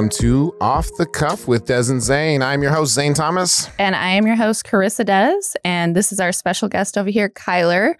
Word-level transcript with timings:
welcome 0.00 0.18
to 0.18 0.56
Off 0.62 0.88
the 0.96 1.04
Cuff 1.04 1.46
with 1.46 1.66
Des 1.66 1.90
and 1.90 2.00
Zane. 2.00 2.40
I'm 2.40 2.62
your 2.62 2.72
host, 2.72 2.94
Zane 2.94 3.12
Thomas. 3.12 3.68
And 3.78 3.94
I 3.94 4.08
am 4.12 4.26
your 4.26 4.34
host, 4.34 4.64
Carissa 4.64 5.04
Des. 5.04 5.58
And 5.62 5.94
this 5.94 6.10
is 6.10 6.18
our 6.18 6.32
special 6.32 6.70
guest 6.70 6.96
over 6.96 7.10
here, 7.10 7.28
Kyler 7.28 7.96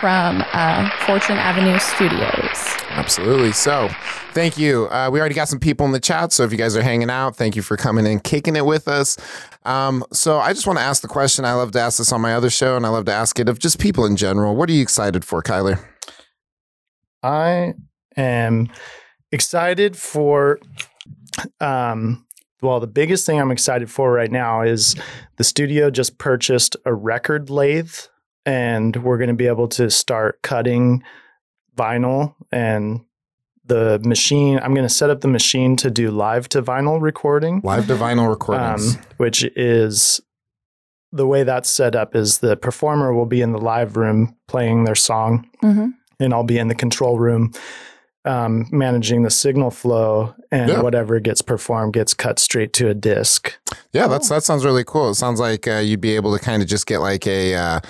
from 0.00 0.42
uh, 0.54 0.88
Fortune 1.00 1.36
Avenue 1.36 1.78
Studios. 1.78 2.74
Absolutely. 2.88 3.52
So, 3.52 3.90
thank 4.32 4.56
you. 4.56 4.86
Uh, 4.86 5.10
we 5.12 5.20
already 5.20 5.34
got 5.34 5.48
some 5.48 5.60
people 5.60 5.84
in 5.84 5.92
the 5.92 6.00
chat. 6.00 6.32
So, 6.32 6.42
if 6.42 6.52
you 6.52 6.56
guys 6.56 6.74
are 6.74 6.82
hanging 6.82 7.10
out, 7.10 7.36
thank 7.36 7.54
you 7.54 7.60
for 7.60 7.76
coming 7.76 8.06
and 8.06 8.24
kicking 8.24 8.56
it 8.56 8.64
with 8.64 8.88
us. 8.88 9.18
Um, 9.66 10.06
so, 10.14 10.38
I 10.38 10.54
just 10.54 10.66
want 10.66 10.78
to 10.78 10.84
ask 10.86 11.02
the 11.02 11.08
question. 11.08 11.44
I 11.44 11.52
love 11.52 11.72
to 11.72 11.80
ask 11.80 11.98
this 11.98 12.12
on 12.12 12.22
my 12.22 12.34
other 12.34 12.48
show, 12.48 12.76
and 12.78 12.86
I 12.86 12.88
love 12.88 13.04
to 13.06 13.12
ask 13.12 13.38
it 13.38 13.50
of 13.50 13.58
just 13.58 13.78
people 13.78 14.06
in 14.06 14.16
general. 14.16 14.56
What 14.56 14.70
are 14.70 14.72
you 14.72 14.80
excited 14.80 15.22
for, 15.22 15.42
Kyler? 15.42 15.84
I 17.22 17.74
am 18.16 18.70
excited 19.32 19.98
for 19.98 20.60
um 21.60 22.24
well 22.62 22.80
the 22.80 22.86
biggest 22.86 23.26
thing 23.26 23.40
i'm 23.40 23.50
excited 23.50 23.90
for 23.90 24.12
right 24.12 24.30
now 24.32 24.62
is 24.62 24.94
the 25.36 25.44
studio 25.44 25.90
just 25.90 26.18
purchased 26.18 26.76
a 26.84 26.94
record 26.94 27.50
lathe 27.50 27.94
and 28.44 28.96
we're 29.02 29.18
going 29.18 29.28
to 29.28 29.34
be 29.34 29.46
able 29.46 29.68
to 29.68 29.90
start 29.90 30.40
cutting 30.42 31.02
vinyl 31.76 32.34
and 32.52 33.00
the 33.64 34.00
machine 34.04 34.58
i'm 34.62 34.72
going 34.74 34.86
to 34.86 34.92
set 34.94 35.10
up 35.10 35.20
the 35.20 35.28
machine 35.28 35.76
to 35.76 35.90
do 35.90 36.10
live 36.10 36.48
to 36.48 36.62
vinyl 36.62 37.00
recording 37.00 37.60
Live 37.64 37.86
to 37.88 37.94
vinyl 37.96 38.28
recordings. 38.28 38.96
um, 38.96 39.02
which 39.16 39.42
is 39.56 40.20
the 41.12 41.26
way 41.26 41.42
that's 41.44 41.68
set 41.70 41.94
up 41.94 42.14
is 42.16 42.38
the 42.38 42.56
performer 42.56 43.12
will 43.14 43.26
be 43.26 43.40
in 43.42 43.52
the 43.52 43.58
live 43.58 43.96
room 43.96 44.36
playing 44.48 44.84
their 44.84 44.94
song 44.94 45.48
Mm-hmm. 45.62 45.88
and 46.20 46.32
I'll 46.34 46.44
be 46.44 46.58
in 46.58 46.68
the 46.68 46.74
control 46.74 47.18
room 47.18 47.52
um, 48.26 48.66
managing 48.70 49.22
the 49.22 49.30
signal 49.30 49.70
flow, 49.70 50.34
and 50.50 50.68
Yeah. 50.70 50.80
whatever 50.82 51.20
gets 51.20 51.42
performed 51.42 51.92
gets 51.94 52.12
cut 52.14 52.38
straight 52.38 52.72
to 52.74 52.88
a 52.88 52.94
disc. 52.94 53.52
Yeah, 53.92 54.06
that's 54.08 54.28
that 54.28 54.42
sounds 54.42 54.64
really 54.64 54.84
cool. 54.84 55.10
It 55.10 55.14
sounds 55.14 55.40
like 55.40 55.66
uh, 55.68 55.76
you'd 55.78 56.00
be 56.00 56.16
able 56.16 56.36
to 56.36 56.42
kind 56.44 56.62
of 56.62 56.68
just 56.68 56.86
get 56.86 56.98
like 56.98 57.26
a 57.26 57.54
uh, 57.54 57.80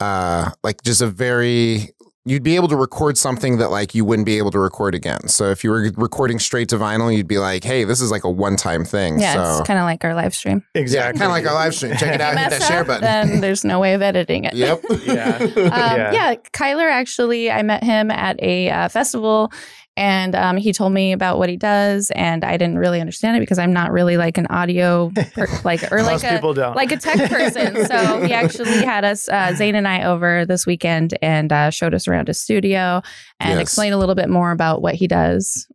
uh, 0.00 0.50
like 0.64 0.82
just 0.82 1.00
a 1.02 1.06
very 1.06 1.90
you'd 2.24 2.44
be 2.44 2.54
able 2.54 2.68
to 2.68 2.76
record 2.76 3.18
something 3.18 3.58
that 3.58 3.72
like 3.72 3.96
you 3.96 4.04
wouldn't 4.04 4.26
be 4.26 4.38
able 4.38 4.52
to 4.52 4.58
record 4.60 4.94
again. 4.94 5.26
So 5.26 5.50
if 5.50 5.64
you 5.64 5.70
were 5.70 5.90
recording 5.96 6.38
straight 6.38 6.68
to 6.68 6.76
vinyl, 6.76 7.12
you'd 7.12 7.26
be 7.26 7.38
like, 7.38 7.64
hey, 7.64 7.82
this 7.82 8.00
is 8.00 8.12
like 8.12 8.22
a 8.22 8.30
one 8.30 8.54
time 8.54 8.84
thing. 8.84 9.18
Yeah, 9.18 9.34
so 9.34 9.58
it's 9.58 9.66
kind 9.66 9.76
of 9.80 9.84
like 9.86 10.04
our 10.04 10.14
live 10.14 10.32
stream. 10.32 10.62
yeah, 10.72 10.80
Exactly. 10.82 11.18
kind 11.18 11.32
of 11.32 11.34
like 11.34 11.44
our 11.48 11.54
live 11.54 11.74
stream. 11.74 11.96
Check 11.96 12.14
it 12.14 12.20
out, 12.20 12.38
hit 12.38 12.50
Mess 12.50 12.58
that 12.60 12.68
share 12.68 12.84
button. 12.84 13.00
Then 13.02 13.40
there's 13.40 13.64
no 13.64 13.80
way 13.80 13.94
of 13.94 14.02
editing 14.02 14.44
it. 14.44 14.54
yep. 14.54 14.80
Yeah. 15.04 15.36
Um, 15.40 15.52
Yeah. 15.56 16.12
yeah. 16.12 16.34
Kyler 16.52 16.88
actually, 16.88 17.50
I 17.50 17.62
met 17.62 17.82
him 17.82 18.08
at 18.12 18.40
a 18.40 18.70
uh, 18.70 18.88
festival 18.88 19.52
and 19.96 20.34
um, 20.34 20.56
he 20.56 20.72
told 20.72 20.92
me 20.92 21.12
about 21.12 21.38
what 21.38 21.48
he 21.48 21.56
does. 21.56 22.10
And 22.14 22.44
I 22.44 22.56
didn't 22.56 22.78
really 22.78 23.00
understand 23.00 23.36
it 23.36 23.40
because 23.40 23.58
I'm 23.58 23.72
not 23.72 23.92
really 23.92 24.16
like 24.16 24.38
an 24.38 24.46
audio, 24.48 25.10
per- 25.34 25.46
like, 25.64 25.92
or 25.92 26.02
like 26.02 26.22
a, 26.24 26.40
like 26.74 26.92
a 26.92 26.96
tech 26.96 27.30
person. 27.30 27.76
So 27.86 28.22
he 28.22 28.32
actually 28.32 28.84
had 28.84 29.04
us, 29.04 29.28
uh, 29.28 29.54
Zane 29.54 29.74
and 29.74 29.86
I, 29.86 30.04
over 30.04 30.46
this 30.46 30.66
weekend 30.66 31.16
and 31.20 31.52
uh, 31.52 31.70
showed 31.70 31.92
us 31.94 32.08
around 32.08 32.28
his 32.28 32.40
studio 32.40 33.02
and 33.38 33.58
Yes. 33.58 33.60
explained 33.60 33.94
a 33.94 33.98
little 33.98 34.14
bit 34.14 34.28
more 34.30 34.50
about 34.50 34.80
what 34.82 34.94
he 34.94 35.06
does. 35.06 35.66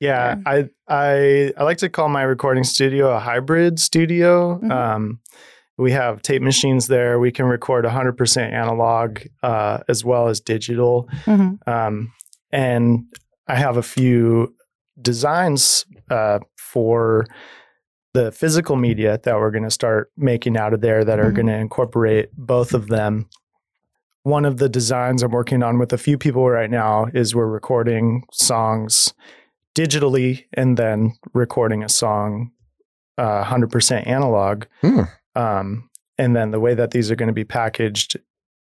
yeah, 0.00 0.36
I 0.46 0.68
I 0.88 1.52
I 1.58 1.62
like 1.64 1.76
to 1.78 1.88
call 1.90 2.08
my 2.08 2.22
recording 2.22 2.64
studio 2.64 3.10
a 3.14 3.18
hybrid 3.18 3.78
studio. 3.78 4.58
Mhm. 4.62 4.70
Um, 4.70 5.20
we 5.76 5.92
have 5.92 6.22
tape 6.22 6.40
machines 6.42 6.86
there. 6.88 7.18
We 7.18 7.30
can 7.32 7.46
record 7.46 7.84
100% 7.84 8.52
analog 8.52 9.20
uh, 9.42 9.78
as 9.88 10.04
well 10.04 10.28
as 10.28 10.40
digital. 10.40 11.08
Mhm. 11.26 11.58
Um, 11.68 12.12
and 12.52 13.04
I 13.50 13.56
have 13.56 13.76
a 13.76 13.82
few 13.82 14.54
designs 15.00 15.84
uh, 16.10 16.38
for 16.56 17.26
the 18.14 18.30
physical 18.30 18.76
media 18.76 19.18
that 19.24 19.36
we're 19.36 19.50
going 19.50 19.64
to 19.64 19.70
start 19.70 20.10
making 20.16 20.56
out 20.56 20.72
of 20.72 20.80
there 20.82 21.04
that 21.04 21.18
are 21.18 21.30
Mhm. 21.30 21.34
going 21.34 21.46
to 21.46 21.56
incorporate 21.56 22.28
both 22.36 22.74
of 22.74 22.86
them. 22.88 23.28
One 24.22 24.44
of 24.44 24.58
the 24.58 24.68
designs 24.68 25.22
I'm 25.22 25.32
working 25.32 25.62
on 25.62 25.78
with 25.78 25.92
a 25.92 25.98
few 25.98 26.16
people 26.18 26.48
right 26.48 26.70
now 26.70 27.06
is 27.12 27.34
we're 27.34 27.46
recording 27.46 28.22
songs 28.32 29.14
digitally 29.76 30.44
and 30.52 30.76
then 30.76 31.12
recording 31.34 31.82
a 31.82 31.88
song 31.88 32.50
uh, 33.18 33.42
100% 33.44 34.06
analog. 34.06 34.64
Hmm. 34.80 35.02
Um, 35.34 35.90
and 36.18 36.34
then 36.36 36.52
the 36.52 36.60
way 36.60 36.74
that 36.74 36.90
these 36.92 37.10
are 37.10 37.16
going 37.16 37.26
to 37.28 37.32
be 37.34 37.44
packaged 37.44 38.16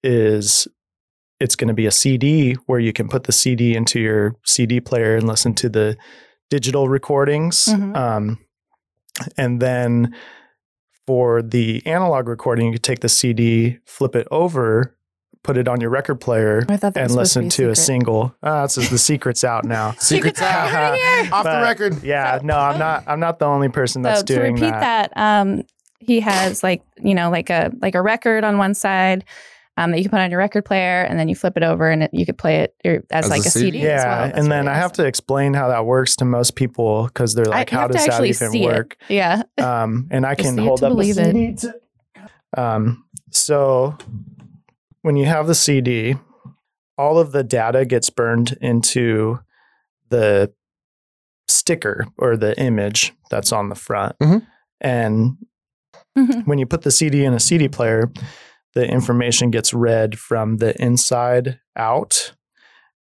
is 0.03 0.67
it's 1.41 1.55
going 1.55 1.67
to 1.67 1.73
be 1.73 1.85
a 1.87 1.91
CD 1.91 2.53
where 2.67 2.79
you 2.79 2.93
can 2.93 3.07
put 3.09 3.23
the 3.25 3.31
CD 3.31 3.75
into 3.75 3.99
your 3.99 4.35
CD 4.45 4.79
player 4.79 5.15
and 5.15 5.27
listen 5.27 5.53
to 5.55 5.69
the 5.69 5.97
digital 6.49 6.87
recordings. 6.87 7.65
Mhm. 7.65 7.95
Um, 7.97 8.37
and 9.37 9.59
then 9.61 10.13
for 11.07 11.41
the 11.41 11.81
analog 11.85 12.27
recording, 12.27 12.67
you 12.67 12.73
could 12.73 12.83
take 12.83 12.99
the 13.01 13.09
CD, 13.09 13.79
flip 13.85 14.15
it 14.15 14.27
over, 14.31 14.95
put 15.43 15.57
it 15.57 15.67
on 15.67 15.81
your 15.81 15.89
record 15.89 16.21
player, 16.21 16.63
I 16.69 16.77
thought 16.77 16.93
that 16.93 17.05
and 17.05 17.15
listen 17.15 17.49
to, 17.49 17.65
be 17.65 17.71
a 17.71 17.75
single. 17.75 18.35
Ah, 18.43 18.67
so 18.67 18.81
the 18.81 18.97
secret's 18.99 19.43
out 19.43 19.65
now. 19.65 19.91
Secrets 19.99 20.41
out. 20.41 20.71
right 20.71 21.23
here. 21.23 21.33
Off 21.33 21.43
the 21.43 21.61
record. 21.63 22.03
Yeah, 22.03 22.37
So- 22.39 22.45
no, 22.45 22.55
I'm 22.57 22.77
not. 22.77 23.03
I'm 23.07 23.19
not 23.19 23.39
the 23.39 23.45
only 23.45 23.69
person 23.69 24.03
that's 24.03 24.19
so 24.21 24.25
to 24.27 24.35
doing 24.35 24.53
repeat 24.53 24.69
that. 24.69 25.11
that, 25.15 25.17
um, 25.41 25.63
he 25.99 26.19
has 26.19 26.63
like 26.63 26.83
you 27.01 27.15
know 27.15 27.29
like 27.31 27.49
a 27.49 27.71
like 27.81 27.95
a 27.95 28.01
record 28.01 28.43
on 28.43 28.57
one 28.59 28.73
side 28.75 29.23
um, 29.77 29.91
that 29.91 29.97
you 29.97 30.03
can 30.03 30.11
put 30.11 30.19
on 30.19 30.29
your 30.31 30.37
record 30.39 30.65
player, 30.65 31.03
and 31.03 31.17
then 31.19 31.27
you 31.29 31.35
flip 31.35 31.55
it 31.57 31.63
over, 31.63 31.89
and 31.89 32.03
it, 32.03 32.11
you 32.13 32.25
could 32.25 32.37
play 32.37 32.57
it 32.57 32.75
or, 32.85 33.03
as, 33.11 33.25
As 33.25 33.29
like 33.29 33.43
a 33.45 33.47
a 33.47 33.51
CD. 33.51 33.65
CD? 33.71 33.77
as 33.79 33.83
Yeah, 33.83 34.05
well. 34.07 34.27
That's 34.27 34.37
and 34.39 34.51
then 34.51 34.65
really 34.65 34.75
I 34.75 34.79
have 34.79 34.91
to 34.93 35.05
explain 35.05 35.53
how 35.53 35.67
that 35.69 35.85
works 35.85 36.15
to 36.17 36.25
most 36.25 36.55
people 36.55 37.05
because 37.05 37.33
they're 37.35 37.45
like, 37.45 37.71
you 37.71 37.77
"How 37.77 37.87
does 37.87 38.05
that 38.05 38.23
even 38.25 38.51
see 38.51 38.63
it. 38.63 38.65
work?" 38.65 38.97
Yeah. 39.09 39.43
Um, 39.57 40.07
and 40.11 40.25
I 40.25 40.35
can 40.35 40.57
hold 40.57 40.83
up 40.83 40.91
a 40.91 40.95
believe 40.95 41.17
it. 41.17 41.33
CD. 41.33 41.55
To, 41.55 42.61
um, 42.61 43.05
so 43.29 43.97
when 45.03 45.15
you 45.15 45.25
have 45.25 45.47
the 45.47 45.55
CD, 45.55 46.15
all 46.97 47.17
of 47.17 47.31
the 47.31 47.43
data 47.43 47.85
gets 47.85 48.09
burned 48.09 48.57
into 48.61 49.39
the 50.09 50.51
sticker 51.47 52.05
or 52.17 52.35
the 52.37 52.59
image 52.59 53.13
that's 53.29 53.51
on 53.51 53.69
the 53.69 53.75
front, 53.75 54.15
Mhm. 54.19 54.45
and 54.81 55.37
Mhm. 56.17 56.45
when 56.45 56.57
you 56.59 56.65
put 56.65 56.81
the 56.81 56.91
CD 56.91 57.23
in 57.23 57.33
a 57.33 57.39
CD 57.39 57.67
player, 57.69 58.11
the 58.73 58.87
information 58.87 59.51
gets 59.51 59.73
read 59.73 60.17
from 60.17 60.57
the 60.57 60.79
inside 60.81 61.59
out. 61.75 62.33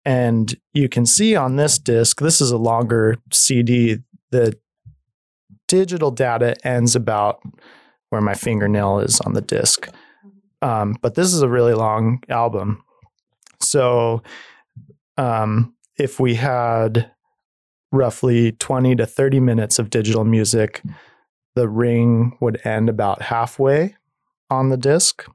And 0.03 0.55
you 0.73 0.89
can 0.89 1.05
see 1.05 1.35
on 1.35 1.55
this 1.55 1.77
disc, 1.77 2.19
this 2.19 2.41
is 2.41 2.51
a 2.51 2.57
longer 2.57 3.17
CD. 3.31 3.99
The 4.31 4.57
digital 5.67 6.11
data 6.11 6.55
ends 6.65 6.95
about 6.95 7.41
where 8.09 8.21
my 8.21 8.33
fingernail 8.33 8.99
is 8.99 9.19
on 9.21 9.33
the 9.33 9.41
disc. 9.41 9.87
Um, 10.61 10.95
but 11.01 11.15
this 11.15 11.33
is 11.33 11.41
a 11.41 11.49
really 11.49 11.73
long 11.73 12.21
album. 12.29 12.83
So 13.59 14.23
um, 15.17 15.75
if 15.97 16.19
we 16.19 16.35
had 16.35 17.11
roughly 17.91 18.53
20 18.53 18.95
to 18.95 19.05
30 19.05 19.39
minutes 19.39 19.79
of 19.79 19.89
digital 19.89 20.23
music, 20.23 20.81
the 21.55 21.69
ring 21.69 22.37
would 22.39 22.59
end 22.65 22.89
about 22.89 23.21
halfway 23.21 23.95
on 24.49 24.69
the 24.69 24.77
disc. 24.77 25.25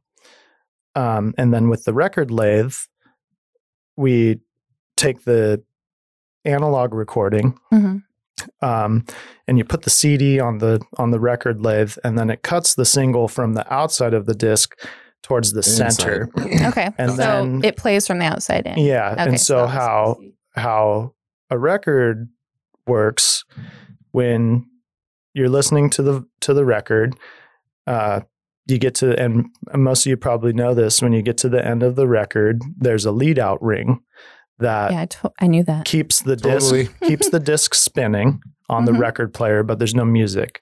Um, 0.96 1.34
and 1.38 1.52
then 1.54 1.68
with 1.68 1.84
the 1.84 1.92
record 1.94 2.30
lathe, 2.30 2.74
we 3.96 4.40
take 4.96 5.24
the 5.24 5.62
analog 6.44 6.94
recording 6.94 7.58
Mhm. 7.72 8.02
um, 8.62 9.04
and 9.46 9.58
you 9.58 9.64
put 9.64 9.82
the 9.82 9.90
CD 9.90 10.40
on 10.40 10.58
the 10.58 10.80
on 10.96 11.10
the 11.10 11.20
record 11.20 11.60
lathe, 11.62 11.96
and 12.04 12.18
then 12.18 12.30
it 12.30 12.42
cuts 12.42 12.74
the 12.74 12.84
single 12.84 13.28
from 13.28 13.54
the 13.54 13.70
outside 13.72 14.14
of 14.14 14.26
the 14.26 14.34
disc 14.34 14.74
towards 15.22 15.52
the 15.52 15.62
center. 15.62 16.28
Okay. 16.68 16.90
And 16.98 17.10
so 17.12 17.16
then- 17.16 17.64
it 17.64 17.76
plays 17.76 18.06
from 18.06 18.18
the 18.20 18.26
outside 18.26 18.66
in. 18.66 18.78
Yeah, 18.78 19.12
Okay, 19.12 19.22
and 19.22 19.40
so 19.40 19.60
that's 19.66 19.72
how 19.72 20.18
how 20.54 21.14
a 21.50 21.58
record 21.58 22.28
works 22.86 23.44
when 24.12 24.66
you're 25.34 25.48
listening 25.50 25.90
to 25.90 26.02
the 26.02 26.24
to 26.40 26.54
the 26.54 26.64
record 26.64 27.16
uh 27.86 28.20
you 28.68 28.78
get 28.78 28.94
to 28.96 29.18
and 29.20 29.46
most 29.74 30.04
of 30.06 30.10
you 30.10 30.16
probably 30.16 30.52
know 30.52 30.74
this 30.74 31.00
when 31.02 31.12
you 31.12 31.22
get 31.22 31.36
to 31.38 31.48
the 31.48 31.64
end 31.64 31.82
of 31.82 31.94
the 31.96 32.06
record 32.08 32.60
there's 32.76 33.04
a 33.04 33.12
lead 33.12 33.38
out 33.38 33.62
ring 33.62 34.00
that 34.58 34.90
Yeah, 34.92 35.00
I, 35.02 35.06
to- 35.06 35.32
I 35.40 35.46
knew 35.46 35.64
that. 35.64 35.84
keeps 35.84 36.22
the 36.22 36.36
Totally. 36.36 36.84
disc 36.84 36.92
keeps 37.02 37.30
the 37.30 37.40
disc 37.40 37.74
spinning 37.74 38.40
on 38.68 38.84
the 38.84 38.92
Mhm. 38.92 38.98
record 39.00 39.32
player 39.34 39.62
but 39.62 39.78
there's 39.78 39.94
no 39.94 40.04
music 40.04 40.60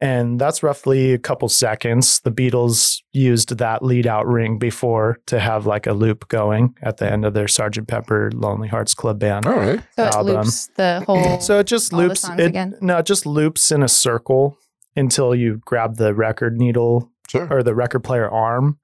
and 0.00 0.40
that's 0.40 0.62
roughly 0.62 1.12
a 1.12 1.18
couple 1.18 1.48
seconds 1.48 2.20
the 2.20 2.30
beatles 2.30 2.98
used 3.12 3.58
that 3.58 3.82
lead 3.84 4.06
out 4.06 4.26
ring 4.26 4.58
before 4.58 5.18
to 5.26 5.38
have 5.40 5.66
like 5.66 5.86
a 5.86 5.92
loop 5.92 6.28
going 6.28 6.74
at 6.82 6.98
the 6.98 7.10
end 7.10 7.24
of 7.24 7.34
their 7.34 7.48
sergeant 7.48 7.86
pepper 7.88 8.30
lonely 8.34 8.68
hearts 8.68 8.94
club 8.94 9.18
band 9.18 9.46
All 9.46 9.54
right. 9.56 9.80
So 9.96 10.04
it 10.20 10.24
loops 10.24 10.68
the 10.76 11.02
whole. 11.06 11.40
so 11.40 11.58
it 11.60 11.66
just 11.66 11.92
loops 11.92 12.28
it, 12.28 12.40
again? 12.40 12.76
no 12.80 12.98
it 12.98 13.06
just 13.06 13.26
loops 13.26 13.70
in 13.72 13.82
a 13.82 13.88
circle 13.88 14.56
until 14.96 15.34
you 15.34 15.60
grab 15.64 15.96
the 15.96 16.14
record 16.14 16.56
needle 16.58 17.10
Sure. 17.30 17.46
or 17.50 17.62
the 17.62 17.74
record 17.74 18.00
player 18.04 18.28
arm 18.28 18.78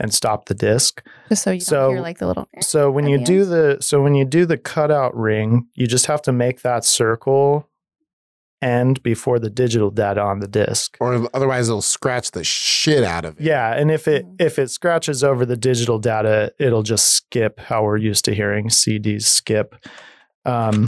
and 0.00 0.12
stop 0.12 0.46
the 0.46 0.54
disc 0.54 1.02
just 1.28 1.42
so 1.44 1.50
you 1.52 1.60
so- 1.60 1.76
don't 1.82 1.90
hear 1.92 2.00
like 2.02 2.18
the 2.18 2.26
little. 2.26 2.48
so 2.60 2.90
when 2.90 3.06
you 3.06 3.18
the 3.18 3.24
do 3.24 3.42
end? 3.42 3.50
the 3.52 3.76
so 3.80 4.02
when 4.02 4.14
you 4.14 4.24
do 4.24 4.44
the 4.46 4.58
cutout 4.58 5.16
ring, 5.16 5.66
you 5.74 5.86
just 5.86 6.06
have 6.06 6.22
to 6.22 6.32
make 6.32 6.62
that 6.62 6.84
circle 6.84 7.68
end 8.60 9.02
before 9.02 9.38
the 9.40 9.50
digital 9.50 9.90
data 9.90 10.20
on 10.20 10.38
the 10.38 10.46
disc. 10.46 10.96
Or 11.00 11.28
otherwise, 11.34 11.68
it'll 11.68 11.82
scratch 11.82 12.30
the 12.30 12.44
shit 12.44 13.02
out 13.02 13.24
of 13.24 13.40
it. 13.40 13.44
Yeah, 13.44 13.74
and 13.74 13.90
if 13.90 14.06
it 14.06 14.24
Mhm. 14.24 14.40
if 14.40 14.58
it 14.58 14.70
scratches 14.70 15.24
over 15.24 15.44
the 15.44 15.56
digital 15.56 15.98
data, 15.98 16.52
it'll 16.60 16.84
just 16.84 17.08
skip 17.08 17.58
how 17.58 17.82
we're 17.84 17.96
used 17.96 18.24
to 18.26 18.34
hearing 18.34 18.68
CDs 18.70 19.26
skip. 19.26 19.74
Um, 20.44 20.86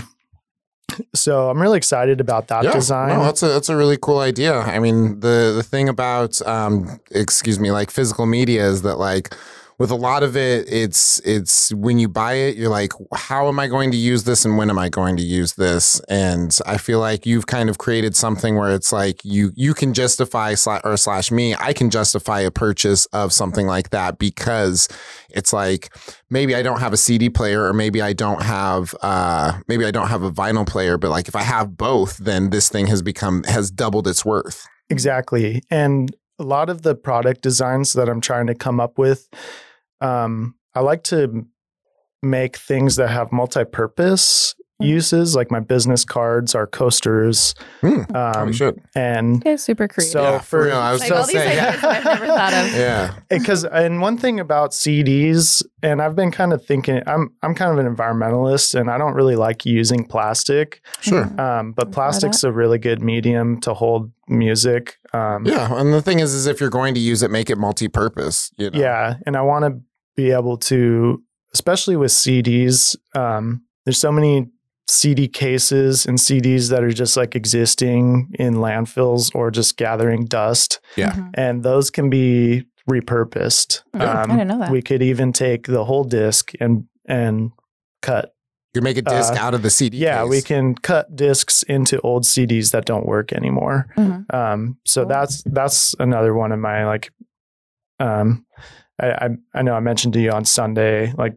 so 1.15 1.51
I'm 1.51 1.61
really 1.61 1.77
excited 1.77 2.21
about 2.21 2.49
that 2.49 2.73
design. 2.73 3.11
No, 3.11 3.25
that's 3.25 3.43
a 3.43 3.49
that's 3.49 3.69
a 3.69 3.77
really 3.77 3.97
cool 4.01 4.19
idea. 4.19 4.59
I 4.59 4.79
mean, 4.79 5.21
the 5.21 5.53
the 5.57 5.63
thing 5.63 5.89
about 5.89 6.41
um, 6.47 7.01
excuse 7.11 7.59
me, 7.59 7.71
like 7.71 7.91
physical 7.91 8.27
media 8.27 8.67
is 8.67 8.83
that 8.83 8.97
like 8.97 9.35
with 9.79 9.91
a 9.91 9.97
lot 9.97 10.23
of 10.23 10.37
it, 10.37 10.67
it's 10.73 11.21
it's 11.21 11.73
when 11.75 11.99
you 11.99 12.09
buy 12.09 12.35
it, 12.35 12.57
you're 12.57 12.69
like, 12.69 12.93
how 13.15 13.49
am 13.49 13.59
I 13.59 13.67
going 13.67 13.91
to 13.91 13.97
use 13.97 14.25
this, 14.25 14.45
and 14.45 14.57
when 14.57 14.71
am 14.71 14.79
I 14.79 14.89
going 14.89 15.17
to 15.17 15.23
use 15.23 15.55
this? 15.55 16.01
And 16.09 16.57
I 16.67 16.77
feel 16.77 17.01
like 17.01 17.27
you've 17.27 17.47
kind 17.47 17.69
of 17.69 17.79
created 17.79 18.15
something 18.15 18.57
where 18.57 18.75
it's 18.75 18.93
like 18.93 19.25
you 19.25 19.53
you 19.55 19.75
can 19.75 19.95
justify 19.95 20.55
or 20.85 20.97
slash 20.97 21.31
me, 21.31 21.55
I 21.55 21.73
can 21.73 21.91
justify 21.91 22.41
a 22.41 22.51
purchase 22.51 23.07
of 23.07 23.33
something 23.33 23.67
like 23.67 23.91
that 23.91 24.19
because 24.19 24.89
it's 25.31 25.53
like 25.53 25.95
maybe 26.31 26.55
I 26.55 26.63
don't 26.63 26.81
have 26.81 26.93
a 26.93 26.97
CD 26.97 27.29
player 27.29 27.65
or 27.65 27.73
maybe 27.73 28.01
I 28.01 28.13
don't 28.13 28.43
have 28.43 28.95
uh 29.03 29.59
maybe 29.67 29.85
I 29.85 29.91
don't 29.91 30.09
have 30.09 30.23
a 30.23 30.31
vinyl 30.31 30.67
player, 30.67 30.99
but 30.99 31.11
like 31.11 31.29
if 31.29 31.35
I 31.37 31.43
have 31.43 31.77
both, 31.77 32.19
then 32.19 32.51
this 32.51 32.69
thing 32.69 32.87
has 32.87 33.03
become 33.03 33.43
has 33.45 33.71
doubled 33.71 34.07
its 34.07 34.25
worth. 34.25 34.67
Exactly. 34.91 35.63
And 35.71 36.15
a 36.39 36.43
lot 36.43 36.69
of 36.69 36.83
the 36.83 36.95
product 36.95 37.43
designs 37.43 37.93
that 37.93 38.09
I'm 38.09 38.21
trying 38.21 38.47
to 38.49 38.55
come 38.55 38.81
up 38.81 38.99
with, 38.99 39.29
um, 40.05 40.55
I 40.75 40.81
like 40.81 41.03
to 41.05 41.45
make 42.23 42.57
things 42.57 42.97
that 42.97 43.09
have 43.11 43.31
multi-purpose 43.33 44.55
Mhm. 44.83 44.87
uses, 44.87 45.37
like 45.37 45.53
my 45.53 45.61
business 45.61 46.05
cards, 46.05 46.53
our 46.55 46.67
coasters, 46.67 47.55
probably 47.81 48.15
um, 48.17 48.53
should. 48.53 48.81
and 48.97 49.37
Okay, 49.37 49.57
super 49.57 49.87
creative. 49.87 50.11
So 50.13 50.23
yeah, 50.23 50.39
for 50.39 50.45
for- 50.45 50.65
real. 50.65 50.77
I 50.77 50.91
was 50.91 51.01
like 51.01 51.11
gonna 51.11 51.21
all 51.21 51.27
these 51.29 51.37
ideas 51.37 51.81
that 51.81 51.85
I've 51.85 52.05
never 52.05 52.27
thought 52.27 52.53
of. 52.55 52.73
yeah. 52.75 53.15
because 53.29 53.65
and 53.65 54.01
one 54.01 54.19
thing 54.19 54.41
about 54.41 54.73
CDs, 54.73 55.63
and 55.83 56.03
I've 56.03 56.17
been 56.17 56.33
kind 56.33 56.53
of 56.53 56.65
thinking, 56.65 57.03
I'm 57.07 57.31
I'm 57.43 57.55
kind 57.55 57.79
of 57.79 57.85
an 57.87 57.95
environmentalist, 57.95 58.75
and 58.75 58.91
I 58.91 58.99
don't 58.99 59.15
really 59.15 59.37
like 59.37 59.65
using 59.65 60.05
plastic, 60.07 60.81
Sure. 61.03 61.25
um, 61.41 61.71
but 61.73 61.87
I've 61.89 61.93
plastic's 61.93 62.43
a 62.43 62.51
really 62.51 62.79
good 62.79 63.01
medium 63.01 63.61
to 63.61 63.75
hold 63.75 64.11
music. 64.29 64.97
Um, 65.13 65.47
Yeah, 65.47 65.73
and 65.79 65.93
the 65.93 66.03
thing 66.03 66.19
is, 66.19 66.35
is 66.35 66.47
if 66.49 66.61
you're 66.61 66.71
going 66.71 66.95
to 66.95 67.01
use 67.01 67.23
it, 67.23 67.31
make 67.31 67.49
it 67.49 67.59
multi-purpose. 67.59 68.51
You 68.57 68.71
know? 68.71 68.81
Yeah, 68.81 69.15
and 69.25 69.37
I 69.37 69.43
want 69.43 69.67
to 69.67 69.81
be 70.17 70.31
able 70.31 70.57
to, 70.59 71.23
especially 71.53 71.97
with 71.97 72.11
CDs. 72.11 72.97
Um, 73.17 73.63
there's 73.85 73.99
so 73.99 74.13
many 74.13 74.49
CD 74.89 75.29
cases 75.29 76.05
and 76.07 76.19
CDs 76.19 76.69
that 76.71 76.83
are 76.85 76.93
just 76.93 77.17
like 77.17 77.35
existing 77.35 78.31
in 78.39 78.55
landfills 78.57 79.35
or 79.35 79.51
just 79.51 79.77
gathering 79.77 80.27
dust, 80.27 80.81
Yeah. 80.97 81.13
Mhm. 81.13 81.31
and 81.35 81.63
those 81.63 81.91
can 81.91 82.11
be 82.11 82.67
repurposed. 82.91 83.81
Um, 83.95 84.03
I 84.03 84.27
didn't 84.27 84.49
know 84.49 84.59
that. 84.59 84.71
We 84.71 84.83
could 84.83 85.03
even 85.03 85.33
take 85.33 85.67
the 85.67 85.85
whole 85.85 86.05
disc 86.05 86.53
and 86.61 86.85
and 87.07 87.51
cut. 88.03 88.35
You 88.75 88.83
make 88.83 88.97
a 88.99 89.03
disc 89.03 89.33
Uh, 89.35 89.37
out 89.39 89.55
of 89.55 89.63
the 89.63 89.71
CD. 89.71 89.97
Yeah, 89.99 90.25
we 90.25 90.43
can 90.43 90.75
cut 90.75 91.15
discs 91.17 91.63
into 91.63 92.01
old 92.01 92.25
CDs 92.25 92.73
that 92.73 92.85
don't 92.85 93.07
work 93.07 93.33
anymore. 93.33 93.87
Mhm. 93.97 94.35
Um, 94.35 94.79
so 94.85 95.03
Cool. 95.03 95.09
that's 95.11 95.43
that's 95.47 95.95
another 95.99 96.35
one 96.35 96.53
of 96.53 96.59
my 96.59 96.85
like. 96.87 97.11
Um, 98.01 98.45
I, 99.01 99.07
I 99.11 99.29
I 99.55 99.63
know 99.63 99.75
I 99.75 99.81
mentioned 99.81 100.15
to 100.15 100.21
you 100.21 100.31
on 100.31 100.45
Sunday 100.45 101.13
like 101.17 101.37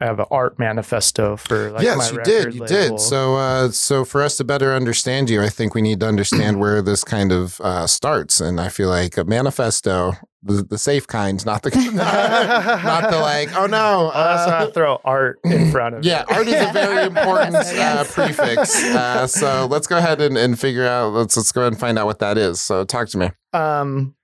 I 0.00 0.06
have 0.06 0.20
an 0.20 0.26
art 0.30 0.58
manifesto 0.58 1.36
for 1.36 1.72
like 1.72 1.78
my 1.78 1.82
yes, 1.82 2.12
you 2.12 2.22
did. 2.22 2.54
You 2.54 2.60
label. 2.60 2.66
did. 2.66 3.00
So, 3.00 3.36
uh, 3.36 3.70
so 3.70 4.04
for 4.04 4.22
us 4.22 4.36
to 4.36 4.44
better 4.44 4.72
understand 4.72 5.28
you, 5.28 5.42
I 5.42 5.48
think 5.48 5.74
we 5.74 5.82
need 5.82 6.00
to 6.00 6.06
understand 6.06 6.60
where 6.60 6.80
this 6.82 7.02
kind 7.02 7.32
of 7.32 7.60
uh, 7.60 7.86
starts. 7.88 8.40
And 8.40 8.60
I 8.60 8.68
feel 8.68 8.88
like 8.88 9.16
a 9.16 9.24
manifesto, 9.24 10.12
the, 10.40 10.62
the 10.62 10.78
safe 10.78 11.08
kind, 11.08 11.44
not 11.44 11.64
the 11.64 11.70
not 11.94 13.10
the 13.10 13.18
like. 13.18 13.52
Oh 13.56 13.66
no, 13.66 14.12
that's 14.14 14.46
uh, 14.46 14.64
not 14.64 14.74
throw 14.74 15.00
art 15.04 15.40
in 15.44 15.72
front 15.72 15.96
of 15.96 16.04
Yeah, 16.04 16.24
art 16.28 16.46
is 16.46 16.54
a 16.54 16.72
very 16.72 17.04
important 17.04 17.56
uh, 17.56 18.04
prefix. 18.04 18.84
Uh, 18.84 19.26
so 19.26 19.66
let's 19.66 19.88
go 19.88 19.98
ahead 19.98 20.20
and, 20.20 20.38
and 20.38 20.58
figure 20.58 20.86
out. 20.86 21.12
Let's 21.12 21.36
let's 21.36 21.50
go 21.50 21.62
ahead 21.62 21.72
and 21.72 21.80
find 21.80 21.98
out 21.98 22.06
what 22.06 22.20
that 22.20 22.38
is. 22.38 22.60
So 22.60 22.84
talk 22.84 23.08
to 23.08 23.18
me. 23.18 23.30
Um, 23.52 24.14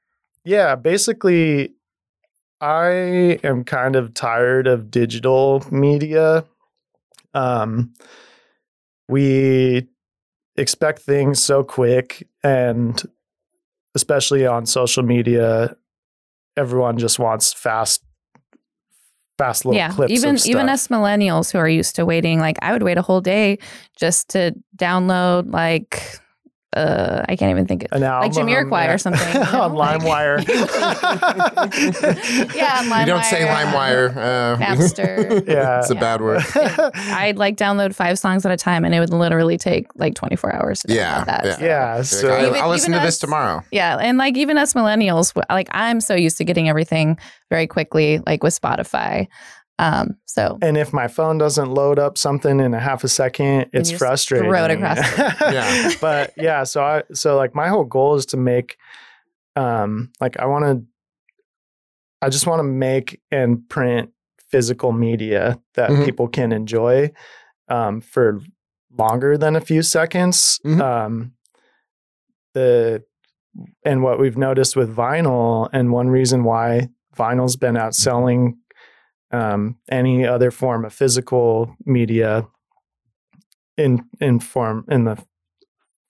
yeah, 0.45 0.77
basically, 0.77 1.75
I 2.65 3.39
am 3.45 3.63
kind 3.63 3.95
of 3.95 4.15
tired 4.15 4.67
of 4.67 4.91
digital 4.91 5.63
media. 5.71 6.47
Um, 7.35 7.93
we 9.07 9.87
expect 10.57 11.01
things 11.01 11.43
so 11.43 11.63
quick, 11.63 12.27
and 12.43 13.03
especially 13.95 14.47
on 14.47 14.65
social 14.65 15.03
media, 15.03 15.77
everyone 16.57 16.97
just 16.97 17.19
wants 17.19 17.53
fast, 17.53 18.03
fast 19.37 19.67
little 19.67 19.77
yeah, 19.77 19.91
clips. 19.91 20.11
even 20.11 20.39
even 20.47 20.71
us 20.71 20.89
millennials 20.89 21.53
who 21.53 21.59
are 21.59 21.69
used 21.69 21.97
to 21.97 22.07
waiting, 22.07 22.41
like 22.41 22.57
I 22.63 22.73
would 22.73 22.83
wait 22.83 22.97
a 22.97 23.03
whole 23.03 23.21
day 23.21 23.59
just 23.95 24.31
to 24.31 24.55
download 24.75 25.53
like 25.53 26.19
uh 26.77 27.25
I 27.29 27.37
can't 27.37 27.51
even 27.51 27.67
think 27.67 27.85
of 27.85 27.93
An 27.93 28.03
album, 28.03 28.31
Jamiroquai 28.33 28.93
or 28.95 28.99
something, 28.99 29.27
you 29.35 29.41
know? 29.53 29.63
on 29.63 29.75
Like- 29.75 30.01
LimeWire. 30.01 30.45
yeah, 32.55 32.83
on 32.93 33.01
you 33.01 33.07
don't 33.07 33.25
say 33.25 33.45
LimeWire, 33.47 34.15
LimeWire. 34.15 34.17
Uh, 34.17 34.57
Napster. 34.59 35.49
Yeah. 35.49 35.79
it's 35.81 35.91
a 35.91 35.95
bad 35.95 36.21
word. 36.21 36.43
I'd 36.95 37.37
like 37.39 37.57
download 37.57 37.95
five 37.95 38.19
songs 38.19 38.45
at 38.47 38.53
a 38.53 38.57
time, 38.57 38.85
and 38.85 38.95
it 38.95 39.01
would 39.01 39.11
literally 39.13 39.59
take 39.59 39.87
like 39.97 40.15
24 40.15 40.55
hours. 40.55 40.81
To 40.83 40.95
Yeah, 40.95 41.23
download 41.23 41.27
that. 41.27 41.61
yeah. 41.61 42.03
So- 42.03 42.29
yeah. 42.29 42.47
Like, 42.49 42.55
So 42.57 42.61
I'll 42.61 42.69
listen 42.69 42.91
even 42.93 43.01
to 43.03 43.07
this 43.07 43.19
tomorrow. 43.19 43.63
Yeah, 43.71 43.97
and 43.99 44.19
like 44.19 44.37
even 44.37 44.59
us 44.59 44.75
millennials, 44.75 45.33
like 45.51 45.69
I'm 45.73 46.01
so 46.01 46.15
used 46.15 46.39
to 46.39 46.45
getting 46.45 46.69
everything 46.69 47.19
very 47.51 47.67
quickly, 47.67 48.21
like 48.27 48.43
with 48.43 48.59
Spotify. 48.59 49.27
Um, 49.79 50.17
so 50.25 50.57
And 50.63 50.77
if 50.77 50.93
my 50.93 51.09
phone 51.09 51.37
doesn't 51.39 51.69
load 51.73 51.99
up 51.99 52.17
something 52.17 52.61
in 52.61 52.75
a 52.75 52.79
half 52.81 53.03
a 53.03 53.09
second, 53.09 53.71
it's 53.73 53.91
just 53.91 53.99
frustrating. 53.99 54.49
throw 54.49 54.65
it 54.67 54.71
across 54.71 54.99
Yeah. 55.53 55.91
but 56.01 56.33
yeah, 56.37 56.63
so 56.65 56.83
I 56.85 57.03
so 57.13 57.37
like 57.37 57.55
my 57.57 57.69
whole 57.69 57.85
goal 57.85 58.15
is 58.15 58.27
to 58.27 58.37
make 58.37 58.77
um 59.57 60.13
like 60.21 60.39
I 60.39 60.47
want 60.47 60.65
to 60.65 60.85
I 62.23 62.29
just 62.29 62.47
want 62.47 62.61
to 62.61 62.65
make 62.65 63.21
and 63.33 63.69
print 63.69 64.11
physical 64.49 64.93
media 64.93 65.61
that 65.75 65.91
Mhm. 65.91 66.05
people 66.05 66.29
can 66.29 66.53
enjoy 66.53 67.11
um 67.69 68.01
for 68.01 68.41
longer 68.97 69.37
than 69.37 69.57
a 69.57 69.61
few 69.61 69.83
seconds. 69.83 70.61
Mhm. 70.65 70.81
Um 70.81 71.33
the 72.55 73.03
and 73.85 74.03
what 74.03 74.19
we've 74.21 74.39
noticed 74.39 74.77
with 74.77 74.95
vinyl 74.95 75.69
and 75.73 75.91
one 75.93 76.09
reason 76.09 76.45
why 76.45 76.89
vinyl's 77.17 77.57
been 77.57 77.75
outselling 77.75 78.55
um, 79.35 79.77
any 79.91 80.27
other 80.27 80.51
form 80.51 80.85
of 80.85 80.93
physical 80.93 81.77
media 81.85 82.47
in 83.77 84.05
in 84.21 84.39
form 84.39 84.85
in 84.89 85.05
the 85.05 85.17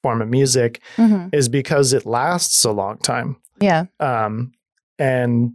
form 0.02 0.20
of 0.20 0.28
music 0.28 0.82
mhm. 0.96 1.34
is 1.34 1.48
because 1.48 1.94
it 1.94 2.04
lasts 2.04 2.62
a 2.64 2.70
long 2.70 2.98
time. 2.98 3.36
yeah, 3.58 3.86
Um, 4.00 4.52
and 4.98 5.54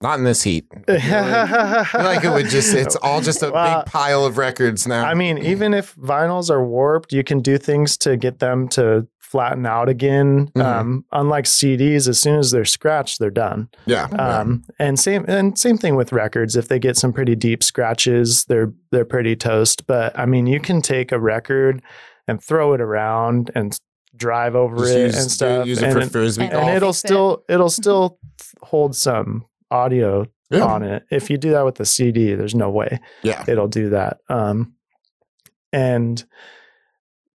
Not 0.00 0.18
in 0.18 0.24
this 0.24 0.44
heat. 0.44 0.64
Like 0.88 2.24
it 2.24 2.30
would 2.32 2.48
just, 2.48 2.72
it's 2.72 2.94
all 3.02 3.20
just 3.20 3.42
a 3.42 3.50
Well, 3.50 3.80
big 3.80 3.86
pile 3.92 4.24
of 4.24 4.38
records 4.38 4.86
now. 4.86 5.04
I 5.04 5.14
mean, 5.14 5.38
even 5.38 5.74
if 5.74 5.96
vinyls 5.96 6.50
are 6.50 6.64
warped, 6.64 7.12
you 7.12 7.24
can 7.24 7.40
do 7.40 7.58
things 7.58 7.96
to 7.98 8.16
get 8.16 8.38
them 8.38 8.68
to 8.68 9.08
flatten 9.30 9.64
out 9.64 9.88
again. 9.88 10.48
Mhm. 10.56 10.64
Um, 10.64 11.04
unlike 11.12 11.44
CDs, 11.44 12.08
as 12.08 12.18
soon 12.18 12.38
as 12.40 12.50
they're 12.50 12.64
scratched, 12.64 13.20
they're 13.20 13.30
done. 13.30 13.68
yeah. 13.86 14.06
Um, 14.06 14.64
and 14.80 14.98
same 14.98 15.24
and 15.28 15.56
same 15.56 15.78
thing 15.78 15.94
with 15.94 16.12
records. 16.12 16.56
If 16.56 16.66
they 16.66 16.80
get 16.80 16.96
some 16.96 17.12
pretty 17.12 17.36
deep 17.36 17.62
scratches, 17.62 18.44
they're 18.46 18.72
they're 18.90 19.04
pretty 19.04 19.36
toast. 19.36 19.86
But 19.86 20.18
I 20.18 20.26
mean, 20.26 20.46
you 20.46 20.58
can 20.58 20.82
take 20.82 21.12
a 21.12 21.20
record 21.20 21.80
and 22.26 22.42
throw 22.42 22.72
it 22.72 22.80
around 22.80 23.50
and 23.54 23.78
drive 24.16 24.56
over 24.56 24.76
Just 24.78 24.94
it 24.96 25.00
use, 25.06 25.16
and 25.22 25.30
stuff, 25.30 25.66
use 25.66 25.78
it 25.78 25.84
and, 25.84 25.92
for 25.92 26.00
it- 26.00 26.10
frisbee 26.10 26.42
and 26.44 26.52
golf. 26.52 26.64
and 26.64 26.76
it'll 26.76 26.92
Fix 26.92 27.04
it. 27.04 27.06
still 27.06 27.44
it'll 27.48 27.70
still 27.70 28.18
hold 28.62 28.96
some 28.96 29.44
audio 29.70 30.26
yeah. 30.50 30.64
on 30.64 30.82
it. 30.82 31.04
If 31.12 31.30
you 31.30 31.38
do 31.38 31.50
that 31.52 31.64
with 31.64 31.76
the 31.76 31.86
CD, 31.86 32.34
there's 32.34 32.54
no 32.56 32.68
way 32.68 32.98
yeah. 33.22 33.44
it'll 33.46 33.68
do 33.68 33.90
that. 33.90 34.18
Um, 34.28 34.74
and 35.72 36.24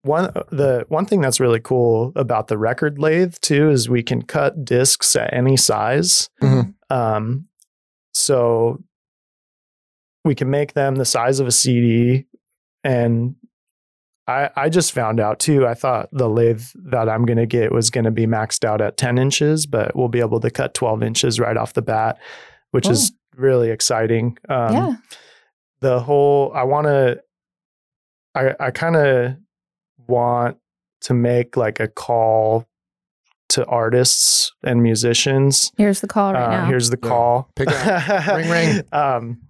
one 0.06 0.32
the 0.50 0.84
one 0.88 1.04
thing 1.06 1.20
that's 1.20 1.40
really 1.40 1.60
cool 1.60 2.12
about 2.16 2.48
the 2.48 2.56
record 2.56 2.98
lathe 2.98 3.34
too 3.40 3.70
is 3.70 3.88
we 3.88 4.02
can 4.02 4.22
cut 4.22 4.64
discs 4.64 5.14
at 5.16 5.32
any 5.32 5.56
size. 5.56 6.28
Mhm. 6.42 6.74
Um, 6.90 7.48
so 8.14 8.82
we 10.24 10.34
can 10.34 10.50
make 10.50 10.72
them 10.74 10.96
the 10.96 11.04
size 11.04 11.38
of 11.40 11.46
a 11.46 11.52
CD, 11.52 12.26
and 12.82 13.36
I 14.26 14.50
I 14.56 14.68
just 14.68 14.92
found 14.92 15.20
out 15.20 15.38
too. 15.38 15.66
I 15.66 15.74
thought 15.74 16.08
the 16.12 16.28
lathe 16.28 16.62
that 16.90 17.08
I'm 17.08 17.24
going 17.26 17.38
to 17.38 17.46
get 17.46 17.72
was 17.72 17.90
going 17.90 18.04
to 18.04 18.10
be 18.10 18.26
maxed 18.26 18.64
out 18.64 18.80
at 18.80 18.96
10 18.96 19.18
inches, 19.18 19.66
but 19.66 19.94
we'll 19.94 20.08
be 20.08 20.20
able 20.20 20.40
to 20.40 20.50
cut 20.50 20.74
12 20.74 21.02
inches 21.02 21.38
right 21.38 21.56
off 21.56 21.74
the 21.74 21.82
bat, 21.82 22.18
which 22.70 22.88
is 22.88 23.12
really 23.36 23.70
exciting. 23.70 24.36
Um, 24.48 24.74
yeah, 24.74 24.94
the 25.80 26.00
whole 26.00 26.52
I 26.54 26.64
want 26.64 26.86
to 26.86 27.20
I 28.34 28.54
I 28.58 28.70
kind 28.70 28.96
of 28.96 29.36
want 30.08 30.56
to 31.02 31.14
make 31.14 31.56
like 31.56 31.80
a 31.80 31.88
call 31.88 32.66
to 33.50 33.64
artists 33.66 34.52
and 34.64 34.82
musicians. 34.82 35.70
Here's 35.76 36.00
the 36.00 36.08
call 36.08 36.32
right 36.32 36.42
Uh, 36.46 36.50
now. 36.50 36.66
Here's 36.66 36.90
the 36.90 36.98
Yeah. 37.02 37.08
call. 37.08 37.50
Pick 37.54 37.68
up. 37.68 38.26
Ring, 38.36 38.50
ring. 38.50 38.82
Um, 38.92 39.42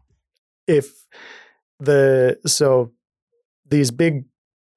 if 0.67 0.93
the 1.81 2.39
so 2.47 2.93
these 3.69 3.91
big 3.91 4.25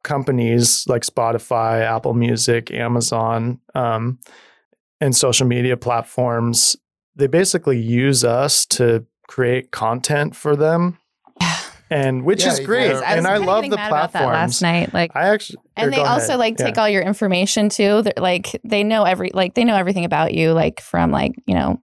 companies 0.03 0.85
like 0.87 1.03
Spotify, 1.03 1.81
Apple 1.81 2.13
Music, 2.13 2.71
Amazon, 2.71 3.59
um, 3.75 4.19
and 5.01 5.15
social 5.15 5.45
media 5.47 5.75
platforms, 5.77 6.75
they 7.15 7.27
basically 7.27 7.79
use 7.79 8.23
us 8.23 8.65
to 8.65 9.05
create 9.27 9.71
content 9.71 10.35
for 10.35 10.55
them, 10.55 10.97
Yeah. 11.41 11.57
and 11.89 12.23
which 12.23 12.43
Yeah, 12.43 12.51
is 12.53 12.59
you 12.59 12.65
great. 12.65 12.91
guys- 12.91 13.01
I 13.01 13.15
was 13.15 13.17
and 13.17 13.27
I 13.27 13.37
love 13.37 13.63
the 13.69 13.75
mad 13.75 13.87
about 13.89 14.13
that 14.13 14.25
last 14.27 14.61
night. 14.61 14.93
Like, 14.93 15.11
I 15.15 15.27
actually 15.29 15.59
and 15.83 15.93
they 15.93 15.99
also 16.01 16.27
ahead. 16.29 16.39
like 16.39 16.59
Yeah. 16.59 16.65
take 16.65 16.77
all 16.77 16.89
your 16.89 17.01
information 17.01 17.69
too. 17.69 18.01
They're 18.01 18.13
like 18.17 18.59
they 18.63 18.83
know 18.83 19.03
every 19.03 19.31
like 19.33 19.53
they 19.55 19.63
know 19.63 19.75
everything 19.75 20.05
about 20.05 20.33
you, 20.33 20.51
like 20.53 20.81
from 20.81 21.11
like 21.11 21.33
you 21.47 21.55
know, 21.55 21.81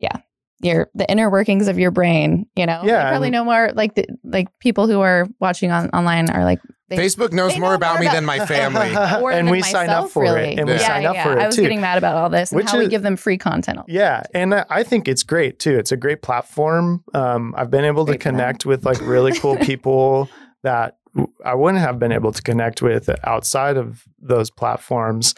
yeah, 0.00 0.16
your 0.60 0.88
the 0.94 1.08
inner 1.10 1.30
workings 1.30 1.68
of 1.68 1.78
your 1.78 1.90
brain. 1.90 2.46
You 2.56 2.66
know, 2.66 2.82
Yeah, 2.84 3.04
they 3.04 3.10
probably 3.10 3.28
and- 3.28 3.32
know 3.32 3.44
more. 3.44 3.70
Like 3.74 3.94
the, 3.94 4.06
like 4.24 4.48
people 4.60 4.86
who 4.86 5.00
are 5.00 5.26
watching 5.40 5.70
on 5.70 5.88
online 5.90 6.30
are 6.30 6.44
like 6.44 6.60
they, 6.90 6.96
Facebook 6.96 7.32
knows 7.34 7.52
they 7.52 7.58
more 7.60 7.70
know 7.70 7.74
about 7.76 7.94
more 7.96 8.00
me 8.04 8.08
than 8.08 8.24
my 8.24 8.38
family. 8.46 8.88
and 8.94 9.46
than 9.46 9.50
we 9.50 9.60
sign 9.60 9.90
up 9.90 10.04
myself, 10.04 10.12
for 10.12 10.22
really. 10.22 10.52
it, 10.54 10.58
and 10.58 10.66
we 10.68 10.74
Yeah. 10.74 10.78
sign 10.86 11.04
up 11.04 11.14
yeah. 11.16 11.22
for 11.24 11.32
it 11.34 11.38
I 11.38 11.46
was 11.46 11.56
too. 11.56 11.62
getting 11.62 11.82
mad 11.82 11.98
about 11.98 12.16
all 12.16 12.30
this 12.30 12.50
and 12.50 12.56
Which 12.56 12.70
how 12.70 12.78
we 12.78 12.88
give 12.88 13.02
them 13.02 13.16
free 13.16 13.36
content. 13.36 13.80
Yeah, 13.88 14.22
and 14.32 14.54
I- 14.54 14.64
I 14.70 14.82
think 14.84 15.06
it's 15.06 15.22
great 15.22 15.58
too. 15.58 15.76
It's 15.78 15.92
a 15.92 15.96
great 15.98 16.22
platform. 16.22 17.04
Um, 17.12 17.54
I've 17.58 17.70
been 17.70 17.84
able 17.84 18.06
to 18.06 18.12
Great 18.12 18.22
for 18.22 18.28
them. 18.30 18.36
connect 18.38 18.64
with 18.66 18.86
like 18.86 19.00
really 19.02 19.32
cool 19.38 19.56
people 19.58 20.30
that 20.62 20.72
w- 20.72 20.97
I 21.44 21.54
wouldn't 21.54 21.82
have 21.82 21.98
been 21.98 22.12
able 22.12 22.32
to 22.32 22.42
connect 22.42 22.82
with 22.82 23.08
outside 23.24 23.76
of 23.76 24.04
those 24.20 24.50
platforms. 24.50 25.34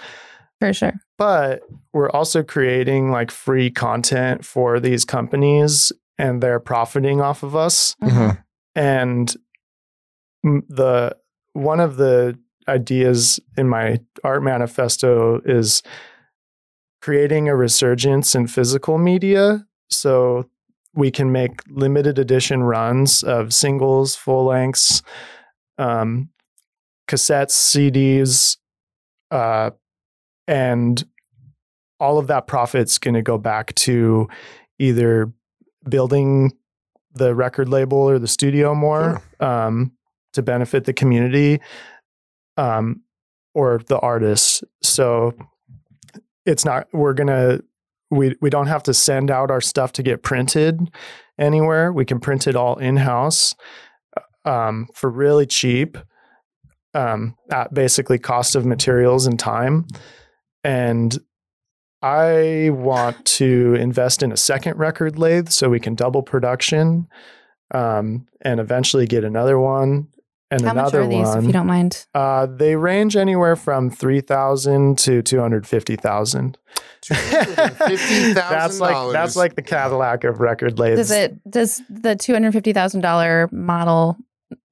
for 0.61 0.73
sure. 0.75 0.93
But 1.17 1.63
we're 1.95 2.11
also 2.11 2.43
creating 2.43 3.11
like 3.11 3.31
free 3.31 3.71
content 3.71 4.45
for 4.45 4.79
these 4.79 5.05
companies, 5.07 5.91
and 6.19 6.43
they're 6.43 6.61
profiting 6.61 7.21
off 7.23 7.43
of 7.43 7.57
us. 7.57 7.97
Mhm. 8.03 8.43
And 8.75 9.37
the 10.43 11.17
one 11.55 11.81
of 11.81 11.97
the 11.97 12.39
ideas 12.69 13.41
in 13.57 13.69
my 13.69 14.01
art 14.23 14.43
manifesto 14.43 15.41
is 15.45 15.83
creating 17.03 17.49
a 17.49 17.57
resurgence 17.57 18.35
in 18.35 18.47
physical 18.47 18.99
media 18.99 19.67
so 19.89 20.45
we 20.95 21.11
can 21.11 21.33
make 21.33 21.63
limited 21.69 22.19
edition 22.19 22.63
runs 22.63 23.23
of 23.23 23.53
singles 23.55 24.15
full 24.15 24.45
lengths 24.45 25.03
um, 25.81 26.29
cassettes 27.09 27.53
cds 27.53 28.59
uh, 29.31 29.71
and 30.47 31.05
all 31.99 32.19
of 32.19 32.29
that 32.29 32.47
profit's 32.47 32.99
going 32.99 33.15
to 33.15 33.23
go 33.23 33.39
back 33.39 33.75
to 33.75 34.29
either 34.79 35.33
building 35.89 36.53
the 37.15 37.35
record 37.35 37.69
label 37.69 37.99
or 37.99 38.19
the 38.19 38.29
studio 38.29 38.75
more 38.75 39.23
um, 39.41 39.93
to 40.33 40.43
benefit 40.43 40.85
the 40.85 40.93
community 40.93 41.61
um, 42.57 43.03
or 43.55 43.81
the 43.87 43.99
artists. 43.99 44.63
So 44.83 45.35
it's 46.47 46.65
not 46.65 46.89
we're 46.93 47.15
gonna 47.15 47.61
we 48.11 48.35
we 48.41 48.51
don't 48.51 48.69
have 48.69 48.83
to 48.85 48.95
send 48.95 49.31
out 49.31 49.51
our 49.51 49.61
stuff 49.61 49.93
to 49.93 50.03
get 50.03 50.23
printed 50.23 50.91
anywhere. 51.39 51.93
We 51.93 52.05
can 52.05 52.21
print 52.21 52.47
it 52.47 52.57
all 52.57 52.77
in 52.77 52.97
house 52.97 53.55
um, 54.45 54.89
for 54.95 55.11
really 55.11 55.47
cheap 55.47 55.99
um, 56.95 57.37
at 57.51 57.73
basically 57.73 58.19
cost 58.19 58.55
of 58.55 58.67
materials 58.67 59.27
and 59.27 59.39
time. 59.39 59.87
And 60.65 61.19
I 62.03 62.71
want 62.73 63.25
to 63.27 63.75
invest 63.75 64.23
in 64.23 64.33
a 64.33 64.37
second 64.37 64.79
record 64.79 65.19
lathe 65.19 65.51
so 65.51 65.69
we 65.69 65.81
can 65.81 65.95
double 65.95 66.23
production 66.23 67.09
um, 67.73 68.27
and 68.41 68.59
eventually 68.59 69.07
get 69.07 69.25
another 69.25 69.59
one 69.59 70.09
and 70.51 70.63
How 70.63 70.75
much 70.75 70.95
are 70.95 71.07
these, 71.07 71.27
one. 71.27 71.39
if 71.39 71.45
you 71.45 71.53
don't 71.53 71.67
mind? 71.67 72.07
Uh, 72.13 72.47
they 72.47 72.75
range 72.75 73.17
anywhere 73.17 73.55
from 73.55 73.89
three 73.89 74.21
thousand 74.21 74.99
to 74.99 75.23
two 75.23 75.39
hundred 75.39 75.67
fifty 75.67 75.95
thousand. 75.95 76.59
$250,000. 77.03 78.35
That's 78.35 78.81
like 78.81 79.13
that's 79.13 79.37
like 79.37 79.55
the 79.55 79.63
Cadillac 79.63 80.25
of 80.25 80.41
record 80.41 80.79
lathes. 80.79 80.99
Does 80.99 81.11
it 81.13 81.51
does 81.51 81.83
the 81.89 82.17
two 82.17 82.33
hundred 82.33 82.53
fifty 82.53 82.73
thousand 82.73 83.03
dollar 83.03 83.49
model 83.53 84.17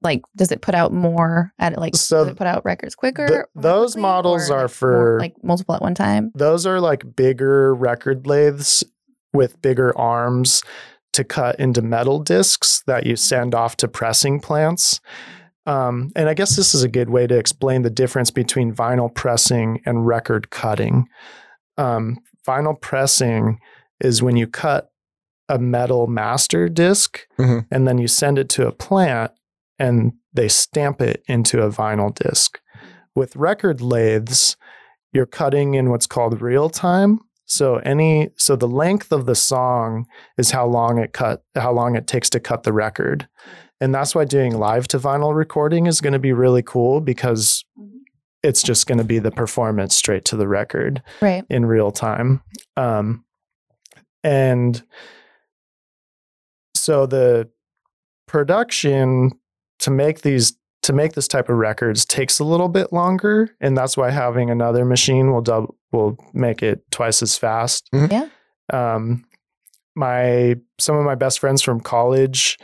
like 0.01 0.21
does 0.35 0.51
it 0.51 0.61
put 0.61 0.75
out 0.75 0.91
more 0.93 1.51
at 1.59 1.77
like 1.77 1.95
So 1.95 2.23
does 2.23 2.27
it 2.33 2.37
put 2.37 2.47
out 2.47 2.63
records 2.65 2.95
quicker? 2.95 3.27
th- 3.27 3.45
those 3.55 3.93
quickly, 3.93 4.01
models 4.01 4.49
or, 4.49 4.55
are 4.57 4.61
like, 4.63 4.71
for- 4.71 4.91
more, 4.91 5.19
like 5.19 5.35
multiple 5.43 5.75
at 5.75 5.81
one 5.81 5.95
time. 5.95 6.31
Those 6.35 6.65
are 6.65 6.79
like 6.79 7.15
bigger 7.15 7.73
record 7.75 8.27
lathes 8.27 8.83
with 9.33 9.61
bigger 9.61 9.97
arms 9.97 10.63
to 11.13 11.23
cut 11.23 11.59
into 11.59 11.81
metal 11.81 12.19
discs 12.19 12.83
that 12.87 13.05
you 13.05 13.15
send 13.15 13.55
off 13.55 13.75
to 13.77 13.87
pressing 13.87 14.39
plants. 14.39 14.99
Um, 15.65 16.11
and 16.15 16.29
I 16.29 16.33
guess 16.33 16.55
this 16.55 16.73
is 16.73 16.81
a 16.83 16.87
good 16.87 17.09
way 17.09 17.27
to 17.27 17.37
explain 17.37 17.81
the 17.83 17.89
difference 17.89 18.31
between 18.31 18.73
vinyl 18.73 19.13
pressing 19.13 19.81
and 19.85 20.05
record 20.07 20.49
cutting. 20.49 21.07
Um, 21.77 22.17
vinyl 22.47 22.79
pressing 22.79 23.59
is 24.01 24.23
when 24.23 24.35
you 24.35 24.47
cut 24.47 24.89
a 25.47 25.59
metal 25.59 26.07
master 26.07 26.69
disk 26.69 27.27
Mhm. 27.39 27.65
and 27.71 27.87
then 27.87 27.97
you 27.97 28.07
send 28.07 28.37
it 28.39 28.49
to 28.49 28.67
a 28.67 28.71
plant 28.71 29.31
and 29.79 30.13
they 30.33 30.47
stamp 30.47 31.01
it 31.01 31.23
into 31.27 31.61
a 31.61 31.69
vinyl 31.69 32.13
disc. 32.13 32.59
With 33.15 33.35
record 33.35 33.81
lathes, 33.81 34.55
you're 35.13 35.25
cutting 35.25 35.73
in 35.73 35.89
what's 35.89 36.05
called 36.05 36.41
real 36.41 36.69
time. 36.69 37.19
So 37.45 37.77
any 37.77 38.29
so 38.37 38.55
the 38.55 38.67
length 38.67 39.11
of 39.11 39.25
the 39.25 39.33
song 39.35 40.05
is 40.37 40.51
how 40.51 40.67
long 40.67 40.99
it 40.99 41.13
cut 41.13 41.43
how 41.55 41.71
long 41.71 41.95
it 41.95 42.05
takes 42.05 42.29
to 42.31 42.39
cut 42.39 42.61
the 42.63 42.73
record. 42.73 43.27
And 43.81 43.95
that's 43.95 44.13
why 44.13 44.25
doing 44.25 44.55
live 44.57 44.87
to 44.89 44.99
vinyl 44.99 45.33
recording 45.35 45.87
is 45.87 46.01
going 46.01 46.13
to 46.13 46.19
be 46.19 46.33
really 46.33 46.61
cool 46.61 47.01
because 47.01 47.63
it's 48.43 48.61
just 48.61 48.85
going 48.87 48.99
to 48.99 49.03
be 49.03 49.19
the 49.19 49.31
performance 49.31 49.95
straight 49.95 50.25
to 50.25 50.35
the 50.37 50.47
record 50.47 51.01
Right. 51.21 51.43
in 51.49 51.65
real 51.65 51.89
time. 51.91 52.41
Um, 52.77 53.25
and 54.23 54.81
so 56.75 57.05
the 57.05 57.49
production 58.27 59.31
to 59.79 59.91
make 59.91 60.21
these 60.21 60.53
to 60.83 60.93
make 60.93 61.13
this 61.13 61.27
type 61.27 61.49
of 61.49 61.57
records 61.57 62.05
takes 62.05 62.39
a 62.39 62.43
little 62.45 62.69
bit 62.69 62.93
longer, 62.93 63.49
and 63.59 63.77
that's 63.77 63.97
why 63.97 64.09
having 64.11 64.49
another 64.49 64.85
machine 64.85 65.31
will 65.31 65.41
double 65.41 65.75
will 65.91 66.17
make 66.33 66.63
it 66.63 66.89
twice 66.91 67.21
as 67.21 67.37
fast. 67.37 67.89
Mhm. 67.93 68.11
Yeah. 68.11 68.27
Um, 68.71 69.25
my 69.95 70.55
some 70.79 70.95
of 70.95 71.03
my 71.03 71.15
best 71.15 71.39
friends 71.39 71.61
from 71.61 71.79
college 71.81 72.57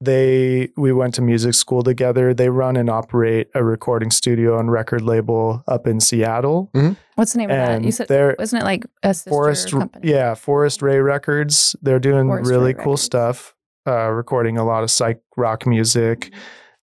they 0.00 0.68
we 0.76 0.92
went 0.92 1.12
to 1.14 1.22
music 1.22 1.54
school 1.54 1.82
together 1.82 2.32
they 2.32 2.48
run 2.48 2.76
and 2.76 2.88
operate 2.88 3.48
a 3.56 3.64
recording 3.64 4.12
studio 4.12 4.56
and 4.60 4.70
record 4.70 5.02
label 5.02 5.64
up 5.66 5.88
in 5.88 5.98
seattle 5.98 6.70
What's 7.16 7.32
the 7.32 7.38
name 7.38 7.50
of 7.50 7.56
that? 7.56 7.82
You 7.82 7.90
said 7.90 8.06
they're 8.06 8.36
wasn't 8.38 8.62
it 8.62 8.64
like 8.64 8.86
a 9.02 9.12
sister 9.12 9.30
Forest, 9.30 9.70
company? 9.72 10.08
yeah, 10.12 10.34
Forest 10.34 10.82
Ray 10.82 11.00
Records. 11.00 11.74
They're 11.82 11.98
doing 11.98 12.28
Forest 12.28 12.48
really 12.48 12.66
Ray 12.66 12.72
cool 12.74 12.92
Records. 12.92 13.02
stuff, 13.02 13.54
uh, 13.88 14.08
recording 14.10 14.58
a 14.58 14.64
lot 14.64 14.82
of 14.84 14.90
psych 14.90 15.20
rock 15.36 15.66
music. 15.66 16.32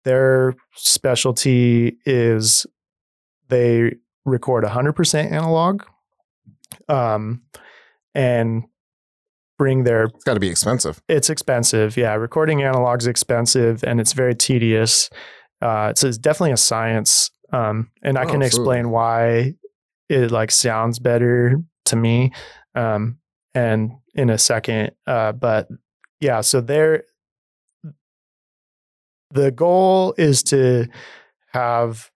Their 0.04 0.54
specialty 0.74 1.98
is 2.06 2.66
they 3.48 3.96
record 4.24 4.64
100% 4.64 5.32
analog 5.32 5.82
um, 6.88 7.42
and 8.14 8.64
bring 9.58 9.84
their 9.84 10.04
It's 10.04 10.24
got 10.24 10.34
to 10.34 10.40
be 10.40 10.48
expensive. 10.48 11.02
it's 11.08 11.28
expensive. 11.30 11.96
Yeah, 11.96 12.14
recording 12.14 12.62
analog's 12.62 13.06
expensive 13.06 13.84
and 13.84 14.00
it's 14.00 14.12
very 14.12 14.34
tedious. 14.34 15.10
Uh, 15.60 15.88
it's, 15.90 16.02
it's 16.02 16.18
definitely 16.18 16.52
a 16.52 16.56
science, 16.56 17.30
um, 17.52 17.90
and 18.02 18.18
I 18.18 18.22
Oh, 18.24 18.30
can 18.30 18.42
absolutely. 18.42 18.46
explain 18.78 18.90
why 18.90 19.54
it 20.08 20.30
like 20.32 20.50
sounds 20.50 20.98
better 20.98 21.56
to 21.84 21.96
me, 21.96 22.32
um, 22.74 23.18
and 23.54 23.92
in 24.14 24.28
a 24.30 24.38
second. 24.38 24.90
Uh, 25.06 25.30
but 25.32 25.68
yeah, 26.22 26.40
so 26.40 26.60
there, 26.60 27.02
the 29.32 29.50
goal 29.50 30.14
is 30.16 30.44
to 30.44 30.86
have 31.52 32.12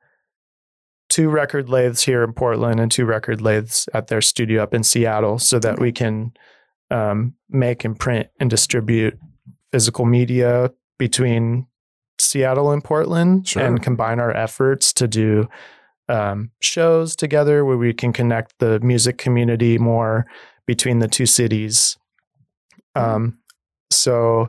two 1.09 1.29
record 1.29 1.69
lathes 1.69 2.03
here 2.03 2.23
in 2.23 2.33
Portland 2.33 2.79
and 2.79 2.91
two 2.91 3.05
record 3.05 3.41
lathes 3.41 3.89
at 3.93 4.07
their 4.07 4.21
studio 4.21 4.63
up 4.63 4.73
in 4.73 4.85
Seattle, 4.85 5.41
so 5.41 5.59
that 5.59 5.81
we 5.81 5.91
can 5.91 6.33
um, 6.89 7.35
make 7.51 7.85
and 7.85 7.99
print 7.99 8.29
and 8.39 8.49
distribute 8.49 9.19
physical 9.73 10.05
media 10.05 10.71
between 10.99 11.67
Seattle 12.21 12.71
and 12.71 12.85
Portland 12.85 13.49
Sure. 13.49 13.65
and 13.65 13.83
combine 13.83 14.21
our 14.21 14.35
efforts 14.35 14.93
to 14.93 15.09
do 15.09 15.49
um, 16.09 16.53
shows 16.61 17.17
together 17.17 17.65
where 17.65 17.77
we 17.77 17.93
can 17.93 18.13
connect 18.13 18.57
the 18.61 18.79
music 18.81 19.19
community 19.19 19.79
more 19.79 20.27
between 20.65 21.01
the 21.01 21.09
two 21.09 21.27
cities. 21.27 21.99
Um, 22.95 23.39
so 23.91 24.49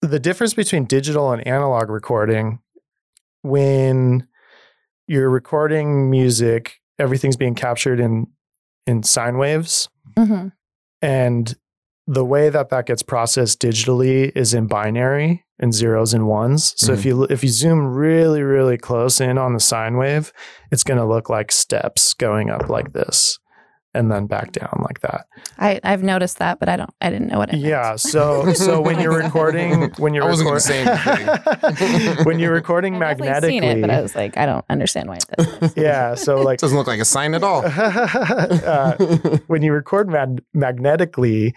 the 0.00 0.18
difference 0.18 0.54
between 0.54 0.84
digital 0.84 1.32
and 1.32 1.46
analog 1.46 1.88
recording 1.88 2.58
when 3.42 4.26
you're 5.06 5.30
recording 5.30 6.10
music, 6.10 6.80
everything's 6.98 7.36
being 7.36 7.54
captured 7.54 8.00
in 8.00 8.26
in 8.86 9.02
sine 9.02 9.38
waves, 9.38 9.88
hmm 10.16 10.48
and 11.00 11.56
the 12.06 12.24
way 12.24 12.48
that 12.50 12.68
that 12.70 12.86
gets 12.86 13.02
processed 13.02 13.60
digitally 13.60 14.30
is 14.36 14.54
in 14.54 14.66
binary 14.66 15.44
in 15.60 15.72
zeros 15.72 16.12
and 16.12 16.26
ones. 16.26 16.74
So 16.76 16.92
if 16.92 17.04
you 17.04 17.24
if 17.24 17.42
you 17.44 17.48
zoom 17.48 17.86
really 17.86 18.42
really 18.42 18.76
close 18.76 19.20
in 19.20 19.38
on 19.38 19.54
the 19.54 19.60
sine 19.60 19.96
wave, 19.96 20.32
it's 20.70 20.82
going 20.82 20.98
to 20.98 21.06
look 21.06 21.28
like 21.30 21.52
steps 21.52 22.14
going 22.14 22.50
up 22.50 22.68
like 22.68 22.92
this 22.92 23.38
and 23.94 24.10
then 24.10 24.26
back 24.26 24.52
down 24.52 24.82
like 24.88 25.00
that. 25.00 25.26
I 25.58 25.80
I've 25.84 26.02
noticed 26.02 26.38
that, 26.38 26.58
but 26.58 26.68
I 26.68 26.76
don't. 26.76 26.90
I 27.00 27.10
didn't 27.10 27.28
know 27.28 27.38
what 27.38 27.48
it. 27.50 27.52
meant. 27.52 27.64
Yeah. 27.64 27.96
So 27.96 28.52
so 28.54 28.80
when 28.80 29.00
you're 29.00 29.16
recording 29.22 29.90
when 29.98 30.14
you're 30.14 30.24
I 30.24 30.28
wasn't 30.28 30.48
gonna 30.48 30.86
record- 30.86 31.84
say 31.84 32.24
when 32.24 32.38
you're 32.38 32.52
recording 32.52 32.98
magnetically, 32.98 33.28
I've 33.28 33.34
magnetically, 33.42 33.60
seen 33.60 33.78
it, 33.78 33.80
but 33.80 33.90
I 33.90 34.00
was 34.00 34.14
like, 34.14 34.36
I 34.36 34.46
don't 34.46 34.64
understand 34.70 35.08
why 35.08 35.16
it 35.16 35.24
does. 35.36 35.76
yeah. 35.76 36.14
So 36.14 36.40
like, 36.40 36.58
doesn't 36.58 36.76
look 36.76 36.86
like 36.86 37.00
a 37.00 37.04
sign 37.04 37.34
at 37.34 37.42
all. 37.42 37.62
uh, 37.66 38.96
when 39.46 39.62
you 39.62 39.72
record 39.72 40.08
mag- 40.08 40.42
magnetically, 40.54 41.54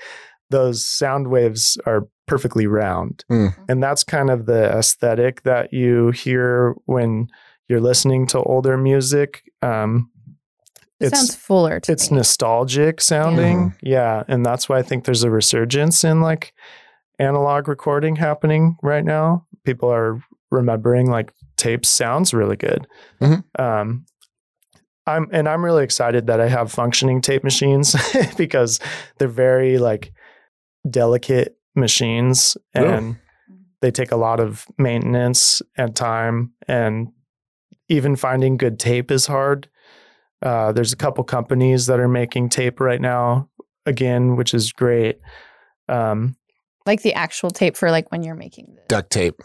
those 0.50 0.86
sound 0.86 1.28
waves 1.30 1.78
are 1.86 2.08
perfectly 2.28 2.68
round. 2.68 3.24
Hmm. 3.30 3.48
And 3.70 3.82
that's 3.84 4.04
kind 4.04 4.30
of 4.30 4.46
the 4.46 4.66
aesthetic 4.78 5.44
that 5.44 5.72
you 5.74 6.12
hear 6.12 6.76
when 6.86 7.28
you're 7.68 7.82
listening 7.82 8.28
to 8.28 8.40
older 8.40 8.78
music. 8.78 9.44
Um, 9.62 10.10
It 11.00 11.08
it's 11.08 11.18
sounds 11.20 11.36
fuller 11.36 11.80
to 11.82 11.92
it's 11.92 12.10
me. 12.12 12.18
nostalgic 12.18 13.02
sounding. 13.02 13.76
Yeah. 13.82 14.24
And 14.28 14.46
that's 14.46 14.70
why 14.70 14.78
I 14.78 14.82
think 14.82 15.04
there's 15.06 15.24
a 15.24 15.30
resurgence 15.30 16.04
in 16.04 16.22
like 16.22 16.54
analog 17.20 17.68
recording 17.68 18.16
happening 18.16 18.78
right 18.82 19.04
now. 19.04 19.46
People 19.66 19.92
are 19.92 20.22
remembering 20.52 21.10
like 21.10 21.34
tapes 21.58 21.90
sounds 21.90 22.34
really 22.34 22.56
good. 22.56 22.88
Mhm. 23.22 23.44
Um, 23.60 24.06
I'm 25.08 25.28
and 25.32 25.48
I'm 25.50 25.64
really 25.64 25.84
excited 25.84 26.28
that 26.28 26.40
I 26.42 26.48
have 26.48 26.72
functioning 26.72 27.22
tape 27.22 27.44
machines 27.44 27.96
because 28.38 28.80
they're 29.18 29.28
very 29.28 29.78
like 29.78 30.12
delicate 30.90 31.58
machines 31.76 32.58
Yeah. 32.74 32.98
and 32.98 33.18
they 33.82 33.92
take 33.92 34.12
a 34.12 34.16
lot 34.18 34.40
of 34.40 34.66
maintenance 34.78 35.62
and 35.78 35.96
time 35.96 36.54
and 36.68 37.10
even 37.90 38.16
finding 38.16 38.58
good 38.58 38.80
tape 38.80 39.12
is 39.12 39.28
hard. 39.28 39.68
Uh, 40.42 40.72
there's 40.72 40.94
a 40.94 40.98
couple 40.98 41.24
companies 41.24 41.88
that 41.88 42.00
are 42.00 42.08
making 42.08 42.50
tape 42.50 42.80
right 42.80 43.02
now 43.02 43.50
again, 43.86 44.36
which 44.36 44.54
is 44.54 44.72
great. 44.72 45.20
Um, 45.90 46.36
like 46.86 47.02
the 47.02 47.14
actual 47.14 47.50
tape 47.52 47.76
for 47.78 47.90
like 47.92 48.12
when 48.12 48.24
you're 48.24 48.36
making 48.36 48.76
the 48.76 48.82
Duct 48.88 49.10
tape. 49.12 49.36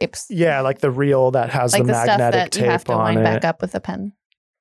tapes. 0.00 0.26
yeah, 0.30 0.60
like 0.60 0.80
the 0.80 0.90
reel 0.90 1.30
that 1.32 1.50
has 1.50 1.72
like 1.72 1.82
the 1.82 1.88
the, 1.88 1.94
stuff 2.04 2.18
magnetic 2.18 2.52
that 2.52 2.60
you 2.60 2.64
have 2.70 2.84
to 2.84 2.92
on 2.92 3.04
wind 3.14 3.18
it. 3.20 3.24
back 3.24 3.44
up 3.44 3.60
with 3.60 3.74
a 3.74 3.80
pen 3.80 4.12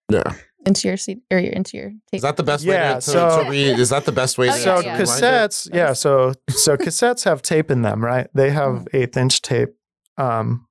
Yeah. 0.10 0.34
into 0.66 0.88
your 0.88 0.98
seat 0.98 1.20
or 1.30 1.38
your 1.40 1.52
into 1.54 1.78
your 1.78 1.90
tape. 1.90 2.00
Is 2.14 2.22
that 2.24 2.38
the 2.38 2.44
best 2.44 2.64
Yeah, 2.64 2.94
way 2.96 3.00
to, 3.00 3.06
to, 3.06 3.12
so- 3.12 3.44
to 3.44 3.50
read? 3.50 3.80
Is 3.80 3.90
that 3.90 4.06
the 4.06 4.12
best 4.12 4.38
way 4.38 4.50
Oh, 4.50 4.54
to 4.54 4.58
so 4.60 4.76
yeah, 4.80 4.82
yeah. 4.82 4.92
rewind 4.98 5.00
it? 5.00 5.04
cassettes, 5.24 5.70
yeah. 5.74 5.94
So 5.94 6.34
so 6.50 6.78
cassettes 6.78 7.26
have 7.26 7.42
tape 7.42 7.70
in 7.70 7.82
them, 7.84 8.04
right? 8.04 8.28
They 8.34 8.50
have 8.52 8.72
Mm-hmm. 8.74 8.98
eighth 8.98 9.18
inch 9.18 9.42
tape, 9.44 9.70
um, 10.18 10.68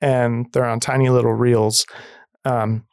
and 0.00 0.46
they're 0.52 0.66
on 0.66 0.78
tiny 0.80 1.08
little 1.08 1.32
reels. 1.32 1.86
Um, 2.44 2.84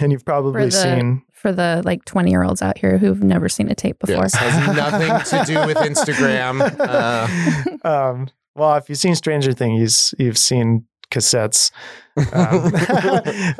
and 0.00 0.12
you've 0.12 0.24
probably 0.24 0.64
the- 0.66 0.70
seen. 0.70 1.22
for 1.32 1.52
the 1.52 1.82
like 1.84 2.04
20 2.04 2.30
year 2.30 2.42
olds 2.42 2.62
out 2.62 2.78
here 2.78 2.98
who've 2.98 3.22
never 3.22 3.48
seen 3.48 3.70
a 3.70 3.74
tape 3.74 3.98
before. 3.98 4.16
Yes, 4.24 4.34
has 4.34 4.76
nothing 4.76 5.38
to 5.40 5.44
do 5.46 5.66
with 5.66 5.76
Instagram. 5.78 6.60
Uh, 6.80 7.88
um, 7.88 8.28
well, 8.54 8.74
if 8.76 8.88
you've 8.88 8.98
seen 8.98 9.14
Stranger 9.14 9.52
Things, 9.52 10.14
you've 10.18 10.38
seen 10.38 10.84
cassettes. 11.10 11.70
Um, 12.16 12.72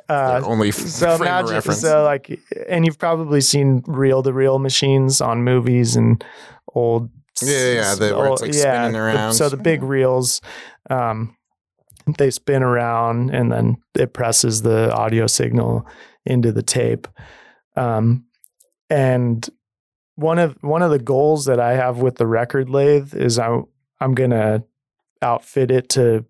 uh, 0.09 0.41
only 0.45 0.69
f- 0.71 0.75
so 0.75 1.07
frame 1.07 1.13
of 1.15 1.21
imagine, 1.21 1.55
reference. 1.55 1.81
so 1.81 2.03
like, 2.05 2.39
and 2.69 2.85
you've 2.85 2.99
probably 2.99 3.41
seen 3.41 3.83
reel 3.87 4.23
to 4.23 4.33
reel 4.33 4.59
machines 4.59 5.21
on 5.21 5.45
movies 5.45 5.97
and 5.97 6.25
old. 6.75 7.11
Yeah, 7.41 7.51
yeah, 7.57 7.73
yeah, 7.75 7.95
the- 7.95 8.17
where 8.19 8.33
it's, 8.33 8.43
like, 8.43 8.53
spinning 8.55 8.93
the- 8.93 8.99
around. 8.99 9.35
so 9.35 9.49
the 9.49 9.57
big 9.57 9.83
reels, 9.85 10.41
um, 10.91 11.37
they 12.19 12.31
spin 12.31 12.63
around 12.63 13.31
and 13.31 13.53
then 13.53 13.77
it 13.95 14.13
presses 14.15 14.63
the 14.63 14.93
audio 14.93 15.27
signal 15.29 15.87
into 16.29 16.53
the 16.53 16.63
tape. 16.63 17.09
Um, 17.77 18.25
and 18.91 19.49
one 20.17 20.39
of 20.39 20.57
one 20.63 20.83
of 20.83 20.91
the 20.91 20.99
goals 20.99 21.45
that 21.47 21.61
I 21.61 21.75
have 21.75 21.99
with 21.99 22.17
the 22.17 22.27
record 22.27 22.69
lathe 22.69 23.15
is 23.15 23.39
I 23.39 23.61
I'm 24.01 24.15
gonna 24.15 24.63
outfit 25.23 25.71
it 25.71 25.89
to 25.91 26.25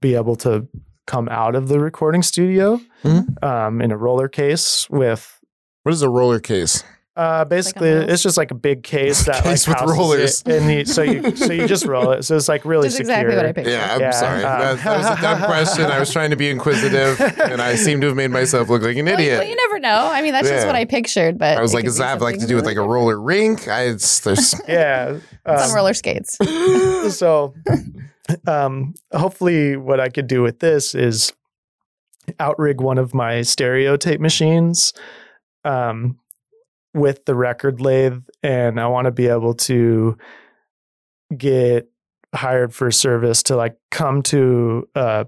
be 0.00 0.14
able 0.14 0.36
to 0.36 0.66
come 1.06 1.28
out 1.28 1.54
of 1.54 1.68
the 1.68 1.78
recording 1.80 2.22
studio 2.22 2.80
Mhm. 3.04 3.42
um, 3.42 3.80
in 3.82 3.90
a 3.92 3.96
roller 3.96 4.28
case 4.28 4.88
with 4.90 5.40
what 5.82 5.92
is 5.92 6.02
a 6.02 6.08
roller 6.08 6.38
case? 6.40 6.84
Uh, 7.14 7.44
basically 7.44 7.90
wheels? 7.90 8.04
it's 8.08 8.22
just 8.22 8.36
like 8.38 8.50
a 8.50 8.54
big 8.54 8.82
case 8.82 9.24
that 9.26 9.42
Case 9.42 9.68
like 9.68 9.80
with 9.84 9.90
rollers. 9.96 10.42
it, 10.46 10.48
and 10.62 10.70
you, 10.72 10.84
so 10.86 11.02
you 11.02 11.36
so 11.36 11.52
you 11.52 11.66
just 11.68 11.84
roll 11.84 12.10
it 12.12 12.22
so 12.22 12.34
it's 12.36 12.48
like 12.48 12.64
really 12.64 12.86
Which 12.86 12.92
is 12.92 12.96
secure. 13.06 13.12
exactly 13.14 13.36
what 13.36 13.46
I 13.46 13.52
pictured. 13.52 13.70
Yeah, 13.72 13.94
I'm 13.94 14.00
Yeah, 14.00 14.10
sorry. 14.12 14.44
um, 14.44 14.76
that, 14.76 14.84
that 14.84 14.98
was 14.98 15.18
a 15.18 15.20
dumb 15.22 15.38
question. 15.44 15.84
I 15.84 15.98
was 16.00 16.10
trying 16.12 16.30
to 16.30 16.36
be 16.36 16.48
inquisitive, 16.48 17.20
and 17.20 17.60
I 17.60 17.74
seem 17.74 18.00
to 18.00 18.06
have 18.06 18.16
made 18.16 18.30
myself 18.30 18.68
look 18.70 18.82
like 18.82 18.96
an 18.96 19.04
Well, 19.04 19.14
idiot. 19.14 19.38
well, 19.40 19.48
you 19.48 19.56
never 19.56 19.78
know. 19.78 20.10
I 20.10 20.22
mean, 20.22 20.32
that's 20.32 20.48
just 20.48 20.66
what 20.66 20.74
I 20.76 20.84
pictured. 20.86 21.38
But 21.38 21.58
I 21.58 21.60
was 21.62 21.74
like, 21.74 21.84
does 21.84 21.98
that 21.98 22.06
have 22.08 22.22
like 22.22 22.38
to 22.38 22.46
do 22.46 22.56
with 22.56 22.64
like 22.64 22.76
a 22.78 22.82
roller 22.86 23.20
rink? 23.20 23.68
I, 23.68 23.82
it's, 23.88 24.20
there's 24.20 24.54
yeah 24.68 25.12
different. 25.12 25.24
um, 25.46 25.56
on 25.70 25.74
roller 25.74 25.94
skates. 25.94 26.36
so 27.16 27.54
um, 28.46 28.94
hopefully 29.12 29.76
what 29.76 29.98
i 30.00 30.08
could 30.08 30.26
do 30.28 30.42
with 30.42 30.60
this 30.60 30.94
is 30.94 31.32
outrig 32.38 32.76
one 32.80 32.96
of 32.98 33.12
my 33.14 33.42
stereo 33.42 33.96
tape 33.96 34.20
machines 34.20 34.92
um, 35.64 36.18
with 36.94 37.24
the 37.24 37.34
record 37.34 37.80
lathe 37.80 38.22
and 38.42 38.78
i 38.80 38.86
want 38.86 39.06
to 39.06 39.10
be 39.10 39.26
able 39.28 39.54
to 39.54 40.16
get 41.36 41.88
hired 42.34 42.74
for 42.74 42.90
service 42.90 43.42
to 43.44 43.56
like 43.56 43.76
come 43.90 44.22
to 44.22 44.88
uh, 44.94 45.24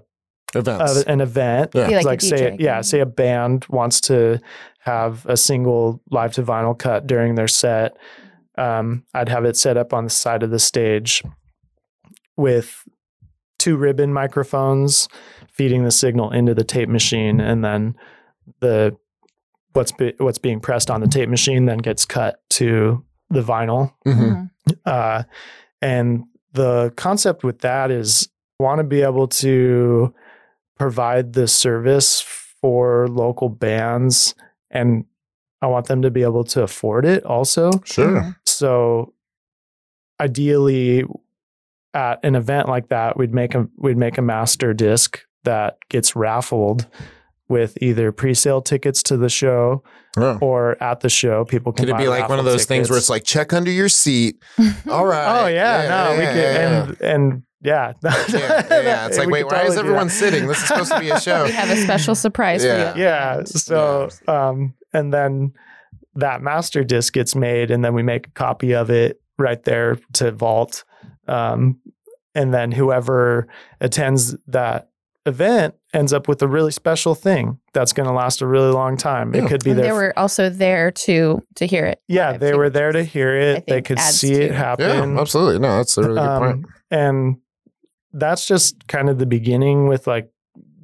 events. 0.55 0.97
uh, 0.97 1.03
an 1.07 1.21
event 1.21 1.71
Yeah. 1.73 1.87
Like, 1.89 2.05
like 2.05 2.21
a 2.21 2.25
say 2.25 2.37
DJ. 2.51 2.59
yeah 2.59 2.81
say 2.81 2.99
a 2.99 3.05
band 3.05 3.65
wants 3.69 4.01
to 4.01 4.39
have 4.79 5.25
a 5.25 5.37
single 5.37 6.01
live 6.11 6.33
to 6.33 6.43
vinyl 6.43 6.77
cut 6.77 7.07
during 7.07 7.35
their 7.35 7.47
set 7.47 7.97
um, 8.57 9.03
i'd 9.13 9.29
have 9.29 9.45
it 9.45 9.55
set 9.57 9.77
up 9.77 9.93
on 9.93 10.03
the 10.03 10.09
side 10.09 10.43
of 10.43 10.49
the 10.51 10.59
stage 10.59 11.23
with 12.37 12.83
two 13.57 13.77
ribbon 13.77 14.13
microphones 14.13 15.07
feeding 15.51 15.83
the 15.83 15.91
signal 15.91 16.31
into 16.31 16.53
the 16.53 16.63
tape 16.63 16.89
machine 16.89 17.39
and 17.39 17.63
then 17.63 17.95
the 18.59 18.95
what's 19.75 19.91
be, 19.91 20.13
what's 20.17 20.37
being 20.37 20.59
pressed 20.59 20.89
on 20.89 21.01
the 21.01 21.07
tape 21.07 21.29
machine 21.29 21.65
then 21.65 21.77
gets 21.79 22.05
cut 22.05 22.41
to 22.49 23.03
the 23.29 23.41
vinyl 23.41 23.91
Mhm. 24.05 24.49
Mhm. 24.69 24.77
uh, 24.85 25.23
and 25.81 26.23
the 26.53 26.93
concept 26.95 27.43
with 27.43 27.59
that 27.59 27.91
is 27.91 28.29
want 28.59 28.79
to 28.79 28.83
be 28.83 29.01
able 29.01 29.27
to 29.27 30.13
provide 30.77 31.33
this 31.33 31.53
service 31.53 32.21
for 32.61 33.07
local 33.09 33.49
bands 33.49 34.33
and 34.71 35.05
I 35.61 35.67
want 35.67 35.87
them 35.87 36.01
to 36.03 36.11
be 36.11 36.21
able 36.23 36.43
to 36.45 36.63
afford 36.63 37.05
it 37.05 37.25
also. 37.25 37.71
Sure. 37.83 38.21
Mhm. 38.21 38.35
So 38.45 39.13
ideally 40.21 41.03
at 41.93 42.19
an 42.23 42.35
event 42.35 42.67
like 42.67 42.89
that 42.89 43.17
we'd 43.17 43.33
make 43.33 43.55
a 43.55 43.67
we'd 43.77 43.97
make 43.97 44.17
a 44.17 44.21
master 44.21 44.73
disc 44.73 45.21
that 45.43 45.77
gets 45.89 46.15
raffled 46.15 46.87
with 47.47 47.77
either 47.81 48.11
pre-sale 48.11 48.61
tickets 48.61 49.03
to 49.03 49.17
the 49.17 49.29
show 49.29 49.83
Yeah. 50.17 50.37
or 50.41 50.81
at 50.81 51.01
the 51.01 51.09
show 51.09 51.45
people 51.45 51.71
can 51.73 51.83
Could 51.85 51.89
it 51.89 51.93
buy 51.93 52.01
be 52.01 52.07
like 52.07 52.27
one 52.29 52.39
of 52.39 52.45
raffle 52.45 52.53
those 52.57 52.65
things 52.65 52.89
where 52.89 52.97
it's 52.97 53.09
like 53.09 53.23
check 53.23 53.53
under 53.53 53.69
your 53.71 53.89
seat? 53.89 54.37
All 54.89 55.05
right. 55.05 55.43
Oh 55.43 55.47
yeah, 55.47 55.87
no, 55.87 56.17
we 56.17 56.23
yeah, 56.23 56.33
could, 56.33 56.39
yeah, 56.41 56.83
and 56.83 57.01
and 57.01 57.43
yeah, 57.61 57.93
yeah, 58.03 58.65
yeah, 58.69 58.81
yeah. 58.81 59.07
It's 59.07 59.17
like, 59.17 59.27
We 59.27 59.33
wait, 59.33 59.45
why 59.45 59.61
is 59.63 59.69
totally 59.69 59.75
do 59.75 59.79
everyone 59.81 60.09
sitting? 60.09 60.47
This 60.47 60.57
is 60.61 60.67
supposed 60.67 60.91
to 60.91 60.99
be 60.99 61.09
a 61.09 61.19
show. 61.27 61.45
We 61.45 61.51
have 61.51 61.69
a 61.69 61.77
special 61.77 62.13
surprise 62.15 62.63
Yeah. 62.63 62.91
for 62.93 62.97
you. 62.97 63.03
Yeah, 63.03 63.43
so 63.45 64.09
um, 64.27 64.73
and 64.93 65.13
then 65.13 65.53
that 66.15 66.41
master 66.41 66.83
disc 66.83 67.13
gets 67.13 67.35
made, 67.35 67.69
and 67.71 67.83
then 67.83 67.93
we 67.93 68.01
make 68.03 68.27
a 68.27 68.31
copy 68.31 68.73
of 68.73 68.89
it 68.89 69.19
right 69.37 69.61
there 69.63 69.97
to 70.13 70.31
vault, 70.31 70.83
um, 71.27 71.79
and 72.35 72.53
then 72.53 72.71
whoever 72.71 73.47
attends 73.81 74.35
that 74.47 74.89
event 75.25 75.73
ends 75.93 76.13
up 76.13 76.27
with 76.27 76.41
a 76.41 76.47
really 76.47 76.71
special 76.71 77.15
thing 77.15 77.59
that's 77.73 77.93
going 77.93 78.07
to 78.07 78.13
last 78.13 78.41
a 78.41 78.47
really 78.47 78.71
long 78.71 78.95
time. 78.97 79.33
Yeah. 79.33 79.43
It 79.43 79.47
could 79.49 79.63
be 79.63 79.71
And 79.71 79.79
their 79.79 79.85
they 79.87 79.91
were 79.91 80.13
also 80.17 80.49
there 80.49 80.91
to 80.91 81.41
to 81.55 81.65
hear 81.67 81.85
it. 81.85 82.01
yeah, 82.07 82.37
they 82.37 82.53
were 82.53 82.69
there 82.69 82.91
to 82.91 83.03
hear 83.03 83.35
it. 83.39 83.65
They 83.67 83.81
could 83.81 83.99
see 83.99 84.33
it 84.33 84.51
happen. 84.51 85.15
Yeah, 85.15 85.21
absolutely. 85.21 85.59
No, 85.59 85.77
that's 85.77 85.97
a 85.97 86.01
really 86.01 86.15
good 86.21 86.39
point. 86.39 86.65
Um, 86.65 86.65
and 86.91 87.37
that's 88.13 88.45
just 88.45 88.87
kind 88.87 89.09
of 89.09 89.17
the 89.17 89.25
beginning 89.25 89.87
with 89.87 90.07
like 90.07 90.31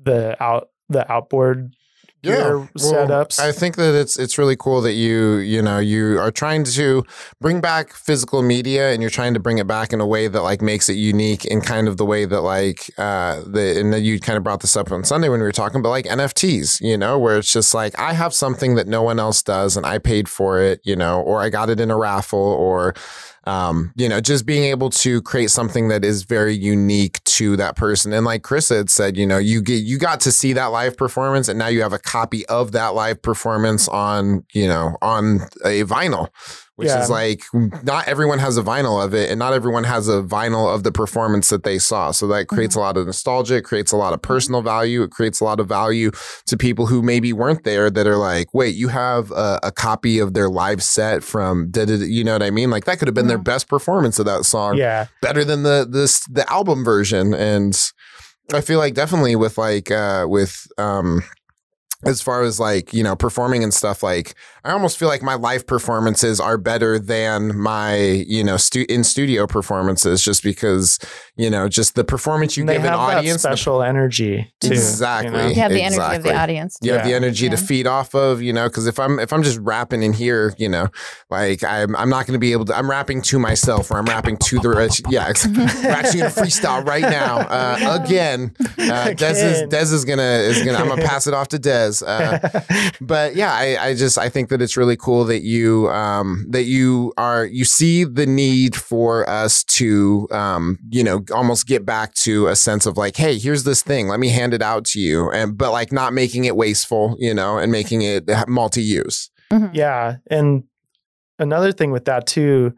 the 0.04 0.42
out 0.44 0.70
the 0.90 1.10
outboard 1.12 1.74
gear 2.22 2.58
well, 2.58 2.68
setups. 2.76 3.40
I 3.40 3.52
think 3.52 3.76
that 3.76 3.96
it's 3.96 4.18
it's 4.18 4.38
really 4.38 4.56
cool 4.56 4.82
that 4.82 4.94
you 4.94 5.38
you 5.38 5.62
know 5.62 5.80
you 5.80 6.20
are 6.20 6.32
trying 6.32 6.64
to 6.64 7.04
bring 7.40 7.62
back 7.62 7.94
physical 7.94 8.42
media 8.42 8.92
and 8.92 9.02
you're 9.02 9.10
trying 9.10 9.34
to 9.34 9.40
bring 9.40 9.58
it 9.58 9.68
back 9.68 9.94
in 9.94 10.02
a 10.02 10.06
way 10.06 10.28
that 10.28 10.42
like 10.42 10.62
makes 10.62 10.90
it 10.90 10.94
unique 10.94 11.46
in 11.46 11.62
kind 11.62 11.88
of 11.88 11.98
the 11.98 12.06
way 12.06 12.26
that 12.26 12.42
like 12.42 12.90
uh 12.98 13.42
the 13.46 13.80
and 13.80 14.06
you 14.06 14.20
kind 14.20 14.38
of 14.38 14.44
brought 14.44 14.62
this 14.62 14.76
up 14.76 14.92
on 14.92 15.04
Sunday 15.04 15.30
when 15.30 15.40
we 15.40 15.46
were 15.46 15.52
talking 15.52 15.80
about 15.80 15.90
like 15.90 16.06
NFTs, 16.06 16.82
you 16.82 16.98
know, 16.98 17.18
where 17.18 17.38
it's 17.38 17.52
just 17.52 17.74
like 17.74 17.98
I 18.00 18.14
have 18.14 18.34
something 18.34 18.76
that 18.76 18.88
no 18.88 19.02
one 19.02 19.20
else 19.20 19.42
does 19.42 19.78
and 19.78 19.86
I 19.86 19.98
paid 19.98 20.30
for 20.30 20.62
it, 20.62 20.82
you 20.84 20.96
know, 20.96 21.22
or 21.22 21.42
I 21.42 21.50
got 21.50 21.70
it 21.70 21.80
in 21.80 21.92
a 21.92 21.98
raffle 21.98 22.40
or 22.40 22.94
um, 23.46 23.92
you 23.96 24.08
know, 24.08 24.22
just 24.22 24.46
being 24.46 24.66
able 24.66 24.90
to 24.92 25.22
create 25.24 25.50
something 25.50 25.88
that 25.88 26.06
is 26.06 26.24
very 26.24 26.54
unique 26.56 27.24
to 27.24 27.58
that 27.58 27.76
person. 27.76 28.14
And 28.14 28.26
like 28.26 28.44
Chris 28.44 28.70
had 28.70 28.90
said, 28.90 29.18
you 29.18 29.26
know, 29.26 29.40
you 29.40 29.62
get 29.62 29.84
you 29.84 29.98
got 29.98 30.20
to 30.22 30.32
see 30.32 30.54
that 30.54 30.68
live 30.68 30.96
performance, 30.96 31.48
and 31.48 31.58
now 31.58 31.68
you 31.68 31.82
have 31.82 31.94
a 31.94 32.00
copy 32.00 32.46
of 32.48 32.72
that 32.74 32.90
live 32.90 33.22
performance 33.22 33.88
on, 33.88 34.46
you 34.54 34.68
know, 34.68 34.96
on 35.02 35.42
a 35.66 35.84
vinyl. 35.84 36.30
Which 36.82 36.90
Yeah. 36.90 37.04
is 37.04 37.10
like 37.10 37.44
not 37.84 38.08
everyone 38.08 38.40
has 38.40 38.58
a 38.58 38.64
vinyl 38.64 39.04
of 39.06 39.14
it, 39.14 39.30
and 39.30 39.38
not 39.38 39.54
everyone 39.54 39.84
has 39.84 40.08
a 40.10 40.22
vinyl 40.24 40.74
of 40.74 40.82
the 40.82 40.92
performance 40.92 41.50
that 41.50 41.62
they 41.64 41.78
saw. 41.78 42.10
So 42.12 42.26
that 42.28 42.48
creates 42.48 42.76
a 42.76 42.80
lot 42.80 42.98
of 42.98 43.06
nostalgia. 43.06 43.58
It 43.58 43.62
creates 43.66 43.92
a 43.92 43.98
lot 43.98 44.14
of 44.14 44.22
personal 44.24 44.62
value. 44.64 45.04
It 45.04 45.12
creates 45.12 45.40
a 45.40 45.44
lot 45.44 45.60
of 45.60 45.68
value 45.68 46.10
to 46.48 46.58
people 46.58 46.88
who 46.88 47.04
maybe 47.04 47.32
weren't 47.34 47.64
there 47.64 47.90
that 47.92 48.08
are 48.08 48.18
like, 48.18 48.52
wait, 48.54 48.74
you 48.76 48.88
have 48.88 49.30
a, 49.32 49.60
a 49.62 49.72
copy 49.72 50.18
of 50.18 50.34
their 50.34 50.50
live 50.50 50.82
set 50.82 51.24
from, 51.24 51.70
da, 51.70 51.86
da, 51.86 51.98
da," 51.98 52.06
you 52.06 52.24
know 52.24 52.34
what 52.34 52.42
I 52.44 52.50
mean? 52.50 52.70
Like 52.72 52.86
that 52.86 52.98
could 52.98 53.08
have 53.08 53.16
been 53.16 53.28
their 53.28 53.38
best 53.38 53.68
performance 53.70 54.18
of 54.18 54.26
that 54.26 54.44
song, 54.46 54.78
yeah, 54.78 55.06
better 55.22 55.46
than 55.46 55.62
the 55.64 55.88
this 55.90 56.26
the 56.26 56.52
album 56.52 56.84
version. 56.84 57.34
And 57.36 57.80
I 58.54 58.62
feel 58.62 58.80
like 58.80 58.96
definitely 58.96 59.36
with 59.36 59.58
like 59.58 59.92
uh 59.92 60.26
with 60.28 60.68
um 60.78 61.22
as 62.04 62.22
far 62.22 62.42
as 62.44 62.60
like 62.60 62.94
you 62.94 63.04
know 63.04 63.16
performing 63.16 63.64
and 63.64 63.74
stuff 63.74 64.02
like 64.02 64.34
i 64.64 64.72
almost 64.72 64.98
feel 64.98 65.08
like 65.08 65.22
my 65.22 65.36
live 65.36 65.66
performances 65.68 66.40
are 66.40 66.58
better 66.58 66.98
than 66.98 67.58
my 67.58 67.98
you 68.28 68.44
know 68.44 68.58
stu- 68.58 68.86
in 68.90 69.04
studio 69.04 69.46
performances 69.46 70.24
just 70.24 70.44
because 70.44 71.00
you 71.42 71.50
know 71.50 71.68
just 71.68 71.96
the 71.96 72.04
performance 72.04 72.56
you 72.58 72.62
And 72.64 72.70
they 72.70 72.74
give 72.76 72.86
an 72.86 72.92
have 72.92 73.00
that 73.10 73.18
audience 73.18 73.42
the- 73.44 73.50
special 73.50 73.82
energy 73.84 74.36
too. 74.60 74.72
Exactly. 74.72 75.32
you 75.32 75.38
know? 75.38 75.48
You 75.50 75.56
have 75.56 75.72
the 75.72 75.82
energy 75.82 76.16
of 76.18 76.24
the 76.24 76.36
audience. 76.36 76.78
you 76.82 76.94
have 76.94 77.04
the 77.04 77.10
Yeah. 77.12 77.16
energy 77.24 77.50
to 77.50 77.58
feed 77.58 77.88
off 77.88 78.14
of, 78.16 78.42
you 78.42 78.54
know, 78.54 78.68
because 78.70 78.86
if 78.88 79.00
I'm 79.00 79.20
if 79.20 79.34
I'm 79.34 79.44
just 79.44 79.60
rapping 79.60 80.04
in 80.04 80.14
here, 80.14 80.54
you 80.58 80.70
know, 80.70 80.88
like 81.30 81.64
I'm 81.64 81.96
I'm 81.96 82.10
not 82.10 82.26
going 82.28 82.34
to 82.34 82.40
be 82.40 82.52
able 82.52 82.66
to. 82.66 82.78
I'm 82.78 82.90
rapping 82.90 83.22
to 83.24 83.40
myself, 83.40 83.92
or 83.92 83.98
I'm 83.98 84.06
rapping 84.06 84.38
to 84.38 84.60
the 84.60 84.70
rest. 84.70 85.02
Yeah, 85.10 85.28
ex- 85.28 85.48
we're 85.84 85.90
actually 85.90 86.20
going 86.22 86.32
to 86.34 86.42
freestyle 86.42 86.86
right 86.86 87.02
now 87.02 87.40
uh, 87.40 88.00
again. 88.04 88.54
Uh, 88.80 89.14
Des 89.14 89.32
is 89.32 89.58
Again. 89.62 89.70
Des 89.70 89.94
is 89.96 90.06
gonna 90.06 90.22
is 90.50 90.64
gonna. 90.64 90.78
I'm 90.78 90.88
gonna 90.88 91.02
pass 91.04 91.28
it 91.28 91.34
off 91.34 91.48
to 91.50 91.60
Des. 91.60 92.04
Uh, 92.06 92.40
but 93.02 93.36
yeah, 93.36 93.52
I, 93.54 93.88
I 93.90 93.94
just 93.96 94.18
I 94.18 94.30
think 94.30 94.50
that 94.50 94.62
it's 94.62 94.78
really 94.78 94.98
cool 94.98 95.26
that 95.26 95.42
you 95.42 95.90
um 95.90 96.46
that 96.50 96.64
you 96.64 97.14
are 97.18 97.46
you 97.46 97.66
see 97.66 98.04
the 98.04 98.26
need 98.26 98.76
for 98.76 99.28
us 99.30 99.64
to 99.66 100.28
um 100.32 100.78
you 100.90 101.04
know 101.04 101.24
almost 101.32 101.68
get 101.68 101.86
back 101.86 102.14
to 102.14 102.48
a 102.48 102.56
sense 102.56 102.86
of 102.86 102.98
like 102.98 103.16
hey 103.18 103.38
here's 103.38 103.64
this 103.64 103.82
thing 103.84 104.08
let 104.08 104.20
me 104.20 104.30
hand 104.30 104.54
it 104.54 104.62
out 104.62 104.86
to 104.86 105.00
you 105.00 105.30
and 105.32 105.58
but 105.58 105.72
like 105.72 105.92
not 105.92 106.14
making 106.14 106.46
it 106.46 106.56
wasteful 106.56 107.16
you 107.20 107.34
know 107.34 107.58
and 107.58 107.72
making 107.72 108.02
it 108.02 108.30
multi 108.48 108.82
use 108.82 109.30
Mhm. 109.52 109.72
Yeah, 109.74 110.16
and 110.30 110.64
another 111.38 111.74
thing 111.74 111.92
with 111.92 112.06
that 112.06 112.26
too, 112.26 112.74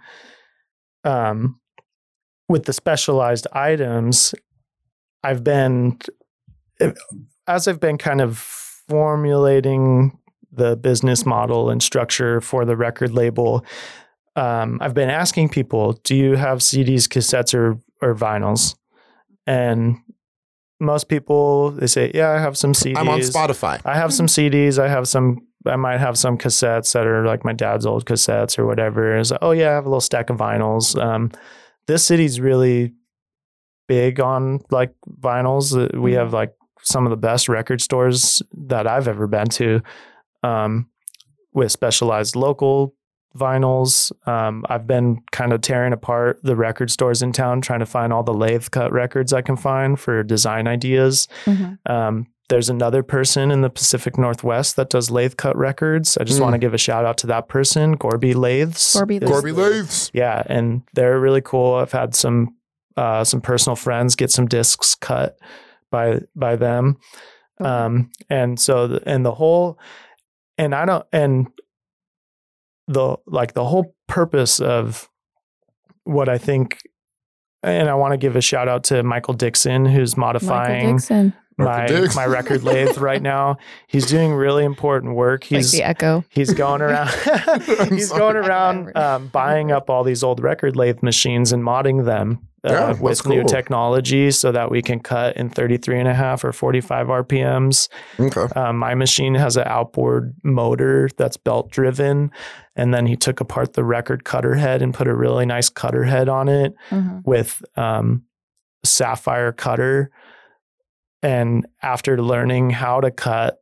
um, 1.04 1.60
with 2.50 2.66
the 2.66 2.74
specialized 2.74 3.46
items, 3.54 4.34
I've 5.24 5.44
been 5.44 6.00
as 7.48 7.68
I've 7.68 7.80
been 7.80 7.98
kind 7.98 8.22
of 8.22 8.38
formulating 8.40 10.18
the 10.52 10.76
business 10.76 11.26
model 11.26 11.70
and 11.70 11.82
structure 11.82 12.42
for 12.42 12.66
the 12.66 12.76
record 12.76 13.12
label. 13.12 13.64
Um, 14.36 14.80
I've 14.82 14.96
been 14.96 15.10
asking 15.10 15.50
people, 15.50 15.94
"Do 16.04 16.16
you 16.16 16.36
have 16.38 16.60
CDs, 16.64 17.08
cassettes, 17.08 17.54
or 17.54 17.80
or 18.04 18.14
vinyls?" 18.16 18.76
And 19.48 19.98
most 20.80 21.08
people 21.10 21.72
they 21.72 21.88
say, 21.88 22.12
"Yeah, 22.14 22.30
I 22.32 22.40
have 22.40 22.58
some 22.58 22.74
CDs." 22.74 22.98
I'm 22.98 23.10
on 23.10 23.20
Spotify 23.20 23.82
I 23.86 23.96
have 23.96 24.14
some 24.14 24.28
CDs. 24.28 24.78
I 24.78 24.88
have 24.88 25.08
some. 25.08 25.48
I 25.66 25.78
might 25.78 26.00
have 26.00 26.18
some 26.18 26.38
cassettes 26.38 26.92
that 26.94 27.08
are 27.08 27.26
like 27.26 27.46
my 27.46 27.54
dad's 27.54 27.86
old 27.86 28.06
cassettes 28.06 28.60
or 28.60 28.66
whatever. 28.66 29.16
It's 29.18 29.32
like, 29.32 29.40
oh 29.42 29.52
yeah, 29.52 29.70
I 29.72 29.74
have 29.76 29.86
a 29.86 29.90
little 29.90 30.02
stack 30.02 30.30
of 30.30 30.38
vinyls. 30.38 31.02
Um, 31.02 31.32
this 31.88 32.04
city's 32.04 32.40
really 32.42 32.94
big 33.88 34.20
on 34.20 34.60
like 34.72 34.94
vinyls. 35.22 35.74
Uh, 35.74 36.00
We 36.02 36.14
have 36.14 36.34
like 36.34 36.54
some 36.82 37.06
of 37.06 37.12
the 37.12 37.18
best 37.18 37.48
record 37.48 37.80
stores 37.82 38.42
that 38.68 38.88
I've 38.88 39.08
ever 39.08 39.26
been 39.28 39.48
to, 39.48 39.82
um, 40.44 40.90
with 41.54 41.72
specialized 41.72 42.36
local 42.36 42.94
vinyls. 43.38 44.12
Um, 44.28 44.66
I've 44.70 44.86
been 44.88 45.22
kind 45.32 45.54
of 45.54 45.62
tearing 45.62 45.94
apart 45.94 46.40
the 46.44 46.56
record 46.56 46.92
stores 46.92 47.22
in 47.22 47.32
town, 47.32 47.62
trying 47.62 47.80
to 47.80 47.86
find 47.86 48.14
all 48.14 48.24
the 48.24 48.34
lathe 48.34 48.70
cut 48.72 48.92
records 48.92 49.34
I 49.34 49.42
can 49.42 49.56
find 49.58 50.00
for 50.00 50.24
design 50.24 50.68
ideas. 50.68 51.28
Mhm. 51.46 51.78
Um, 51.90 52.28
there's 52.50 52.70
another 52.70 53.02
person 53.04 53.50
in 53.52 53.62
the 53.62 53.70
Pacific 53.70 54.18
Northwest 54.18 54.76
that 54.76 54.90
does 54.90 55.10
lathe 55.10 55.38
cut 55.38 55.56
records. 55.58 56.18
I 56.18 56.24
just 56.26 56.40
Mm. 56.40 56.44
want 56.44 56.54
to 56.54 56.60
give 56.60 56.74
a 56.74 56.78
shout 56.78 57.06
out 57.06 57.18
to 57.20 57.28
that 57.28 57.48
person, 57.48 57.94
Gorby 57.94 58.34
Lathes. 58.34 58.94
Gorby 58.96 59.16
is 59.16 59.22
Lathes. 59.22 59.32
Corby 59.32 59.52
Lathes 59.52 60.12
Yeah, 60.14 60.44
and 60.46 60.82
they're 60.94 61.20
really 61.20 61.42
cool. 61.42 61.76
I've 61.76 61.92
had 61.94 62.14
some 62.16 62.56
uh, 62.96 63.24
some 63.24 63.42
personal 63.42 63.76
friends 63.76 64.16
get 64.16 64.30
some 64.30 64.46
discs 64.46 64.94
cut 64.94 65.36
by 65.90 66.20
by 66.36 66.56
them, 66.56 66.98
Okay. 67.60 67.68
um, 67.68 68.12
and 68.30 68.60
so 68.60 68.86
the, 68.88 69.02
and 69.10 69.26
the 69.26 69.32
whole 69.34 69.80
and 70.60 70.76
I 70.76 70.86
don't 70.86 71.04
and 71.12 71.48
the 72.88 73.18
like 73.26 73.54
the 73.54 73.66
whole 73.66 73.96
purpose 74.08 74.60
of 74.60 75.10
what 76.04 76.30
I 76.30 76.38
think. 76.38 76.80
And 77.66 77.88
I 77.90 77.94
want 77.96 78.12
to 78.12 78.18
give 78.18 78.36
a 78.36 78.42
shout 78.42 78.68
out 78.68 78.84
to 78.86 79.04
Michael 79.04 79.34
Dixon, 79.34 79.86
who's 79.86 80.18
modifying 80.18 80.98
Dixon, 80.98 81.34
my 81.58 81.88
Michael 81.88 82.08
my 82.14 82.26
record 82.26 82.64
lathe 82.64 82.98
right 82.98 83.22
now. 83.34 83.56
He's 83.88 84.06
doing 84.06 84.34
really 84.34 84.66
important 84.66 85.16
work. 85.16 85.44
like 85.44 85.60
He's 85.60 85.72
the 85.72 85.84
Echo. 85.84 86.26
he's 86.30 86.54
going 86.54 86.82
around 86.88 87.08
he's 87.90 88.10
sorry. 88.10 88.20
going 88.20 88.36
around 88.36 88.98
um, 88.98 89.28
buying 89.28 89.72
up 89.72 89.90
all 89.90 90.04
these 90.04 90.24
old 90.24 90.42
record 90.42 90.76
lathe 90.76 91.02
machines 91.02 91.54
and 91.54 91.64
modding 91.64 92.04
them 92.06 92.46
uh, 92.66 92.72
Yeah, 92.72 92.86
that's 92.88 93.00
with 93.00 93.28
new 93.28 93.42
cool. 93.42 93.50
technology 93.50 94.32
so 94.32 94.52
that 94.52 94.72
we 94.72 94.82
can 94.82 95.00
cut 95.00 95.36
in 95.36 95.50
33 95.50 96.00
and 96.00 96.08
a 96.08 96.14
half 96.14 96.44
or 96.46 96.52
45 96.54 97.08
rpms 97.08 97.90
okay 98.20 98.48
um, 98.56 98.78
my 98.78 98.96
machine 98.96 99.36
has 99.36 99.58
an 99.58 99.64
outboard 99.68 100.34
motor 100.44 101.10
that's 101.18 101.36
belt 101.38 101.70
driven 101.72 102.32
and 102.76 102.94
then 102.94 103.06
he 103.06 103.16
took 103.18 103.42
apart 103.42 103.74
the 103.74 103.84
record 103.84 104.24
cutter 104.24 104.56
head 104.56 104.82
and 104.82 104.94
put 104.94 105.08
a 105.08 105.14
really 105.16 105.46
nice 105.46 105.70
cutter 105.70 106.04
head 106.06 106.30
on 106.30 106.48
it 106.50 106.74
Mhm. 106.92 107.22
with 107.26 107.62
um, 107.76 108.24
sapphire 108.86 109.52
cutter. 109.52 110.10
And 111.22 111.66
after 111.82 112.22
learning 112.22 112.72
how 112.72 113.00
to 113.00 113.12
cut, 113.12 113.62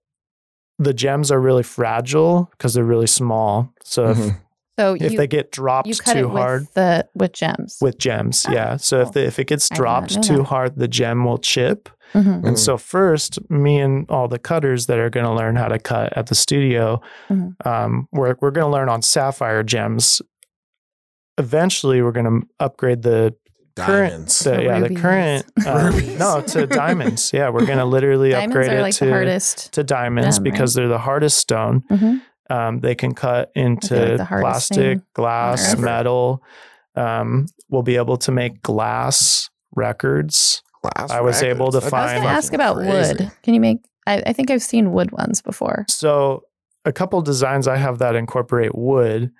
the 0.80 0.94
gems 0.94 1.32
are 1.32 1.40
really 1.40 1.62
fragile 1.64 2.50
because 2.52 2.74
they're 2.74 2.84
really 2.84 3.06
small. 3.08 3.72
So 3.84 4.14
Mhm. 4.16 4.38
So 4.82 4.94
if, 4.96 5.02
if 5.04 5.12
you, 5.13 5.17
they 5.17 5.28
get 5.28 5.52
dropped 5.52 5.88
you 5.88 5.96
cut 5.96 6.13
too 6.13 6.20
it 6.20 6.30
with 6.30 6.41
hard 6.41 6.67
the 6.74 7.08
with 7.15 7.34
gems. 7.34 7.78
with 7.82 7.98
gems, 7.98 8.46
Oh, 8.48 8.52
yeah. 8.52 8.78
So 8.78 9.02
if 9.02 9.12
the, 9.13 9.26
if 9.26 9.38
it 9.39 9.48
gets 9.48 9.72
I 9.72 9.76
did 9.76 9.82
not 9.82 9.84
dropped 10.10 10.24
too 10.24 10.38
that. 10.38 10.44
hard, 10.46 10.76
the 10.76 10.88
gem 10.88 11.24
will 11.26 11.38
chip. 11.38 11.89
Mhm. 12.13 12.46
And 12.46 12.60
so 12.60 12.78
first, 12.78 13.39
me 13.50 13.80
and 13.80 14.06
all 14.10 14.28
the 14.28 14.38
cutters 14.39 14.88
that 14.88 15.00
are 15.00 15.10
going 15.10 15.26
to 15.26 15.32
learn 15.34 15.56
how 15.56 15.67
to 15.70 15.80
cut 15.80 16.12
at 16.17 16.28
the 16.28 16.36
studio, 16.36 17.00
Mhm. 17.30 17.56
um, 17.65 18.08
we're 18.12 18.36
we're 18.41 18.52
going 18.52 18.65
to 18.67 18.72
learn 18.72 18.89
on 18.89 19.02
sapphire 19.02 19.63
gems. 19.63 20.22
Eventually, 21.38 22.02
we're 22.02 22.12
going 22.12 22.41
to 22.41 22.48
upgrade 22.60 23.02
the 23.04 23.34
current 23.78 24.10
diamonds 24.12 24.39
the, 24.39 24.52
The 24.52 24.63
yeah 24.63 24.80
the 24.82 24.96
current 24.96 25.46
um, 25.65 25.86
Rubies. 25.96 26.20
no 26.20 26.41
to 26.41 26.67
diamonds 26.84 27.32
yeah 27.34 27.48
we're 27.50 27.65
gonna 27.65 27.86
literally 27.86 28.34
upgrade 28.36 28.70
it 28.70 28.82
like 28.82 28.94
to 28.96 29.06
the 29.06 29.12
hardest. 29.12 29.72
to 29.74 29.82
diamonds 29.86 30.36
gem, 30.39 30.44
because 30.44 30.74
they're 30.74 30.89
the 30.89 30.98
hardest 30.98 31.38
stone 31.38 31.82
Mhm. 31.89 32.20
Um, 32.52 32.80
they 32.82 32.96
can 32.96 33.14
cut 33.14 33.52
into 33.56 34.18
like 34.18 34.28
plastic 34.28 35.00
glass 35.14 35.74
earth. 35.74 35.80
metal 35.80 36.44
um, 36.96 37.46
we'll 37.70 37.84
be 37.84 37.96
able 37.96 38.18
to 38.18 38.32
make 38.32 38.62
glass 38.62 39.50
records 39.76 40.62
Glass 40.84 41.12
I 41.12 41.22
was 41.22 41.44
able 41.44 41.72
to 41.72 41.80
That's 41.80 41.94
I 41.94 41.98
was 42.02 42.12
find- 42.12 42.24
going 42.24 42.34
to 42.34 42.38
ask 42.38 42.54
about 42.54 42.76
crazy. 42.78 43.14
wood. 43.24 43.32
Can 43.44 43.54
you 43.54 43.60
make? 43.62 43.78
I, 44.08 44.24
I 44.26 44.34
think 44.34 44.50
I've 44.50 44.64
seen 44.64 44.92
wood 44.94 45.12
ones 45.12 45.42
before. 45.42 45.86
so 45.88 46.44
a 46.86 46.92
couple 46.92 47.22
designs 47.22 47.68
i 47.68 47.78
have 47.78 48.00
that 48.00 48.16
incorporate 48.16 48.74
wood 48.74 49.32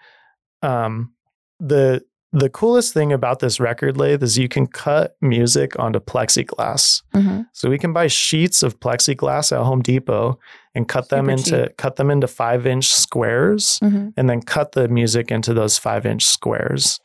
um, 0.62 1.12
the 1.60 2.04
the 2.34 2.50
coolest 2.50 2.94
thing 2.94 3.12
about 3.12 3.40
this 3.40 3.60
record 3.60 3.98
lathe 3.98 4.22
is 4.24 4.38
you 4.38 4.48
can 4.48 4.68
cut 4.68 5.16
music 5.22 5.78
onto 5.80 6.00
plexiglass 6.00 7.02
Mhm. 7.16 7.46
So 7.54 7.70
we 7.70 7.78
can 7.80 7.92
buy 7.94 8.06
sheets 8.08 8.62
of 8.64 8.80
plexiglass 8.80 9.52
at 9.52 9.64
Home 9.66 9.82
Depot 9.82 10.38
and 10.76 10.88
cut 10.88 11.10
them 11.10 11.26
Super 11.26 11.32
into 11.32 11.68
cheap. 11.68 11.78
cut 11.78 11.96
them 11.98 12.10
into 12.10 12.28
five 12.28 12.66
inch 12.66 12.94
squares 12.94 13.80
Mhm. 13.84 14.14
and 14.18 14.30
then 14.30 14.42
cut 14.42 14.72
the 14.72 14.88
music 14.88 15.30
into 15.32 15.54
those 15.54 15.78
five 15.78 16.06
inch 16.06 16.26
squares. 16.26 17.00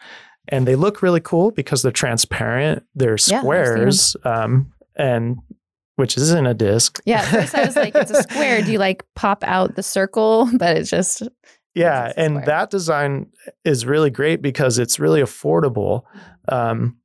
And 0.49 0.67
they 0.67 0.77
look 0.77 1.03
really 1.03 1.21
cool 1.21 1.51
because 1.51 1.83
they're 1.83 1.91
transparent. 1.93 2.85
They're 2.95 3.11
Yeah, 3.11 3.15
I've 3.15 3.21
seen 3.21 3.37
'em. 3.37 3.43
squares. 3.43 4.17
um, 4.25 4.73
and 4.97 5.39
which 5.97 6.17
isn't 6.17 6.47
a 6.47 6.55
disc. 6.55 7.01
Yeah, 7.07 7.21
at 7.23 7.25
first 7.27 7.55
I 7.55 7.65
was 7.65 7.75
like, 7.77 7.95
it's 7.97 8.11
a 8.11 8.23
square. 8.23 8.63
Do 8.63 8.71
you 8.71 8.79
like 8.79 9.03
pop 9.17 9.43
out 9.45 9.75
the 9.77 9.83
circle? 9.83 10.49
But 10.59 10.77
it's 10.77 10.91
just 10.91 11.23
Yeah, 11.75 12.07
It's 12.09 12.17
and 12.19 12.45
that 12.45 12.71
design 12.71 13.27
is 13.65 13.85
really 13.85 14.11
great 14.11 14.41
because 14.43 14.79
it's 14.79 14.99
really 15.01 15.21
affordable. 15.23 16.03
Um, 16.49 16.97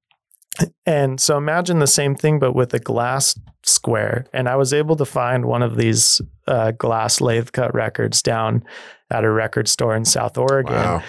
and 0.86 1.20
so 1.20 1.38
imagine 1.38 1.80
the 1.80 1.88
same 1.88 2.16
thing, 2.16 2.40
but 2.40 2.54
with 2.54 2.74
a 2.74 2.80
glass 2.80 3.40
square. 3.64 4.26
And 4.34 4.50
I 4.50 4.56
was 4.56 4.74
able 4.74 4.96
to 4.98 5.06
find 5.06 5.46
one 5.46 5.62
of 5.62 5.78
these 5.78 6.22
uh, 6.48 6.72
glass 6.72 7.22
lathe 7.22 7.52
cut 7.52 7.74
records 7.74 8.22
down 8.22 8.64
at 9.10 9.24
a 9.24 9.32
record 9.32 9.68
store 9.68 9.96
in 9.96 10.06
South 10.06 10.38
Oregon. 10.38 10.74
Wow. 10.74 11.04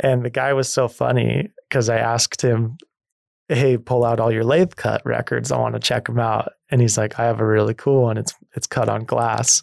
And 0.00 0.24
the 0.24 0.30
guy 0.30 0.52
was 0.52 0.68
so 0.68 0.88
funny 0.88 1.50
because 1.68 1.88
I 1.88 1.98
asked 1.98 2.42
him, 2.42 2.78
"Hey, 3.48 3.76
pull 3.76 4.04
out 4.04 4.20
all 4.20 4.32
your 4.32 4.44
lathe 4.44 4.74
cut 4.76 5.02
records. 5.04 5.52
I 5.52 5.58
want 5.58 5.74
to 5.74 5.80
check 5.80 6.06
them 6.06 6.18
out." 6.18 6.52
And 6.70 6.80
he's 6.80 6.98
like, 6.98 7.18
"I 7.18 7.24
have 7.24 7.40
a 7.40 7.46
really 7.46 7.74
cool 7.74 8.02
one. 8.02 8.18
It's 8.18 8.34
it's 8.54 8.66
cut 8.66 8.88
on 8.88 9.04
glass." 9.04 9.62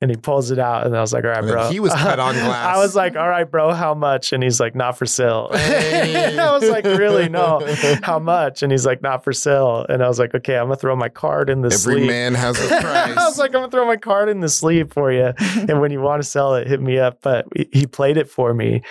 And 0.00 0.10
he 0.10 0.16
pulls 0.18 0.50
it 0.50 0.58
out, 0.58 0.86
and 0.86 0.94
I 0.94 1.00
was 1.00 1.14
like, 1.14 1.24
"All 1.24 1.30
right, 1.30 1.40
bro." 1.40 1.70
he 1.70 1.80
was 1.80 1.92
cut 1.94 2.18
on 2.18 2.34
glass. 2.34 2.76
I 2.76 2.78
was 2.78 2.94
like, 2.94 3.16
"All 3.16 3.28
right, 3.28 3.50
bro, 3.50 3.72
how 3.72 3.94
much?" 3.94 4.32
And 4.34 4.42
he's 4.42 4.60
like, 4.60 4.74
"Not 4.74 4.98
for 4.98 5.06
sale." 5.06 5.48
Hey. 5.54 6.36
I 6.38 6.50
was 6.52 6.68
like, 6.68 6.84
"Really? 6.84 7.28
No, 7.30 7.60
how 8.02 8.18
much?" 8.18 8.62
And 8.62 8.70
he's 8.70 8.84
like, 8.84 9.00
"Not 9.02 9.24
for 9.24 9.32
sale." 9.32 9.86
And 9.88 10.02
I 10.02 10.08
was 10.08 10.18
like, 10.18 10.34
"Okay, 10.34 10.56
I'm 10.58 10.64
gonna 10.66 10.76
throw 10.76 10.94
my 10.96 11.08
card 11.08 11.48
in 11.48 11.62
the 11.62 11.68
Every 11.68 11.78
sleeve." 11.78 11.96
Every 11.98 12.06
man 12.08 12.34
has 12.34 12.60
a 12.62 12.68
price. 12.68 13.16
I 13.16 13.24
was 13.24 13.38
like, 13.38 13.50
I'm 13.54 13.60
gonna 13.62 13.70
throw 13.70 13.86
my 13.86 13.96
card 13.96 14.28
in 14.28 14.40
the 14.40 14.48
sleeve 14.50 14.92
for 14.92 15.10
you, 15.10 15.32
and 15.38 15.80
when 15.80 15.90
you 15.90 16.00
want 16.02 16.22
to 16.22 16.28
sell 16.28 16.54
it, 16.56 16.66
hit 16.66 16.82
me 16.82 16.98
up. 16.98 17.20
But 17.22 17.46
he- 17.56 17.68
he 17.72 17.86
played 17.86 18.16
it 18.18 18.28
for 18.28 18.52
me, 18.52 18.82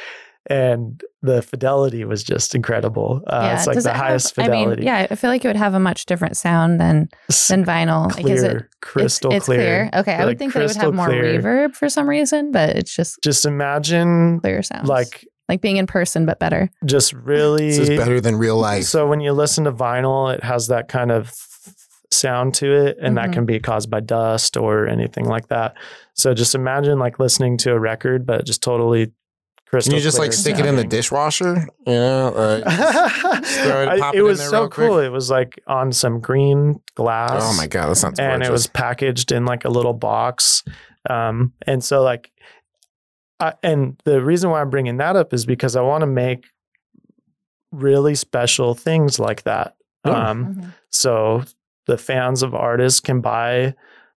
and 0.48 1.02
the 1.22 1.42
fidelity 1.42 2.04
was 2.06 2.24
just 2.24 2.54
incredible. 2.54 3.22
Uh, 3.28 3.54
it's 3.56 3.66
like 3.68 3.76
does 3.76 3.86
the 3.86 3.92
it 3.92 3.96
have- 3.96 4.06
highest 4.06 4.38
I 4.40 4.44
fidelity. 4.46 4.82
mean, 4.82 4.86
yeah, 4.88 5.08
I 5.10 5.16
feel 5.16 5.30
like 5.30 5.44
it 5.46 5.48
would 5.48 5.56
have 5.56 5.74
a 5.74 5.80
much 5.80 6.06
different 6.06 6.36
sound 6.38 6.80
than 6.80 7.10
than 7.50 7.64
vinyl 7.66 8.08
because 8.16 8.42
clear, 8.42 8.58
it 8.58 8.66
crystal 8.82 9.32
it's, 9.32 9.38
it's 9.38 9.46
clear. 9.46 9.90
Okay, 9.94 10.14
I 10.14 10.18
Like 10.20 10.26
would 10.28 10.40
think 10.40 10.54
that 10.54 10.64
it 10.64 10.68
would 10.68 10.76
have 10.78 10.94
more 10.94 11.08
clear. 11.08 11.40
reverb 11.42 11.76
for 11.76 11.88
some 11.90 12.08
reason, 12.10 12.52
but 12.52 12.72
it's 12.76 12.94
just 12.96 13.20
Just 13.24 13.46
imagine 13.46 14.40
clear 14.42 14.62
sounds. 14.64 14.88
like 14.90 15.26
like 15.50 15.62
being 15.62 15.78
in 15.78 15.88
person, 15.88 16.26
but 16.26 16.40
better. 16.40 16.70
just 16.86 17.14
really. 17.14 17.68
this 17.70 17.78
is 17.80 17.90
better 17.90 18.20
than 18.22 18.36
real 18.38 18.58
life. 18.58 18.84
So 18.86 19.08
when 19.08 19.20
you 19.20 19.34
listen 19.34 19.66
to 19.66 19.72
vinyl, 19.72 20.34
it 20.34 20.44
has 20.44 20.68
that 20.68 20.88
kind 20.88 21.12
of 21.12 21.32
sound 22.12 22.54
to 22.56 22.72
it, 22.72 22.98
and 23.02 23.18
that 23.18 23.30
Mhm. 23.30 23.34
can 23.34 23.46
be 23.46 23.60
caused 23.60 23.90
by 23.90 24.00
dust 24.00 24.56
or 24.56 24.88
anything 24.88 25.26
like 25.26 25.48
that. 25.48 25.74
So 26.14 26.34
just 26.34 26.54
imagine 26.56 27.00
like 27.00 27.18
listening 27.20 27.58
to 27.60 27.72
a 27.72 27.80
record, 27.80 28.26
but 28.26 28.46
just 28.46 28.62
totally 28.62 29.12
crystal. 29.74 29.92
Can 29.92 29.98
you 29.98 30.04
just 30.04 30.20
like 30.20 30.32
stick 30.34 30.60
it 30.60 30.66
in 30.66 30.76
the 30.76 30.84
dishwasher? 30.84 31.68
You 31.88 31.94
know, 31.94 32.28
or 32.30 32.60
throw 32.62 33.82
it, 33.84 33.88
I- 33.90 34.00
pop 34.00 34.14
it 34.14 34.18
it 34.18 34.22
in 34.22 34.26
was 34.26 34.40
there 34.40 34.50
so 34.50 34.60
real 34.62 34.70
quick? 34.70 34.88
cool. 34.90 35.00
It 35.00 35.10
was 35.10 35.30
like 35.32 35.62
on 35.68 35.92
some 35.92 36.20
green 36.20 36.80
glass. 36.96 37.42
oh 37.44 37.58
my 37.58 37.68
god, 37.68 37.88
that 37.90 37.96
sounds 37.96 38.20
and 38.20 38.30
gorgeous. 38.42 38.48
it 38.48 38.52
was 38.52 38.68
packaged 38.68 39.32
in 39.32 39.46
like 39.46 39.66
a 39.66 39.70
little 39.70 39.94
box. 39.94 40.64
Um, 41.10 41.54
and 41.68 41.84
so 41.84 42.02
like, 42.02 42.32
I, 43.40 43.54
and 43.64 44.00
the 44.06 44.22
reason 44.24 44.50
why 44.50 44.62
I'm 44.62 44.70
bringing 44.70 44.98
that 44.98 45.16
up 45.16 45.34
is 45.34 45.46
because 45.46 45.76
I 45.76 45.82
want 45.82 46.02
to 46.02 46.08
make 46.08 46.46
really 47.72 48.16
special 48.16 48.76
things 48.76 49.20
like 49.20 49.44
that. 49.44 49.76
Ooh. 50.08 50.12
Um, 50.12 50.46
Mhm. 50.56 50.74
so 50.92 51.44
the 51.88 51.98
fans 51.98 52.44
of 52.44 52.54
artists 52.54 53.00
can 53.00 53.20
buy 53.22 53.74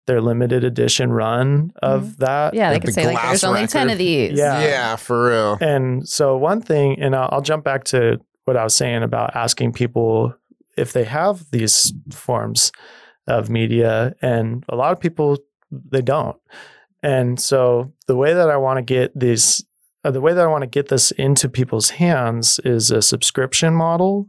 their 0.06 0.20
limited 0.20 0.64
edition 0.64 1.12
run 1.12 1.72
of 1.82 2.18
that. 2.18 2.54
Yeah, 2.54 2.70
they 2.70 2.80
could 2.80 2.88
the 2.88 2.92
say 2.92 3.06
like 3.06 3.14
glass 3.14 3.26
there's 3.26 3.44
only 3.44 3.66
ten 3.66 3.90
of 3.90 3.98
these. 3.98 4.38
Yeah. 4.38 4.60
yeah, 4.60 4.96
for 4.96 5.28
real. 5.28 5.58
And 5.60 6.08
so 6.08 6.36
one 6.36 6.62
thing, 6.62 6.98
and 7.00 7.14
I'll, 7.14 7.28
I'll 7.32 7.42
jump 7.42 7.64
back 7.64 7.84
to 7.84 8.20
what 8.44 8.56
I 8.56 8.64
was 8.64 8.74
saying 8.74 9.02
about 9.02 9.34
asking 9.34 9.72
people 9.72 10.34
if 10.76 10.92
they 10.92 11.04
have 11.04 11.50
these 11.50 11.92
forms 12.10 12.70
of 13.26 13.50
media, 13.50 14.14
and 14.22 14.64
a 14.68 14.76
lot 14.76 14.92
of 14.92 15.00
people 15.00 15.38
they 15.70 16.02
don't. 16.02 16.36
And 17.02 17.40
so 17.40 17.92
the 18.06 18.16
way 18.16 18.32
that 18.34 18.48
I 18.48 18.56
want 18.56 18.78
to 18.78 18.82
get 18.82 19.18
these, 19.18 19.64
uh, 20.04 20.10
the 20.12 20.20
way 20.20 20.32
that 20.32 20.44
I 20.44 20.48
want 20.48 20.62
to 20.62 20.68
get 20.68 20.88
this 20.88 21.10
into 21.12 21.48
people's 21.48 21.90
hands 21.90 22.60
is 22.64 22.90
a 22.90 23.02
subscription 23.02 23.74
model, 23.74 24.26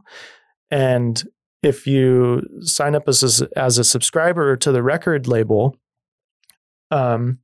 and 0.70 1.22
if 1.62 1.86
you 1.86 2.42
sign 2.60 2.94
up 2.94 3.08
as 3.08 3.40
a, 3.42 3.48
as 3.58 3.78
a 3.78 3.84
subscriber 3.84 4.56
to 4.56 4.70
the 4.72 4.82
record 4.82 5.26
label, 5.26 5.76
um, 6.90 7.38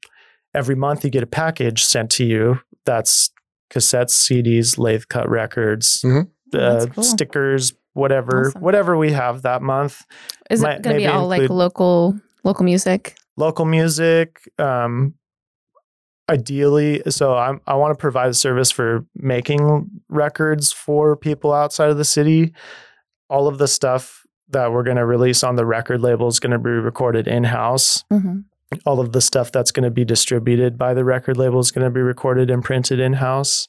every 0.55 0.74
month 0.77 1.05
you 1.05 1.11
get 1.11 1.22
a 1.22 1.27
package 1.27 1.85
sent 1.85 2.11
to 2.12 2.24
you 2.24 2.61
that's 2.87 3.31
cassettes, 3.70 4.11
CDs, 4.11 4.79
lathe 4.79 5.05
cut 5.09 5.29
records, 5.29 6.03
Mhm. 6.03 6.29
Uh, 6.55 6.87
cool. 6.94 7.03
stickers, 7.03 7.72
whatever, 7.94 8.48
Awesome. 8.48 8.61
whatever 8.62 8.96
we 8.96 9.12
have 9.12 9.42
that 9.42 9.62
month. 9.62 10.03
Is 10.50 10.62
Might- 10.62 10.77
it 10.77 10.83
going 10.83 10.94
to 10.94 10.98
be 11.00 11.07
maybe 11.07 11.12
all 11.16 11.27
like 11.27 11.48
local 11.50 12.14
local 12.44 12.64
music? 12.64 13.16
Local 13.37 13.64
music, 13.64 14.38
um, 14.59 15.14
ideally. 16.31 17.03
So 17.09 17.37
I'm, 17.37 17.61
I 17.66 17.74
want 17.74 17.92
to 17.96 18.00
provide 18.00 18.29
a 18.29 18.35
service 18.35 18.70
for 18.70 19.05
making 19.16 19.90
records 20.09 20.72
for 20.72 21.16
people 21.16 21.53
outside 21.53 21.90
of 21.90 21.96
the 21.96 22.05
city. 22.05 22.55
All 23.28 23.48
of 23.48 23.58
the 23.58 23.68
stuff 23.68 24.26
that 24.50 24.72
we're 24.72 24.82
going 24.82 24.96
to 24.96 25.06
release 25.06 25.42
on 25.42 25.56
the 25.56 25.64
record 25.64 26.00
label 26.00 26.28
is 26.28 26.38
going 26.38 26.52
to 26.52 26.58
be 26.58 26.70
recorded 26.70 27.26
in 27.26 27.44
house. 27.44 28.04
hmm 28.10 28.40
all 28.84 29.00
of 29.00 29.12
the 29.12 29.20
stuff 29.20 29.52
that's 29.52 29.70
going 29.70 29.84
to 29.84 29.90
be 29.90 30.04
distributed 30.04 30.76
by 30.76 30.94
the 30.94 31.04
record 31.04 31.37
label 31.37 31.60
is 31.60 31.70
going 31.70 31.84
to 31.84 31.90
be 31.90 32.00
recorded 32.00 32.50
and 32.50 32.64
printed 32.64 33.00
in 33.00 33.14
house. 33.14 33.68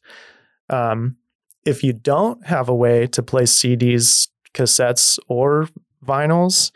Um, 0.69 1.17
if 1.65 1.83
you 1.83 1.93
don't 1.93 2.45
have 2.45 2.69
a 2.69 2.75
way 2.75 3.07
to 3.07 3.23
play 3.23 3.43
CDs, 3.43 4.29
cassettes, 4.53 5.19
or 5.27 5.69
vinyls, 6.05 6.71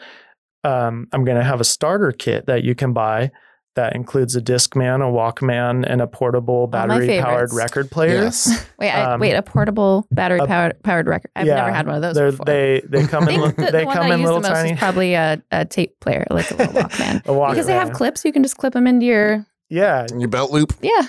um, 0.63 1.07
I'm 1.11 1.23
going 1.23 1.37
to 1.37 1.43
have 1.43 1.61
a 1.61 1.65
starter 1.65 2.11
kit 2.11 2.45
that 2.47 2.63
you 2.63 2.75
can 2.75 2.93
buy 2.93 3.31
that 3.79 3.95
includes 3.95 4.35
a 4.35 4.41
Discman, 4.41 5.01
a 5.01 5.11
Walkman, 5.11 5.85
and 5.87 6.01
a 6.01 6.07
portable 6.07 6.67
battery 6.67 7.19
powered 7.19 7.53
record 7.53 7.89
player. 7.89 8.23
Yes. 8.23 8.65
Wait, 8.79 8.91
I, 8.91 9.13
Um, 9.13 9.19
wait, 9.19 9.33
a 9.33 9.41
portable 9.41 10.05
battery 10.11 10.39
a- 10.39 10.45
powered 10.45 10.81
powered 10.83 11.07
record. 11.07 11.31
I've 11.35 11.47
Yeah, 11.47 11.55
never 11.55 11.71
had 11.71 11.85
one 11.87 11.95
of 11.95 12.01
those 12.01 12.15
They're- 12.15 12.31
before. 12.31 12.45
They 12.45 12.81
they 12.87 13.05
come 13.07 13.27
in 13.29 13.39
the, 13.57 13.71
they 13.71 13.79
the 13.81 13.85
one 13.85 13.95
come 13.95 14.05
I 14.11 14.13
in 14.13 14.19
use 14.21 14.25
little 14.27 14.41
the 14.41 14.49
most 14.49 14.57
tiny 14.57 14.71
is 14.73 14.79
probably 14.79 15.13
a, 15.13 15.41
a 15.51 15.65
tape 15.65 15.99
player, 15.99 16.25
like 16.29 16.49
a 16.51 16.55
little 16.55 16.73
Walkman. 16.83 17.15
a 17.25 17.29
Walkman. 17.29 17.49
because 17.51 17.65
they 17.67 17.73
have 17.73 17.91
clips, 17.93 18.23
you 18.25 18.31
can 18.31 18.43
just 18.43 18.57
clip 18.57 18.73
them 18.73 18.87
into 18.87 19.05
your 19.05 19.45
Yeah, 19.69 20.05
Your 20.17 20.29
belt 20.29 20.51
loop. 20.51 20.73
yeah. 20.81 21.03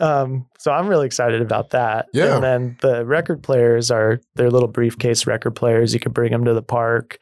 Um, 0.00 0.46
so 0.58 0.72
I'm 0.72 0.88
really 0.88 1.06
excited 1.06 1.40
about 1.40 1.70
that. 1.70 2.06
Yeah. 2.12 2.34
And 2.34 2.42
then 2.44 2.76
the 2.82 3.06
record 3.06 3.42
players 3.42 3.90
are 3.90 4.20
they're 4.34 4.50
little 4.50 4.68
briefcase 4.68 5.26
record 5.26 5.52
players. 5.52 5.94
You 5.94 6.00
can 6.00 6.12
bring 6.12 6.32
them 6.32 6.44
to 6.44 6.52
the 6.54 6.62
park. 6.62 7.18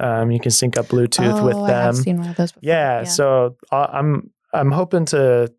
Um, 0.00 0.30
you 0.30 0.40
can 0.40 0.50
sync 0.50 0.76
up 0.76 0.86
Bluetooth 0.88 1.40
oh, 1.40 1.44
with 1.46 1.56
I 1.56 1.70
have 1.70 1.94
them. 1.94 2.02
seen 2.04 2.18
one 2.18 2.28
of 2.30 2.36
those. 2.36 2.52
Before. 2.52 2.68
Yeah, 2.68 3.04
So 3.04 3.56
I'm 3.70 4.30
I'm 4.52 4.70
hoping 4.70 5.04
to 5.06 5.52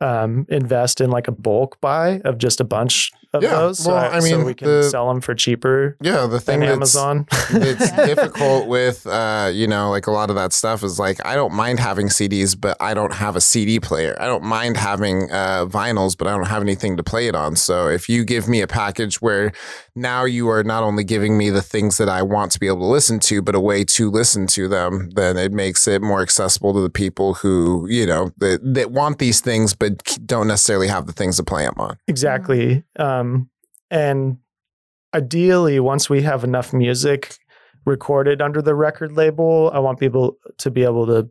um, 0.00 0.46
invest 0.48 1.00
in 1.00 1.10
like 1.10 1.28
a 1.28 1.32
bulk 1.32 1.80
buy 1.80 2.20
of 2.24 2.38
just 2.38 2.60
a 2.60 2.64
bunch 2.64 3.12
of 3.36 3.42
Yeah, 3.42 3.50
those. 3.56 3.78
So, 3.78 3.90
well, 3.90 3.98
I, 4.04 4.16
I 4.16 4.20
so 4.20 4.36
mean, 4.36 4.46
we 4.46 4.54
can 4.54 4.68
the- 4.68 4.82
sell 4.84 5.08
them 5.08 5.20
for 5.20 5.34
cheaper 5.34 5.96
Yeah, 6.00 6.26
the 6.26 6.40
thing 6.40 6.60
than 6.60 6.80
that's 6.80 6.96
Amazon. 6.96 7.26
it's 7.50 7.90
difficult 8.06 8.66
with 8.68 9.06
uh 9.06 9.50
you 9.52 9.66
know 9.66 9.90
like 9.90 10.06
a 10.06 10.10
lot 10.10 10.30
of 10.30 10.36
that 10.36 10.52
stuff 10.52 10.82
is 10.82 10.98
like 10.98 11.24
i 11.24 11.34
don't 11.34 11.52
mind 11.54 11.78
having 11.78 12.08
cds 12.08 12.58
but 12.60 12.76
i 12.80 12.92
don't 12.94 13.12
have 13.14 13.36
a 13.36 13.40
cd 13.40 13.78
player 13.80 14.16
i 14.20 14.26
don't 14.26 14.42
mind 14.42 14.76
having 14.76 15.30
uh 15.30 15.64
vinyls 15.66 16.16
but 16.18 16.26
i 16.26 16.30
don't 16.30 16.46
have 16.48 16.62
anything 16.62 16.96
to 16.96 17.02
play 17.02 17.26
it 17.28 17.34
on 17.34 17.54
so 17.56 17.88
if 17.88 18.08
you 18.08 18.24
give 18.24 18.48
me 18.48 18.60
a 18.60 18.66
package 18.66 19.20
where 19.22 19.52
now 19.94 20.24
you 20.24 20.48
are 20.48 20.64
not 20.64 20.82
only 20.82 21.04
giving 21.04 21.36
me 21.38 21.50
the 21.50 21.62
things 21.62 21.98
that 21.98 22.08
i 22.08 22.22
want 22.22 22.50
to 22.52 22.58
be 22.60 22.66
able 22.66 22.80
to 22.80 22.86
listen 22.86 23.18
to 23.20 23.40
but 23.42 23.54
a 23.54 23.60
way 23.60 23.84
to 23.84 24.10
listen 24.10 24.46
to 24.46 24.66
them 24.68 25.08
then 25.14 25.36
it 25.36 25.52
makes 25.52 25.86
it 25.86 26.02
more 26.02 26.20
accessible 26.22 26.72
to 26.74 26.80
the 26.80 26.90
people 26.90 27.34
who 27.34 27.86
you 27.88 28.06
know 28.06 28.30
that, 28.38 28.58
that 28.62 28.90
want 28.90 29.18
these 29.18 29.40
things 29.40 29.74
but 29.74 29.92
don't 30.26 30.48
necessarily 30.48 30.88
have 30.88 31.06
the 31.06 31.12
things 31.12 31.36
to 31.36 31.44
play 31.44 31.64
them 31.64 31.74
on 31.78 31.96
Exactly. 32.08 32.82
Um, 32.98 33.25
Um, 33.26 33.50
and 33.90 34.38
ideally, 35.14 35.80
once 35.80 36.10
we 36.10 36.22
have 36.22 36.44
enough 36.44 36.72
music 36.72 37.36
recorded 37.84 38.42
under 38.42 38.60
the 38.60 38.74
record 38.74 39.12
label, 39.12 39.70
I 39.72 39.78
want 39.78 40.00
people 40.00 40.38
to 40.58 40.70
be 40.70 40.82
able 40.82 41.06
to 41.06 41.30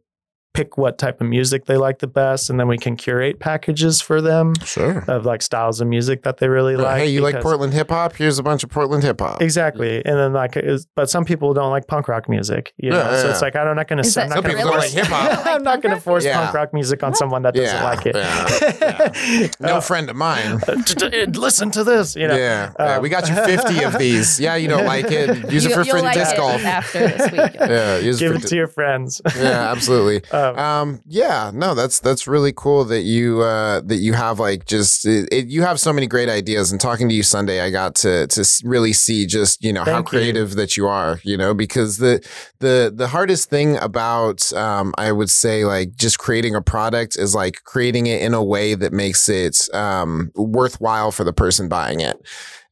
pick 0.56 0.78
what 0.78 0.98
type 0.98 1.22
of 1.22 1.28
music 1.28 1.65
they 1.65 1.78
like 1.78 2.00
the 2.00 2.08
best, 2.08 2.50
and 2.50 2.60
then 2.60 2.68
we 2.68 2.78
can 2.78 2.96
curate 2.96 3.39
packages 3.39 4.02
for 4.02 4.22
them 4.22 4.54
sure 4.63 5.04
of 5.08 5.26
like 5.26 5.41
styles 5.41 5.82
of 5.82 5.88
music 5.88 6.24
that 6.24 6.38
they 6.38 6.48
really 6.48 6.76
like. 6.76 6.98
hey 7.00 7.08
you 7.08 7.22
like 7.22 7.41
portland 7.41 7.74
hip-hop 7.74 8.15
here's 8.15 8.39
a 8.39 8.44
bunch 8.44 8.63
of 8.63 8.70
portland 8.70 9.04
hip-hop 9.04 9.41
Exactly, 9.41 9.98
and 10.06 10.18
then 10.18 10.34
like, 10.34 10.56
is, 10.58 10.88
but 10.96 11.10
some 11.10 11.26
people 11.26 11.54
don't 11.54 11.70
like 11.72 11.88
punk 11.88 12.08
rock 12.08 12.30
music, 12.30 12.74
you 12.78 12.89
know. 12.89 12.98
Yeah, 12.98 13.18
so 13.20 13.26
yeah. 13.26 13.32
it's 13.32 13.41
like 13.41 13.56
I'm 13.56 13.76
not 13.76 13.88
going 13.88 14.02
to. 14.02 14.08
I'm 14.22 14.30
that 14.30 14.30
not 14.30 14.36
Some 14.36 14.44
going 14.44 14.56
people 14.58 14.72
to 14.72 14.72
don't 14.72 14.82
force 14.82 14.96
like 14.96 15.06
hip-hop. 15.06 15.46
I'm 15.56 15.63
not 15.63 15.82
going 15.82 15.91
to 15.91 15.96
punk 15.98 16.04
force 16.04 16.26
rock? 16.26 16.34
punk 16.36 16.54
rock 16.54 16.74
music 16.74 17.04
on 17.04 17.13
someone 17.15 17.41
that 17.44 17.54
doesn't 17.54 17.76
Yeah, 17.76 17.84
like 17.84 18.06
it. 18.06 18.15
yeah, 18.15 19.48
no 19.60 19.76
Uh, 19.78 19.82
friend 19.82 20.10
of 20.10 20.15
mine 20.15 20.62
uh, 20.68 20.76
t- 20.84 20.96
t- 20.96 21.26
listen 21.26 21.70
to 21.72 21.84
this, 21.84 22.15
you 22.15 22.28
know. 22.28 22.36
yeah, 22.36 22.72
yeah, 22.80 22.96
um, 22.96 23.02
we 23.02 23.10
got 23.10 23.28
you 23.30 23.36
50 23.36 23.84
of 23.84 23.98
these. 23.98 24.39
Yeah, 24.39 24.56
you 24.56 24.68
don't 24.68 24.86
like 24.86 25.12
it. 25.12 25.52
Use 25.52 25.65
it 25.65 25.70
You- 25.70 25.76
for 25.76 25.84
you'll 25.86 26.02
like 26.02 26.13
disc 26.15 26.34
it 26.34 26.38
golf. 26.38 26.63
after 26.63 27.00
this 27.00 27.32
week. 27.32 27.56
Yeah, 27.60 27.98
use 27.98 28.20
Give 28.20 28.32
it 28.32 28.36
it 28.38 28.41
for 28.44 28.48
to 28.50 28.56
your 28.56 28.68
friends. 28.68 29.22
yeah, 29.36 29.72
absolutely. 29.72 30.22
Um, 30.49 30.75
Um, 30.75 31.01
yeah, 31.05 31.51
no, 31.53 31.73
that's 31.73 31.99
that's 31.99 32.27
really 32.27 32.53
cool 32.53 32.86
that 32.86 33.01
you 33.01 33.41
uh, 33.41 33.81
that 33.81 33.97
you 33.97 34.13
have 34.13 34.39
like 34.39 34.65
just 34.65 35.05
it, 35.05 35.29
it, 35.31 35.47
you 35.47 35.62
have 35.62 35.79
so 35.79 35.93
many 35.93 36.08
great 36.08 36.29
ideas. 36.29 36.71
And 36.71 36.79
talking 36.81 37.08
to 37.10 37.15
you 37.15 37.23
Sunday, 37.23 37.62
I 37.62 37.69
got 37.71 37.95
to 37.95 38.27
to 38.27 38.45
really 38.63 38.93
see 38.93 39.25
just 39.25 39.63
you 39.63 39.71
know 39.73 39.84
how 39.84 39.86
Thank 39.86 40.12
you. 40.12 40.19
creative 40.19 40.55
that 40.55 40.77
you 40.77 40.88
are. 40.88 41.19
You 41.23 41.38
know, 41.38 41.53
because 41.53 41.97
the 41.97 42.25
the 42.60 42.93
the 42.95 43.08
hardest 43.08 43.49
thing 43.49 43.77
about 43.77 44.51
um, 44.53 44.93
I 44.97 45.12
would 45.12 45.29
say 45.29 45.65
like 45.65 45.95
just 45.95 46.19
creating 46.19 46.55
a 46.55 46.62
product 46.62 47.17
is 47.17 47.34
like 47.34 47.63
creating 47.63 48.08
it 48.08 48.21
in 48.21 48.34
a 48.34 48.43
way 48.43 48.75
that 48.75 48.93
makes 48.93 49.29
it 49.29 49.73
um, 49.73 50.31
worthwhile 50.36 51.12
for 51.12 51.23
the 51.23 51.34
person 51.34 51.69
buying 51.69 51.99
it. 52.01 52.17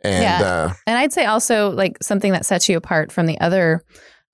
And 0.02 0.24
Yeah. 0.24 0.42
uh, 0.42 0.74
And 0.86 0.98
I'd 0.98 1.14
say 1.14 1.26
also 1.26 1.70
like 1.72 1.98
something 2.02 2.34
that 2.34 2.46
sets 2.46 2.68
you 2.68 2.76
apart 2.76 3.12
from 3.12 3.26
the 3.26 3.40
other 3.40 3.84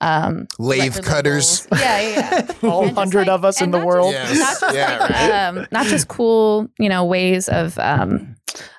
um 0.01 0.47
lathe 0.59 1.01
cutters. 1.03 1.67
labels. 1.71 1.81
Yeah, 1.81 1.99
yeah, 2.01 2.51
yeah. 2.61 2.69
All 2.69 2.87
hundred 2.93 3.27
like- 3.27 3.35
of 3.35 3.45
us 3.45 3.61
in 3.61 3.71
the 3.71 3.85
world. 3.85 4.13
Just, 4.13 4.39
not 4.39 4.59
just 4.61 4.75
Yeah, 4.75 4.97
like, 4.99 5.09
right. 5.09 5.31
um, 5.31 5.67
not 5.71 5.87
just 5.87 6.07
cool, 6.07 6.67
you 6.79 6.87
know, 6.89 7.03
ways 7.03 7.49
of 7.49 7.77
um, 7.79 8.35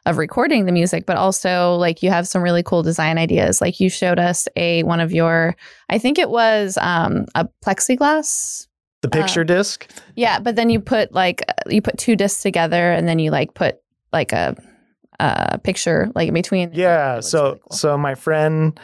of 0.07 0.17
recording 0.19 0.65
the 0.65 0.73
music, 0.73 1.05
but 1.07 1.17
also 1.17 1.75
like 1.77 2.03
you 2.03 2.11
have 2.11 2.27
some 2.27 2.43
really 2.43 2.63
cool 2.63 2.83
design 2.83 3.19
ideas. 3.19 3.61
Like 3.61 3.81
you 3.81 3.89
showed 3.91 4.19
us 4.19 4.49
a 4.57 4.83
one 4.85 4.99
of 5.01 5.13
your, 5.13 5.55
I 5.91 5.99
think 5.99 6.19
it 6.19 6.31
was 6.31 6.79
um, 6.81 7.27
a 7.35 7.47
plexiglass. 7.65 8.67
The 9.03 9.09
picture 9.09 9.45
disc. 9.45 9.91
Yeah, 10.15 10.41
but 10.41 10.57
then 10.57 10.69
you 10.69 10.79
put 10.81 11.13
like 11.13 11.43
uh, 11.49 11.53
you 11.71 11.81
put 11.81 11.97
two 11.97 12.17
discs 12.17 12.43
together, 12.43 12.93
and 12.93 13.09
then 13.09 13.19
you 13.19 13.31
like 13.31 13.55
put 13.55 13.77
like 14.13 14.33
a, 14.33 14.55
a 15.19 15.59
picture 15.59 16.11
like 16.15 16.29
in 16.29 16.35
between. 16.35 16.71
Yeah. 16.75 17.21
So 17.21 17.43
really 17.45 17.59
cool. 17.61 17.77
so 17.77 17.97
my 17.97 18.15
friend, 18.15 18.79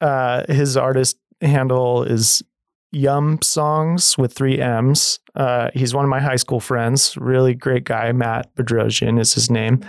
uh, 0.00 0.44
his 0.52 0.76
artist 0.76 1.16
handle 1.42 2.02
is 2.02 2.42
Yum 2.92 3.40
Songs 3.42 4.18
with 4.18 4.32
three 4.32 4.60
M's. 4.60 5.18
Uh, 5.34 5.70
he's 5.74 5.94
one 5.94 6.04
of 6.04 6.10
my 6.10 6.20
high 6.20 6.36
school 6.36 6.60
friends. 6.60 7.16
Really 7.16 7.54
great 7.54 7.84
guy. 7.84 8.12
Matt 8.12 8.54
Bedrosian 8.54 9.18
is 9.18 9.34
his 9.34 9.50
name. 9.50 9.80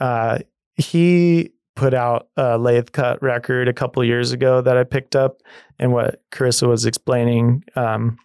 Uh, 0.00 0.38
he 0.74 1.50
put 1.74 1.94
out 1.94 2.28
a 2.36 2.58
lathe 2.58 2.92
cut 2.92 3.20
record 3.22 3.66
a 3.66 3.72
couple 3.72 4.04
years 4.04 4.30
ago 4.32 4.60
that 4.60 4.76
I 4.76 4.84
picked 4.84 5.16
up, 5.16 5.40
and 5.78 5.92
what 5.92 6.22
Carissa 6.30 6.68
was 6.68 6.86
explaining. 6.86 7.64
Um, 7.76 8.18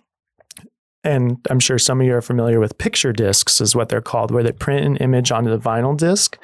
and 1.03 1.37
I'm 1.49 1.59
sure 1.59 1.79
some 1.79 2.01
of 2.01 2.05
you 2.05 2.13
are 2.13 2.21
familiar 2.21 2.59
with 2.59 2.77
picture 2.77 3.13
discs, 3.13 3.61
is 3.61 3.75
what 3.75 3.89
they're 3.89 4.01
called, 4.01 4.31
where 4.31 4.43
they 4.43 4.51
print 4.51 4.85
an 4.85 4.97
image 4.97 5.31
onto 5.31 5.49
the 5.49 5.57
vinyl 5.57 5.97
disc. 5.97 6.37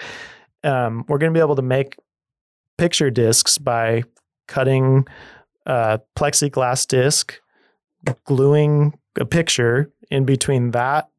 Um, 0.63 1.03
we're 1.07 1.17
going 1.17 1.33
to 1.33 1.37
be 1.37 1.43
able 1.43 1.57
to 1.57 1.61
make 1.61 1.97
picture 2.77 3.11
discs 3.11 3.57
by 3.57 4.03
cutting 4.47 5.05
a 5.65 5.99
plexiglass 6.15 6.87
disc, 6.87 7.39
gluing 8.25 8.97
a 9.19 9.25
picture 9.25 9.91
in 10.11 10.25
between 10.25 10.71
that 10.71 11.09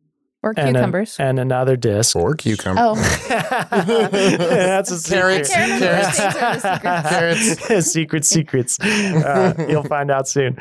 or 0.47 0.55
and, 0.57 0.77
a- 0.77 1.07
and 1.19 1.39
another 1.39 1.77
disc. 1.77 2.15
or 2.17 2.35
cucumber. 2.35 2.81
oh, 2.85 2.95
That's 3.29 5.07
a 5.07 5.09
Carrots, 5.09 5.49
secret. 5.49 5.79
Carrots. 5.81 6.19
Things 6.19 7.71
are 7.71 7.75
the 7.77 7.83
secret 7.83 8.25
secrets. 8.25 8.79
Uh, 8.81 9.55
you'll 9.69 9.83
find 9.83 10.11
out 10.11 10.29
soon. 10.29 10.57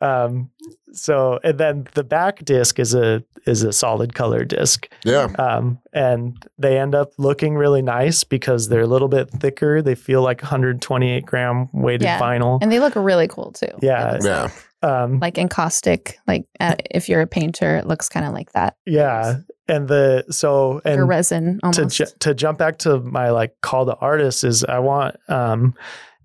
Um, 0.00 0.50
so, 0.92 1.38
and 1.44 1.58
then 1.58 1.86
the 1.94 2.02
back 2.04 2.44
disc 2.44 2.78
is 2.78 2.94
a 2.94 3.22
is 3.46 3.62
a 3.62 3.72
solid 3.72 4.14
color 4.14 4.44
disc, 4.44 4.86
Yeah. 5.04 5.28
um, 5.38 5.78
and 5.94 6.44
they 6.58 6.78
end 6.78 6.94
up 6.94 7.12
looking 7.16 7.54
really 7.54 7.80
nice 7.80 8.22
because 8.24 8.68
they're 8.68 8.82
a 8.82 8.86
little 8.86 9.08
bit 9.08 9.30
thicker. 9.30 9.80
They 9.80 9.94
feel 9.94 10.20
like 10.22 10.42
128 10.42 11.24
gram 11.24 11.68
weighted 11.72 12.02
Yeah. 12.02 12.20
vinyl. 12.20 12.58
and 12.60 12.70
they 12.70 12.80
look 12.80 12.94
really 12.96 13.28
cool 13.28 13.52
too. 13.52 13.68
Yeah. 13.80 14.08
It 14.08 14.12
looks 14.14 14.26
Yeah. 14.26 14.48
Um, 14.82 15.20
like 15.20 15.36
encaustic. 15.36 16.18
Like 16.26 16.46
uh, 16.58 16.76
if 16.90 17.08
you're 17.08 17.20
a 17.20 17.26
painter, 17.26 17.76
it 17.76 17.86
looks 17.86 18.08
kind 18.08 18.26
of 18.26 18.32
like 18.32 18.52
that. 18.52 18.76
yeah, 18.86 19.38
and 19.68 19.88
the 19.88 20.24
so 20.30 20.80
and 20.84 21.08
resin 21.08 21.60
to 21.72 21.86
ju- 21.86 22.06
to 22.20 22.34
jump 22.34 22.58
back 22.58 22.78
to 22.78 22.98
my 23.00 23.30
like 23.30 23.54
call 23.62 23.86
to 23.86 23.94
artists 23.96 24.42
is 24.42 24.64
I 24.64 24.78
want 24.78 25.16
um, 25.28 25.74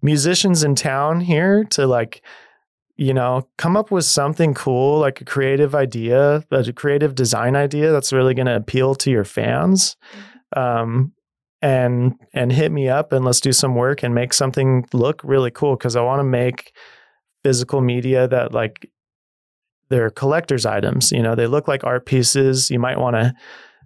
musicians 0.02 0.64
in 0.64 0.76
town 0.76 1.22
here 1.22 1.64
to 1.66 1.86
like 1.86 2.22
you 2.96 3.14
know 3.14 3.48
come 3.58 3.76
up 3.78 3.92
with 3.92 4.06
something 4.06 4.54
cool 4.54 5.00
like 5.00 5.22
a 5.22 5.26
creative 5.26 5.76
idea 5.76 6.44
a 6.50 6.74
creative 6.74 7.14
design 7.14 7.56
idea 7.56 7.92
that's 7.92 8.14
really 8.14 8.34
going 8.34 8.46
to 8.46 8.56
appeal 8.56 8.96
to 8.96 9.12
your 9.12 9.26
fans 9.26 9.98
um, 10.56 11.12
and 11.62 12.14
and 12.34 12.52
hit 12.52 12.72
me 12.72 12.88
up 12.88 13.12
and 13.12 13.26
let's 13.26 13.42
do 13.42 13.52
some 13.52 13.76
work 13.76 14.04
and 14.04 14.16
make 14.16 14.34
something 14.34 14.86
look 14.94 15.22
really 15.24 15.52
cool 15.52 15.76
because 15.76 15.96
I 15.96 16.02
want 16.02 16.20
to 16.20 16.24
make 16.24 16.74
physical 17.46 17.80
media 17.82 18.28
that 18.28 18.54
like 18.54 18.90
they're 19.90 20.10
collector's 20.10 20.66
items 20.66 21.12
you 21.12 21.22
know 21.26 21.36
they 21.36 21.46
look 21.48 21.68
like 21.68 21.84
art 21.84 22.06
pieces 22.06 22.72
you 22.72 22.80
might 22.80 23.00
want 23.00 23.16
to 23.16 23.32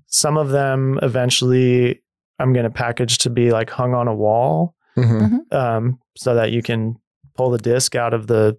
some 0.08 0.38
of 0.38 0.50
them 0.50 0.98
eventually 1.02 2.02
I'm 2.39 2.54
going 2.54 2.63
to 2.63 2.69
package 2.86 3.17
to 3.19 3.30
be 3.30 3.52
like 3.52 3.69
hung 3.69 3.93
on 3.93 4.08
a 4.08 4.15
wall 4.15 4.76
Mhm. 4.98 5.54
um, 5.54 6.00
so 6.17 6.36
that 6.36 6.52
you 6.52 6.62
can 6.62 6.95
pull 7.36 7.50
the 7.52 7.58
disc 7.72 7.95
out 7.95 8.13
of 8.13 8.28
the 8.28 8.58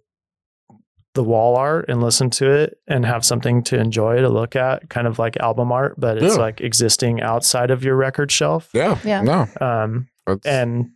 the 1.15 1.25
wall 1.25 1.57
art 1.57 1.87
and 1.89 2.01
listen 2.03 2.31
to 2.31 2.49
it 2.49 2.79
and 2.87 3.05
have 3.05 3.25
something 3.25 3.63
to 3.65 3.77
enjoy 3.79 4.21
to 4.21 4.29
look 4.29 4.55
at, 4.55 4.89
kind 4.89 5.07
of 5.09 5.19
like 5.19 5.37
album 5.39 5.73
art, 5.73 5.95
but 5.99 6.19
it's 6.23 6.37
Yeah. 6.37 6.41
like 6.47 6.61
existing 6.61 7.21
outside 7.21 7.73
of 7.73 7.83
your 7.83 7.97
record 7.97 8.31
shelf. 8.31 8.71
Yeah. 8.73 8.97
Yeah. 9.05 9.23
No. 9.23 9.41
Um, 9.61 10.07
That's- 10.27 10.47
and 10.47 10.91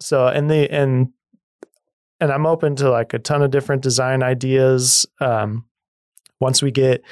so 0.00 0.28
and 0.28 0.48
the 0.48 0.70
and 0.70 1.08
and 2.20 2.32
I'm 2.32 2.46
open 2.46 2.76
to 2.76 2.90
like 2.90 3.14
a 3.14 3.18
ton 3.18 3.42
of 3.42 3.50
different 3.50 3.82
design 3.82 4.22
ideas. 4.22 5.06
Um, 5.20 5.66
once 6.40 6.62
we 6.62 6.70
get 6.70 7.02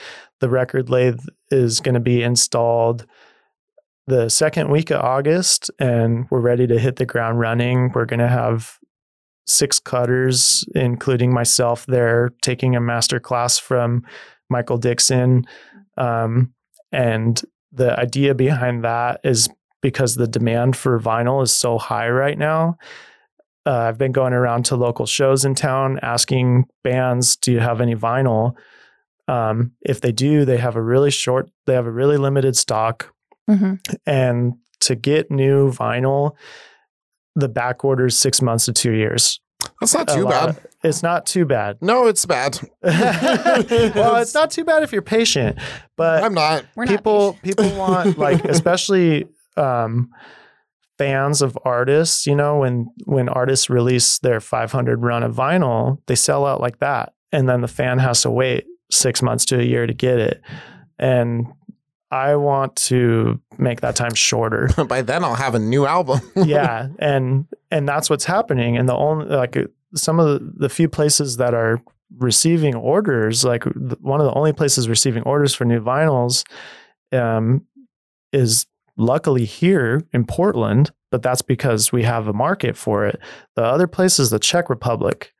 the 0.40 0.48
record 0.48 0.88
lathe 0.88 1.20
is 1.50 1.80
going 1.80 1.94
to 1.94 2.00
be 2.00 2.22
installed 2.22 3.06
the 4.06 4.28
second 4.28 4.70
week 4.70 4.90
of 4.90 5.00
August, 5.00 5.70
and 5.80 6.26
we're 6.30 6.40
ready 6.40 6.66
to 6.68 6.78
hit 6.78 6.96
the 6.96 7.06
ground 7.06 7.40
running. 7.40 7.90
We're 7.92 8.04
going 8.04 8.20
to 8.20 8.28
have 8.28 8.78
six 9.46 9.78
cutters, 9.80 10.64
including 10.74 11.32
myself, 11.32 11.86
there 11.86 12.30
taking 12.42 12.76
a 12.76 12.80
master 12.80 13.18
class 13.18 13.58
from 13.58 14.04
Michael 14.48 14.78
Dixon. 14.78 15.44
Um, 15.96 16.52
and 16.92 17.42
the 17.72 17.98
idea 17.98 18.34
behind 18.34 18.84
that 18.84 19.20
is 19.24 19.48
because 19.82 20.14
the 20.14 20.28
demand 20.28 20.76
for 20.76 21.00
vinyl 21.00 21.42
is 21.42 21.52
so 21.52 21.78
high 21.78 22.08
right 22.08 22.38
now. 22.38 22.76
Uh, 23.66 23.72
I've 23.76 23.98
been 23.98 24.12
going 24.12 24.32
around 24.32 24.64
to 24.66 24.76
local 24.76 25.06
shows 25.06 25.44
in 25.44 25.54
town 25.54 25.98
asking 26.02 26.64
bands, 26.84 27.36
"Do 27.36 27.52
you 27.52 27.58
have 27.60 27.80
any 27.80 27.94
vinyl?" 27.96 28.54
Um, 29.28 29.72
if 29.82 30.00
they 30.00 30.12
do, 30.12 30.44
they 30.44 30.56
have 30.58 30.76
a 30.76 30.82
really 30.82 31.10
short, 31.10 31.50
they 31.66 31.74
have 31.74 31.86
a 31.86 31.90
really 31.90 32.16
limited 32.16 32.56
stock, 32.56 33.12
hmm 33.48 33.74
and 34.06 34.54
to 34.78 34.94
get 34.94 35.30
new 35.30 35.72
vinyl, 35.72 36.32
the 37.34 37.48
back 37.48 37.84
order 37.84 38.06
is 38.06 38.16
six 38.16 38.40
months 38.40 38.66
to 38.66 38.72
two 38.72 38.92
years. 38.92 39.40
That's 39.80 39.94
not 39.94 40.06
too 40.08 40.26
bad. 40.26 40.48
of- 40.50 40.66
it's 40.84 41.02
not 41.02 41.26
too 41.26 41.44
bad. 41.44 41.78
No, 41.80 42.06
it's 42.06 42.24
bad. 42.24 42.60
well, 42.82 44.16
it's 44.16 44.34
not 44.34 44.50
too 44.50 44.64
bad 44.64 44.84
if 44.84 44.92
you're 44.92 45.02
patient, 45.02 45.58
but 45.96 46.22
I'm 46.22 46.34
not. 46.34 46.64
We're 46.76 46.86
people 46.86 47.32
not 47.32 47.42
people 47.42 47.76
want 47.76 48.16
like 48.18 48.44
especially 48.56 49.26
um 49.56 50.10
fans 50.98 51.42
of 51.42 51.58
artists 51.64 52.26
you 52.26 52.34
know 52.34 52.58
when 52.58 52.88
when 53.04 53.28
artists 53.28 53.68
release 53.68 54.18
their 54.20 54.40
500 54.40 55.02
run 55.02 55.22
of 55.22 55.34
vinyl 55.34 55.98
they 56.06 56.14
sell 56.14 56.46
out 56.46 56.60
like 56.60 56.78
that. 56.78 57.12
And 57.32 57.48
then 57.48 57.60
the 57.60 57.68
fan 57.68 57.98
has 57.98 58.22
to 58.22 58.30
wait 58.30 58.66
six 58.90 59.20
months 59.20 59.44
to 59.46 59.58
a 59.58 59.62
year 59.62 59.86
to 59.86 59.94
get 59.94 60.18
it. 60.18 60.42
And 60.98 61.46
i 62.10 62.36
want 62.36 62.76
to 62.76 63.40
make 63.58 63.80
that 63.80 63.96
time 63.96 64.14
shorter. 64.14 64.68
By 64.88 65.02
then, 65.02 65.24
I'll 65.24 65.34
have 65.34 65.54
a 65.54 65.58
new 65.58 65.86
album. 65.86 66.20
yeah 66.36 66.88
and 66.98 67.46
and 67.70 67.88
that's 67.88 68.08
what's 68.08 68.24
happening. 68.24 68.76
And 68.76 68.88
the 68.88 68.96
only 68.96 69.26
like 69.26 69.56
uh, 69.56 69.64
some 69.94 70.20
of 70.20 70.26
the, 70.26 70.52
the 70.56 70.68
few 70.68 70.88
places 70.88 71.36
that 71.38 71.54
are 71.54 71.82
receiving 72.18 72.74
orders 72.74 73.44
like 73.44 73.64
one 73.64 74.20
of 74.20 74.26
the 74.26 74.32
only 74.34 74.52
places 74.52 74.88
receiving 74.88 75.24
orders 75.24 75.54
for 75.54 75.64
new 75.64 75.80
vinyls 75.80 76.44
um, 77.12 77.66
is 78.32 78.66
luckily 78.96 79.44
here 79.44 80.02
in 80.12 80.24
portland 80.24 80.90
but 81.10 81.22
that's 81.22 81.42
because 81.42 81.92
we 81.92 82.02
have 82.02 82.26
a 82.28 82.32
market 82.32 82.76
for 82.76 83.04
it 83.06 83.18
the 83.54 83.62
other 83.64 83.86
place 83.86 84.18
is 84.18 84.30
the 84.30 84.38
czech 84.38 84.68
republic 84.70 85.32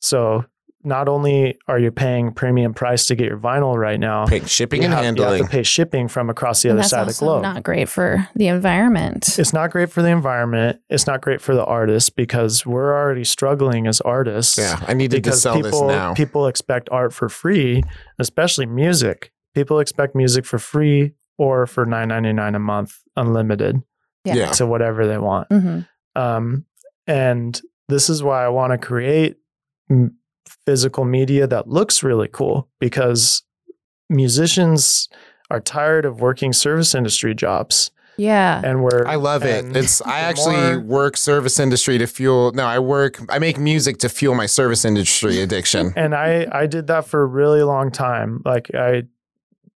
so 0.00 0.44
not 0.84 1.08
only 1.08 1.58
are 1.66 1.78
you 1.80 1.90
paying 1.90 2.32
premium 2.32 2.72
price 2.72 3.06
to 3.06 3.16
get 3.16 3.26
your 3.26 3.36
vinyl 3.36 3.76
right 3.76 3.98
now 3.98 4.24
Pay 4.26 4.44
shipping 4.46 4.80
you 4.80 4.86
and 4.86 4.94
have, 4.94 5.16
you 5.16 5.22
have 5.24 5.38
to 5.38 5.44
pay 5.48 5.64
shipping 5.64 6.06
from 6.06 6.30
across 6.30 6.62
the 6.62 6.68
And 6.68 6.78
other 6.78 6.82
that's 6.82 6.90
side 6.90 7.08
of 7.08 7.08
the 7.08 7.18
globe 7.18 7.42
not 7.42 7.64
great 7.64 7.88
for 7.88 8.28
the 8.36 8.46
environment. 8.46 9.38
it's 9.40 9.52
not 9.52 9.70
great 9.72 9.90
for 9.90 10.02
the 10.02 10.08
environment. 10.08 10.80
It's 10.88 11.06
not 11.06 11.20
great 11.20 11.40
for 11.40 11.52
the 11.54 11.64
artists 11.64 12.10
because 12.10 12.64
we're 12.64 12.94
already 12.96 13.24
struggling 13.24 13.88
as 13.88 14.00
artists. 14.02 14.56
Yeah, 14.56 14.78
I 14.86 14.94
needed 14.94 15.16
to 15.16 15.22
Because 15.22 15.42
sell 15.42 15.60
this 15.60 15.78
now. 15.82 16.14
people 16.14 16.46
expect 16.46 16.88
art 16.92 17.12
for 17.12 17.28
free, 17.28 17.82
especially 18.20 18.66
music. 18.66 19.32
People 19.56 19.80
expect 19.80 20.14
music 20.14 20.46
for 20.46 20.60
free 20.60 21.12
or 21.38 21.66
for 21.66 21.86
nine 21.86 22.08
ninety 22.08 22.32
nine 22.32 22.54
a 22.54 22.58
month, 22.58 22.98
unlimited 23.16 23.80
Yeah. 24.24 24.34
Yeah. 24.34 24.50
to 24.52 24.66
whatever 24.66 25.06
they 25.06 25.18
want. 25.18 25.48
hmm 25.50 25.80
Um, 26.14 26.64
and 27.06 27.60
this 27.88 28.10
is 28.10 28.22
why 28.22 28.44
I 28.44 28.48
want 28.48 28.72
to 28.72 28.78
create 28.78 29.36
m- 29.90 30.16
physical 30.66 31.04
media 31.04 31.46
that 31.46 31.68
looks 31.68 32.02
really 32.02 32.28
cool 32.28 32.68
because 32.80 33.42
musicians 34.10 35.08
are 35.50 35.60
tired 35.60 36.04
of 36.04 36.20
working 36.20 36.52
service 36.52 36.94
industry 36.94 37.34
jobs, 37.34 37.90
Yeah. 38.16 38.60
and 38.64 38.82
we're 38.82 39.06
I 39.06 39.14
love 39.14 39.44
it. 39.44 39.76
It's 39.76 40.02
I 40.02 40.20
actually 40.20 40.56
more- 40.56 40.80
work 40.80 41.16
service 41.16 41.58
industry 41.58 41.98
to 41.98 42.06
fuel. 42.06 42.52
No, 42.52 42.64
I 42.66 42.78
work. 42.78 43.18
I 43.30 43.38
make 43.38 43.58
music 43.58 43.98
to 43.98 44.08
fuel 44.08 44.34
my 44.34 44.46
service 44.46 44.84
industry 44.84 45.40
addiction. 45.40 45.92
and 45.96 46.14
I 46.14 46.46
I 46.52 46.66
did 46.66 46.86
that 46.88 47.06
for 47.06 47.22
a 47.22 47.26
really 47.26 47.62
long 47.62 47.90
time. 47.90 48.42
Like 48.44 48.70
I 48.74 49.04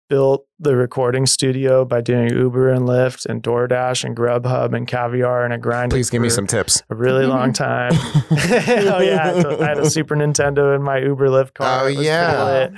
built 0.09 0.45
the 0.61 0.75
recording 0.75 1.25
studio 1.25 1.83
by 1.83 2.01
doing 2.01 2.29
Uber 2.29 2.69
and 2.69 2.87
Lyft 2.87 3.25
and 3.25 3.41
DoorDash 3.41 4.03
and 4.03 4.15
Grubhub 4.15 4.75
and 4.75 4.87
Caviar 4.87 5.43
and 5.43 5.51
a 5.51 5.57
grinded. 5.57 5.95
Please 5.95 6.11
give 6.11 6.21
me 6.21 6.29
some 6.29 6.45
tips. 6.45 6.83
a 6.91 6.95
really 6.95 7.25
long 7.25 7.51
mm-hmm. 7.51 7.63
time. 7.63 8.93
oh 8.93 9.01
yeah, 9.01 9.57
I 9.59 9.65
had 9.69 9.79
a 9.79 9.89
Super 9.89 10.15
Nintendo 10.15 10.75
in 10.75 10.83
my 10.83 10.99
Uber 10.99 11.29
Lyft 11.29 11.55
car. 11.55 11.85
Oh, 11.85 11.87
yeah. 11.87 12.69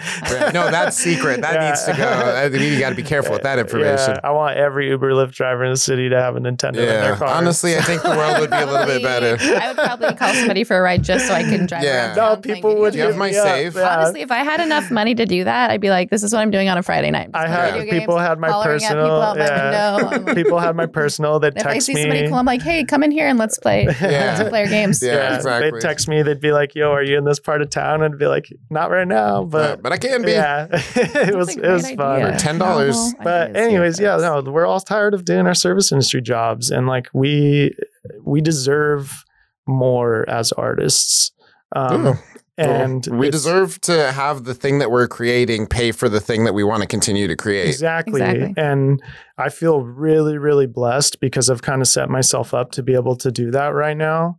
no, 0.53 0.71
that's 0.71 0.95
secret. 0.95 1.41
That 1.41 1.55
Yeah. 1.55 1.69
needs 1.69 1.83
to 1.83 1.93
go. 1.93 2.07
I 2.07 2.47
mean, 2.47 2.71
you 2.73 2.79
got 2.79 2.91
to 2.91 2.95
be 2.95 3.03
careful 3.03 3.33
with 3.33 3.43
that 3.43 3.59
information. 3.59 4.11
Yeah, 4.11 4.19
I 4.23 4.31
want 4.31 4.55
every 4.55 4.87
Uber 4.87 5.11
Lyft 5.11 5.33
driver 5.33 5.65
in 5.65 5.71
the 5.71 5.77
city 5.77 6.07
to 6.07 6.21
have 6.21 6.37
a 6.37 6.39
Nintendo 6.39 6.77
in 6.77 6.85
their 6.85 7.17
car. 7.17 7.27
Honestly, 7.27 7.75
I 7.75 7.81
think 7.81 8.01
the 8.01 8.11
world 8.11 8.39
would 8.39 8.49
be 8.49 8.55
a 8.55 8.65
little 8.65 8.85
bit 8.85 9.03
better. 9.03 9.37
I 9.41 9.67
would 9.67 9.77
probably 9.77 10.15
call 10.15 10.33
somebody 10.33 10.63
for 10.63 10.77
a 10.77 10.81
ride 10.81 11.03
just 11.03 11.27
so 11.27 11.33
I 11.33 11.43
can 11.43 11.65
drive 11.65 11.83
Yeah. 11.83 12.05
around. 12.07 12.15
no, 12.15 12.29
town 12.35 12.41
people 12.41 12.69
video 12.69 12.81
would 12.81 12.95
You 12.95 13.01
have 13.01 13.17
my 13.17 13.31
me 13.31 13.37
up. 13.37 13.45
save? 13.45 13.75
Yeah. 13.75 13.97
Honestly, 13.97 14.21
if 14.21 14.31
I 14.31 14.37
had 14.37 14.61
enough 14.61 14.89
money 14.89 15.15
to 15.15 15.25
do 15.25 15.43
that, 15.43 15.69
I'd 15.69 15.81
be 15.81 15.89
like, 15.89 16.09
"This 16.09 16.23
is 16.23 16.31
what 16.31 16.39
I'm 16.39 16.51
doing 16.51 16.69
on 16.69 16.77
a 16.77 16.83
Friday 16.83 17.11
night." 17.11 17.29
I 17.33 17.47
Just 17.47 17.59
had 17.59 17.72
video 17.73 17.91
games, 17.91 18.01
people 18.01 18.17
had 18.17 18.39
my 18.39 18.49
hollering 18.49 18.83
at 18.83 18.87
personal. 18.89 19.05
people 19.05 19.21
out 19.21 19.37
my 19.37 19.45
yeah. 19.45 19.95
window. 20.11 20.33
People 20.43 20.59
had 20.59 20.75
my 20.75 20.85
personal. 20.85 21.39
They'd 21.39 21.53
If 21.57 21.65
I 21.65 21.73
text 21.73 21.87
see 21.87 21.93
me. 21.93 22.01
somebody 22.01 22.27
cool, 22.27 22.37
I'm 22.37 22.45
like, 22.45 22.61
"Hey, 22.61 22.83
come 22.83 23.03
in 23.03 23.11
here 23.11 23.27
and 23.27 23.37
let's 23.37 23.57
play 23.59 23.83
Yeah. 24.01 24.37
multiplayer 24.37 24.67
games." 24.69 25.01
Yeah, 25.03 25.35
exactly. 25.35 25.71
They'd 25.71 25.81
text 25.81 26.07
me. 26.07 26.21
They'd 26.23 26.39
be 26.39 26.51
like, 26.51 26.75
"Yo, 26.75 26.91
are 26.91 27.03
you 27.03 27.17
in 27.17 27.25
this 27.25 27.39
part 27.39 27.61
of 27.61 27.69
town?" 27.69 28.01
And 28.01 28.13
I'd 28.13 28.19
be 28.19 28.27
like, 28.27 28.47
"Not 28.69 28.89
right 28.91 29.07
now, 29.07 29.43
but, 29.43 29.75
but 29.75 29.83
but 29.83 29.91
I 29.93 29.97
can 29.97 30.23
be. 30.23 30.31
yeah, 30.31 30.67
it 30.71 31.35
was 31.35 31.47
That's 31.47 31.57
it 31.57 31.71
was 31.71 31.83
great 31.83 31.97
fun." 31.97 32.21
For 32.21 32.37
$10. 32.37 32.57
Novel 32.57 33.13
But 33.23 33.55
anyways, 33.55 33.99
yeah, 33.99 34.17
no, 34.17 34.41
we're 34.41 34.65
all 34.65 34.79
tired 34.79 35.13
of 35.13 35.25
doing 35.25 35.45
our 35.47 35.53
service 35.53 35.91
industry 35.91 36.21
jobs, 36.21 36.71
and 36.71 36.87
like 36.87 37.07
we 37.13 37.75
we 38.23 38.41
deserve 38.41 39.23
more 39.67 40.27
as 40.29 40.51
artists. 40.53 41.31
Um, 41.75 42.07
Ooh. 42.07 42.13
And 42.57 43.07
we 43.07 43.31
deserve 43.31 43.81
to 43.81 44.11
have 44.11 44.43
the 44.43 44.53
thing 44.53 44.79
that 44.79 44.91
we're 44.91 45.07
creating 45.07 45.65
pay 45.65 45.91
for 45.91 46.07
the 46.07 46.19
thing 46.19 46.43
that 46.45 46.53
we 46.53 46.63
want 46.63 46.81
to 46.81 46.87
continue 46.87 47.27
to 47.27 47.35
create. 47.35 47.67
Exactly. 47.67 48.21
Exactly. 48.21 48.53
And 48.57 49.01
I 49.37 49.49
feel 49.49 49.81
really, 49.81 50.37
really 50.37 50.67
blessed 50.67 51.19
because 51.19 51.49
I've 51.49 51.63
kind 51.63 51.81
of 51.81 51.87
set 51.87 52.09
myself 52.09 52.53
up 52.53 52.71
to 52.71 52.83
be 52.83 52.93
able 52.93 53.15
to 53.17 53.31
do 53.31 53.49
that 53.51 53.69
right 53.69 53.97
now 53.97 54.37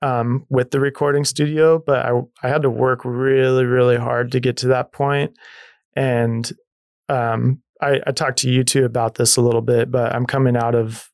um, 0.00 0.46
with 0.48 0.70
the 0.70 0.78
recording 0.78 1.24
studio. 1.24 1.82
But 1.84 2.06
I, 2.06 2.20
I 2.42 2.48
had 2.48 2.62
to 2.62 2.70
work 2.70 3.04
really, 3.04 3.64
really 3.64 3.96
hard 3.96 4.30
to 4.32 4.40
get 4.40 4.56
to 4.58 4.68
that 4.68 4.92
point. 4.92 5.36
And 5.96 6.50
um, 7.08 7.62
I, 7.82 8.00
I 8.06 8.12
talked 8.12 8.38
to 8.38 8.50
you 8.50 8.62
two 8.62 8.84
about 8.84 9.16
this 9.16 9.36
a 9.36 9.40
little 9.40 9.62
bit, 9.62 9.90
but 9.90 10.14
I'm 10.14 10.26
coming 10.26 10.56
out 10.56 10.76
of 10.76 11.10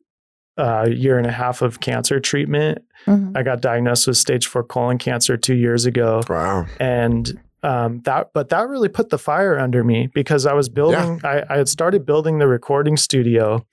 a 0.59 0.91
year 0.91 1.16
and 1.16 1.26
a 1.26 1.32
half 1.32 1.62
of 1.62 1.80
cancer 1.80 2.20
treatment. 2.20 2.78
Mhm. 3.07 3.36
I 3.36 3.42
got 3.42 3.61
diagnosed 3.61 4.07
with 4.07 4.16
stage 4.16 4.46
four 4.46 4.64
colon 4.64 4.98
cancer 4.98 5.36
two 5.36 5.54
years 5.54 5.86
ago. 5.86 6.22
Wow. 6.28 6.66
and 6.80 7.40
um, 7.62 8.00
that 8.02 8.30
but 8.32 8.50
that 8.50 8.68
really 8.68 8.88
put 8.88 9.11
the 9.11 9.18
fire 9.18 9.59
under 9.59 9.82
me 9.82 10.09
because 10.14 10.46
I 10.46 10.52
was 10.52 10.68
building 10.68 11.20
I, 11.24 11.42
I 11.48 11.57
had 11.59 11.68
started 11.68 12.04
building 12.07 12.38
the 12.38 12.46
recording 12.46 12.96
studio 12.96 13.66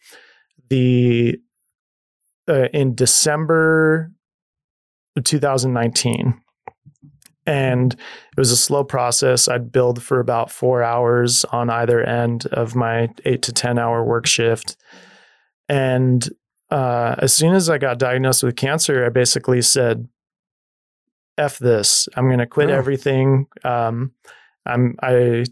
the 0.70 1.38
uh, 2.50 2.68
in 2.74 2.96
December 2.96 4.12
of 5.16 5.24
2019 5.24 6.40
and 7.46 7.94
it 7.94 8.38
was 8.38 8.52
a 8.52 8.58
slow 8.58 8.84
process. 8.86 9.48
I'd 9.50 9.72
build 9.72 10.02
for 10.02 10.20
about 10.20 10.50
4 10.50 10.82
hours 10.82 11.44
on 11.46 11.70
either 11.70 12.02
end 12.02 12.46
of 12.48 12.74
my 12.76 13.10
8 13.26 13.42
to 13.44 13.52
10 13.52 13.78
hour 13.78 14.04
work 14.04 14.26
shift. 14.26 14.78
And 15.68 16.28
uh, 16.74 17.16
as 17.20 17.32
soon 17.34 17.54
as 17.54 17.70
I 17.70 17.78
got 17.78 18.00
diagnosed 18.00 18.44
with 18.44 18.56
cancer 18.56 19.06
I 19.06 19.10
basically 19.10 19.62
said 19.62 20.08
f 21.38 21.58
this 21.58 22.08
i'm 22.16 22.28
going 22.28 22.38
to 22.40 22.46
quit 22.46 22.70
Yeah. 22.70 22.78
everything 22.78 23.48
um, 23.64 24.12
i'm 24.68 24.96
i 25.02 25.44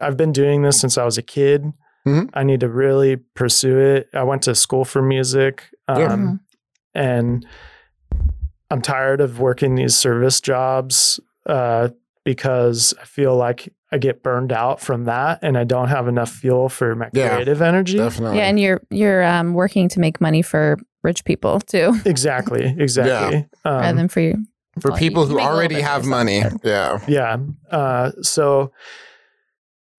i've 0.00 0.16
been 0.16 0.32
doing 0.32 0.62
this 0.62 0.80
since 0.80 0.98
i 0.98 1.04
was 1.04 1.16
a 1.18 1.22
kid 1.22 1.72
Mhm. 2.06 2.30
i 2.34 2.42
need 2.42 2.60
to 2.60 2.68
really 2.68 3.14
pursue 3.34 3.78
it 3.78 4.08
i 4.12 4.24
went 4.24 4.42
to 4.42 4.54
school 4.56 4.84
for 4.84 5.00
music 5.00 5.62
um, 5.86 6.00
Yeah. 6.00 6.16
Mhm. 6.16 6.40
and 6.96 7.46
i'm 8.72 8.82
tired 8.82 9.20
of 9.20 9.38
working 9.38 9.76
these 9.76 9.96
service 9.96 10.40
jobs 10.40 11.20
uh, 11.46 11.88
because 12.28 12.92
i 13.00 13.04
feel 13.06 13.34
like 13.34 13.72
i 13.90 13.96
get 13.96 14.22
burned 14.22 14.52
out 14.52 14.80
from 14.82 15.04
that 15.04 15.38
and 15.40 15.56
i 15.56 15.64
don't 15.64 15.88
have 15.88 16.06
enough 16.08 16.30
fuel 16.30 16.68
for 16.68 16.94
my 16.94 17.08
Yeah, 17.14 17.30
creative 17.30 17.62
energy 17.62 17.96
Definitely. 17.96 18.36
Yeah, 18.38 18.48
and 18.50 18.60
you're 18.60 18.82
you're 18.90 19.24
um, 19.24 19.54
working 19.54 19.88
to 19.88 19.98
make 20.00 20.20
money 20.20 20.42
for 20.42 20.76
rich 21.02 21.24
people 21.24 21.60
too, 21.60 21.98
exactly 22.04 22.74
exactly 22.78 23.46
rather 23.64 23.88
um, 23.88 23.96
than 23.96 24.08
for 24.08 24.20
you. 24.20 24.34
for 24.80 24.90
well, 24.90 24.98
people 24.98 25.22
you 25.22 25.28
who 25.30 25.34
make 25.36 25.42
a 25.42 25.46
little 25.46 25.56
already 25.58 25.80
have 25.80 26.04
money. 26.04 26.42
but- 26.42 26.60
Yeah. 26.64 26.98
Yeah. 27.08 27.36
Uh, 27.70 28.10
so, 28.20 28.72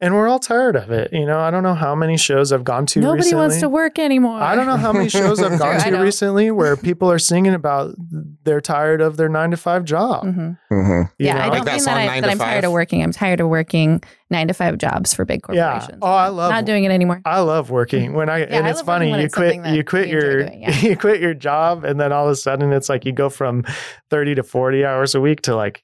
and 0.01 0.13
we're 0.15 0.27
all 0.27 0.39
tired 0.39 0.75
of 0.75 0.91
it. 0.91 1.11
You 1.11 1.25
know, 1.25 1.39
I 1.39 1.51
don't 1.51 1.63
know 1.63 1.73
how 1.75 1.93
many 1.95 2.17
shows 2.17 2.51
I've 2.53 2.63
gone 2.63 2.85
to 2.87 2.99
Nobody 3.01 3.19
recently. 3.23 3.41
wants 3.41 3.59
to 3.59 3.69
work 3.69 3.99
anymore. 3.99 4.39
I 4.39 4.55
don't 4.55 4.65
know 4.65 4.77
how 4.77 4.93
many 4.93 5.09
shows 5.09 5.41
I've 5.41 5.59
gone 5.59 5.79
to 5.81 5.97
recently 5.97 6.51
where 6.51 6.77
people 6.77 7.11
are 7.11 7.19
singing 7.19 7.53
about 7.53 7.95
they're 8.43 8.61
tired 8.61 9.01
of 9.01 9.17
their 9.17 9.29
nine 9.29 9.51
to 9.51 9.57
five 9.57 9.83
job. 9.83 10.23
Mhm. 10.25 10.57
hmm 10.69 11.01
Yeah, 11.17 11.33
know? 11.33 11.39
I 11.39 11.43
Like 11.47 11.53
don't 11.57 11.65
that 11.65 11.71
mean 11.73 11.79
song, 11.81 11.93
that, 11.95 11.99
I, 12.01 12.05
Nine 12.05 12.21
that 12.21 12.27
to 12.27 12.31
I'm 12.31 12.37
tired 12.39 12.63
of 12.63 12.71
working. 12.71 13.03
I'm 13.03 13.11
tired 13.11 13.39
of 13.41 13.47
working 13.49 14.01
nine 14.29 14.47
to 14.47 14.53
five 14.53 14.77
jobs 14.77 15.13
for 15.13 15.25
big 15.25 15.41
corporations. 15.41 15.65
Yeah. 15.65 15.71
corporations. 15.79 15.99
Oh, 16.01 16.07
I 16.07 16.27
love 16.29 16.51
Not 16.51 16.65
doing 16.65 16.83
it 16.85 16.91
anymore. 16.91 17.21
I 17.25 17.39
love 17.41 17.69
working 17.69 18.13
when 18.13 18.29
I 18.29 18.39
and 18.39 18.65
I 18.65 18.69
it's 18.69 18.79
love 18.79 18.87
working 18.87 19.09
funny 19.11 19.19
you 19.19 19.25
it's 19.25 19.33
quit 19.35 19.47
something 19.47 19.61
that 19.63 19.75
you 19.75 19.83
quit 19.83 20.05
we 20.05 20.11
your 20.13 20.43
doing, 20.45 20.61
yeah. 20.61 20.75
you 20.81 20.95
quit 20.97 21.19
your 21.19 21.33
job 21.33 21.83
and 21.83 21.99
then 21.99 22.11
all 22.11 22.25
of 22.25 22.31
a 22.31 22.35
sudden 22.35 22.71
it's 22.71 22.89
like 22.89 23.05
you 23.05 23.11
go 23.11 23.29
from 23.29 23.65
30 24.09 24.35
to 24.35 24.43
40 24.43 24.85
hours 24.85 25.13
a 25.15 25.19
week 25.21 25.41
to 25.41 25.55
like 25.55 25.83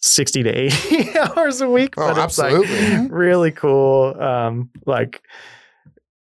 60 0.00 0.42
to 0.44 0.50
80 0.50 1.18
hours 1.36 1.60
a 1.60 1.68
week 1.68 1.94
Oh, 1.96 2.14
but 2.14 2.24
it's 2.24 2.38
like 2.38 3.10
really 3.10 3.50
cool 3.50 4.20
um 4.20 4.70
like 4.86 5.20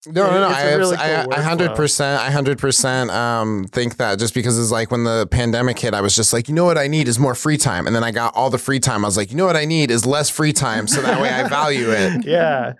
No, 0.07 0.31
no, 0.31 0.41
no. 0.41 0.49
I, 0.49 0.75
really 0.75 0.97
I, 0.97 1.25
cool 1.25 1.35
I, 1.35 1.37
workflow. 1.37 1.77
percent, 1.77 2.23
I 2.23 2.31
hundred 2.31 2.59
percent 2.59 3.11
um 3.11 3.67
think 3.71 3.99
that 3.99 4.19
just 4.19 4.33
because 4.33 4.59
it's 4.59 4.71
like 4.71 4.91
when 4.91 5.05
the 5.05 5.27
pandemic 5.31 5.79
hit, 5.79 5.93
I 5.93 6.01
was 6.01 6.17
just 6.17 6.33
like, 6.33 6.49
you 6.49 6.55
know 6.55 6.65
what 6.65 6.79
I 6.79 6.87
need 6.87 7.07
is 7.07 7.19
more 7.19 7.35
free 7.35 7.59
time, 7.59 7.87
and 7.87 7.95
then 7.95 8.03
I 8.03 8.11
got 8.11 8.35
all 8.35 8.49
the 8.49 8.57
free 8.59 8.81
time. 8.81 9.05
I 9.05 9.09
was 9.09 9.19
like, 9.19 9.31
you 9.31 9.37
know 9.37 9.45
what 9.45 9.57
I 9.57 9.67
need 9.67 9.91
is 9.91 10.07
less 10.07 10.31
free 10.31 10.55
time, 10.55 10.87
so 10.87 11.03
that 11.03 11.21
way 11.21 11.29
I 11.29 11.47
value 11.49 11.91
it. 11.91 12.25
yeah. 12.39 12.73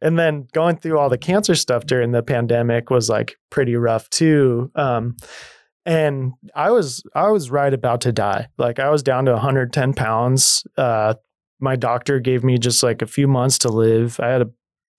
And 0.00 0.18
then 0.18 0.48
going 0.52 0.76
through 0.78 0.98
all 0.98 1.10
the 1.10 1.18
cancer 1.18 1.54
stuff 1.54 1.84
during 1.86 2.12
the 2.12 2.22
pandemic 2.22 2.88
was 2.90 3.08
like 3.10 3.36
pretty 3.50 3.76
rough 3.76 4.08
too. 4.10 4.70
Um, 4.74 5.16
and 5.86 6.32
I 6.54 6.70
was 6.70 7.02
I 7.14 7.30
was 7.30 7.50
right 7.50 7.72
about 7.72 8.00
to 8.02 8.12
die. 8.12 8.48
Like 8.58 8.78
I 8.78 8.90
was 8.90 9.02
down 9.02 9.26
to 9.26 9.32
110 9.32 9.94
pounds. 9.94 10.66
Uh, 10.76 11.14
my 11.60 11.76
doctor 11.76 12.20
gave 12.20 12.42
me 12.44 12.58
just 12.58 12.82
like 12.82 13.02
a 13.02 13.06
few 13.06 13.28
months 13.28 13.58
to 13.58 13.68
live. 13.68 14.18
I 14.20 14.28
had 14.28 14.42
a 14.42 14.50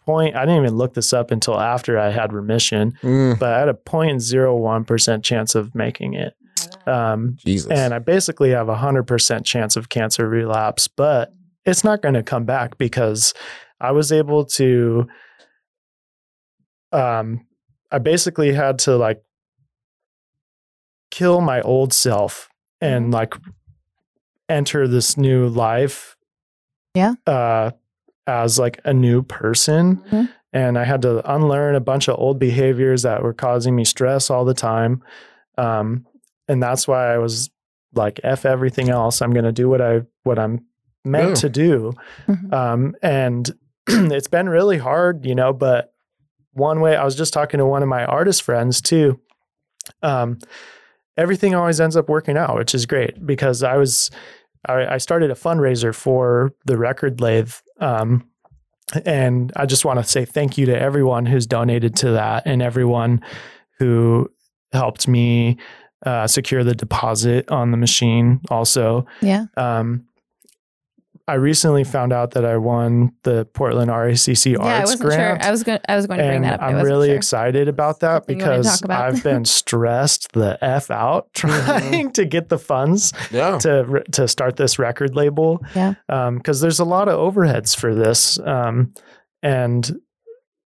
point. 0.05 0.35
I 0.35 0.45
didn't 0.45 0.63
even 0.63 0.77
look 0.77 0.93
this 0.93 1.13
up 1.13 1.31
until 1.31 1.59
after 1.59 1.97
I 1.97 2.11
had 2.11 2.31
remission, 2.33 2.93
Mm, 3.01 3.39
but 3.39 3.53
I 3.53 3.59
had 3.59 3.69
a 3.69 3.73
0.01 3.73 4.85
percent 4.87 5.23
chance 5.25 5.55
of 5.55 5.73
making 5.75 6.13
it. 6.13 6.33
Um, 6.87 7.35
Jesus. 7.43 7.71
and 7.71 7.93
I 7.93 7.99
basically 7.99 8.51
have 8.51 8.69
a 8.69 8.75
hundred 8.75 9.03
percent 9.03 9.45
chance 9.45 9.75
of 9.75 9.89
cancer 9.89 10.29
relapse, 10.29 10.87
but 10.87 11.33
it's 11.65 11.83
not 11.83 12.01
going 12.01 12.13
to 12.13 12.23
come 12.23 12.45
back 12.45 12.77
because 12.77 13.33
I 13.81 13.91
was 13.91 14.11
able 14.11 14.45
to. 14.45 15.07
Um, 16.91 17.45
I 17.91 17.97
basically 17.97 18.53
had 18.53 18.79
to 18.79 18.95
like 18.97 19.21
kill 21.15 21.39
my 21.39 21.61
old 21.61 21.93
self 21.93 22.49
and 22.81 23.11
like 23.11 23.33
enter 24.49 24.85
this 24.87 25.15
new 25.17 25.47
life. 25.47 26.17
Yeah. 26.93 27.13
Uh, 27.25 27.71
as 28.27 28.57
like 28.59 28.79
a 28.85 28.93
new 28.93 29.21
person, 29.21 29.97
Mhm. 30.11 30.29
and 30.51 30.77
I 30.79 30.83
had 30.83 31.01
to 31.03 31.21
unlearn 31.33 31.75
a 31.75 31.79
bunch 31.79 32.07
of 32.09 32.17
old 32.19 32.39
behaviors 32.39 33.03
that 33.03 33.21
were 33.23 33.33
causing 33.33 33.75
me 33.75 33.85
stress 33.85 34.29
all 34.29 34.45
the 34.45 34.53
time. 34.53 35.03
Um, 35.57 36.05
and 36.47 36.61
that's 36.61 36.87
why 36.87 37.13
I 37.13 37.17
was 37.19 37.49
like, 37.93 38.19
"F 38.23 38.45
everything 38.45 38.89
else. 38.89 39.21
I'm 39.21 39.31
going 39.31 39.45
to 39.45 39.51
do 39.51 39.69
what 39.69 39.81
I 39.81 40.01
what 40.23 40.37
I'm 40.39 40.65
meant 41.05 41.29
Yeah. 41.29 41.35
to 41.35 41.49
do." 41.49 41.93
Mhm. 42.27 42.53
Um, 42.53 42.95
and 43.01 43.51
it's 43.87 44.27
been 44.27 44.49
really 44.49 44.79
hard, 44.79 45.25
you 45.25 45.35
know. 45.35 45.53
But 45.53 45.93
one 46.53 46.81
way, 46.81 46.95
I 46.95 47.03
was 47.05 47.15
just 47.15 47.31
talking 47.33 47.59
to 47.59 47.65
one 47.65 47.83
of 47.83 47.89
my 47.89 48.05
artist 48.05 48.41
friends 48.43 48.81
too. 48.81 49.19
Um, 50.01 50.39
everything 51.17 51.55
always 51.55 51.79
ends 51.79 51.95
up 51.95 52.09
working 52.09 52.37
out, 52.37 52.55
which 52.55 52.75
is 52.75 52.85
great 52.85 53.25
because 53.25 53.63
I 53.63 53.77
was 53.77 54.11
I, 54.67 54.95
I 54.95 54.97
started 54.97 55.31
a 55.31 55.35
fundraiser 55.35 55.93
for 55.93 56.53
the 56.65 56.77
record 56.77 57.21
lathe. 57.21 57.53
Um, 57.79 58.27
and 59.05 59.51
I 59.55 59.65
just 59.65 59.85
want 59.85 59.99
to 59.99 60.05
say 60.05 60.25
thank 60.25 60.57
you 60.57 60.65
to 60.67 60.79
everyone 60.79 61.25
who's 61.25 61.47
donated 61.47 61.95
to 61.97 62.11
that 62.11 62.43
and 62.45 62.61
everyone 62.61 63.21
who 63.79 64.29
helped 64.71 65.07
me 65.07 65.57
uh, 66.05 66.27
secure 66.27 66.63
the 66.63 66.75
deposit 66.75 67.49
on 67.49 67.71
the 67.71 67.77
machine 67.77 68.41
also. 68.49 69.05
Yeah. 69.21 69.45
Um, 69.57 70.05
I 71.27 71.33
recently 71.35 71.83
found 71.83 72.13
out 72.13 72.31
that 72.31 72.45
I 72.45 72.57
won 72.57 73.11
the 73.23 73.45
Portland 73.45 73.89
RACC 73.89 74.53
yeah, 74.53 74.59
I 74.63 74.77
Arts 74.79 74.91
wasn't 74.91 75.09
Grant. 75.09 75.41
sure. 75.41 75.47
I 75.47 75.51
was 75.51 75.63
going. 75.63 75.79
I 75.89 75.95
was 75.95 76.05
going 76.05 76.19
to 76.19 76.25
bring 76.27 76.41
that 76.43 76.59
up. 76.59 76.61
I 76.61 76.67
I'm 76.67 76.85
really 76.85 77.07
sure. 77.07 77.15
excited 77.15 77.67
about 77.67 78.01
that 78.01 78.25
Something 78.25 78.37
because 78.37 78.81
about. 78.83 79.01
I've 79.05 79.23
been 79.23 79.43
stressed 79.45 80.33
the 80.33 80.57
f 80.63 80.91
out 80.91 81.33
trying 81.33 82.11
to 82.11 82.25
get 82.25 82.49
the 82.49 82.59
funds 82.59 83.11
Yeah. 83.31 83.57
to 83.59 84.03
to 84.11 84.27
start 84.27 84.57
this 84.57 84.77
record 84.77 85.15
label. 85.15 85.63
Yeah. 85.75 85.95
because 86.07 86.61
there's 86.61 86.79
a 86.79 86.85
lot 86.85 87.07
of 87.09 87.17
overheads 87.17 87.75
for 87.75 87.95
this, 87.95 88.37
um, 88.39 88.93
and 89.41 89.99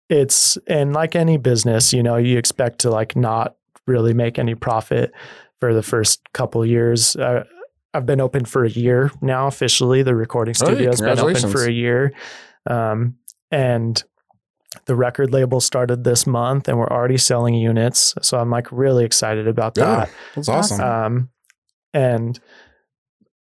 it's 0.09 0.57
and 0.69 0.93
like 0.93 1.17
any 1.17 1.39
business, 1.39 1.93
you 1.93 2.03
know, 2.03 2.17
you 2.17 2.39
expect 2.39 2.79
to 2.81 2.91
like 2.91 3.17
not 3.17 3.57
really 3.89 4.15
make 4.15 4.39
any 4.39 4.55
profit 4.55 5.11
for 5.59 5.75
the 5.75 5.83
first 5.83 6.21
couple 6.33 6.65
years. 6.65 7.17
Uh, 7.17 7.43
I've 7.97 8.07
been 8.07 8.21
open 8.21 8.45
for 8.45 8.65
a 8.65 8.71
year 8.71 9.11
now 9.21 9.47
officially. 9.47 10.03
The 10.03 10.15
recording 10.15 10.55
studio 10.55 10.91
has 10.91 11.01
been 11.01 11.19
open 11.19 11.51
for 11.51 11.65
a 11.65 11.73
year, 11.73 12.13
um, 12.69 13.17
and 13.51 14.03
the 14.85 14.95
record 14.95 15.33
label 15.33 15.61
started 15.61 16.05
this 16.05 16.27
month, 16.27 16.69
and 16.69 16.79
we're 16.79 16.89
already 16.89 17.17
selling 17.17 17.55
units. 17.55 18.15
So 18.21 18.39
I'm 18.39 18.51
like 18.51 18.71
really 18.71 19.05
excited 19.05 19.49
about 19.49 19.77
Yeah. 19.77 19.85
that. 19.97 20.11
That's 20.35 20.49
awesome. 20.49 20.81
Um, 20.81 21.31
and 21.95 22.39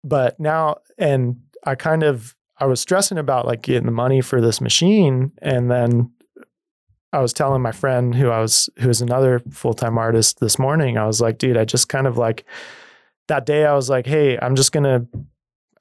but 0.03 0.39
now, 0.39 0.77
and 0.97 1.37
I 1.65 1.75
kind 1.75 2.03
of 2.03 2.35
I 2.57 2.65
was 2.65 2.79
stressing 2.79 3.17
about 3.17 3.45
like 3.45 3.61
getting 3.61 3.85
the 3.85 3.91
money 3.91 4.21
for 4.21 4.39
this 4.39 4.61
machine, 4.61 5.31
and 5.41 5.69
then 5.69 6.11
I 7.11 7.19
was 7.19 7.33
telling 7.33 7.61
my 7.61 7.71
friend 7.73 8.15
who 8.15 8.29
I 8.29 8.39
was 8.39 8.69
who 8.79 8.89
is 8.89 9.01
another 9.01 9.41
full 9.51 9.73
time 9.73 9.97
artist 9.97 10.39
this 10.39 10.57
morning. 10.57 10.97
I 10.97 11.05
was 11.05 11.19
like, 11.19 11.37
dude, 11.37 11.57
I 11.57 11.65
just 11.65 11.89
kind 11.89 12.07
of 12.07 12.17
like 12.17 12.45
that 13.27 13.45
day. 13.45 13.65
I 13.65 13.73
was 13.73 13.89
like, 13.89 14.05
hey, 14.05 14.37
I'm 14.41 14.55
just 14.55 14.71
gonna 14.71 15.05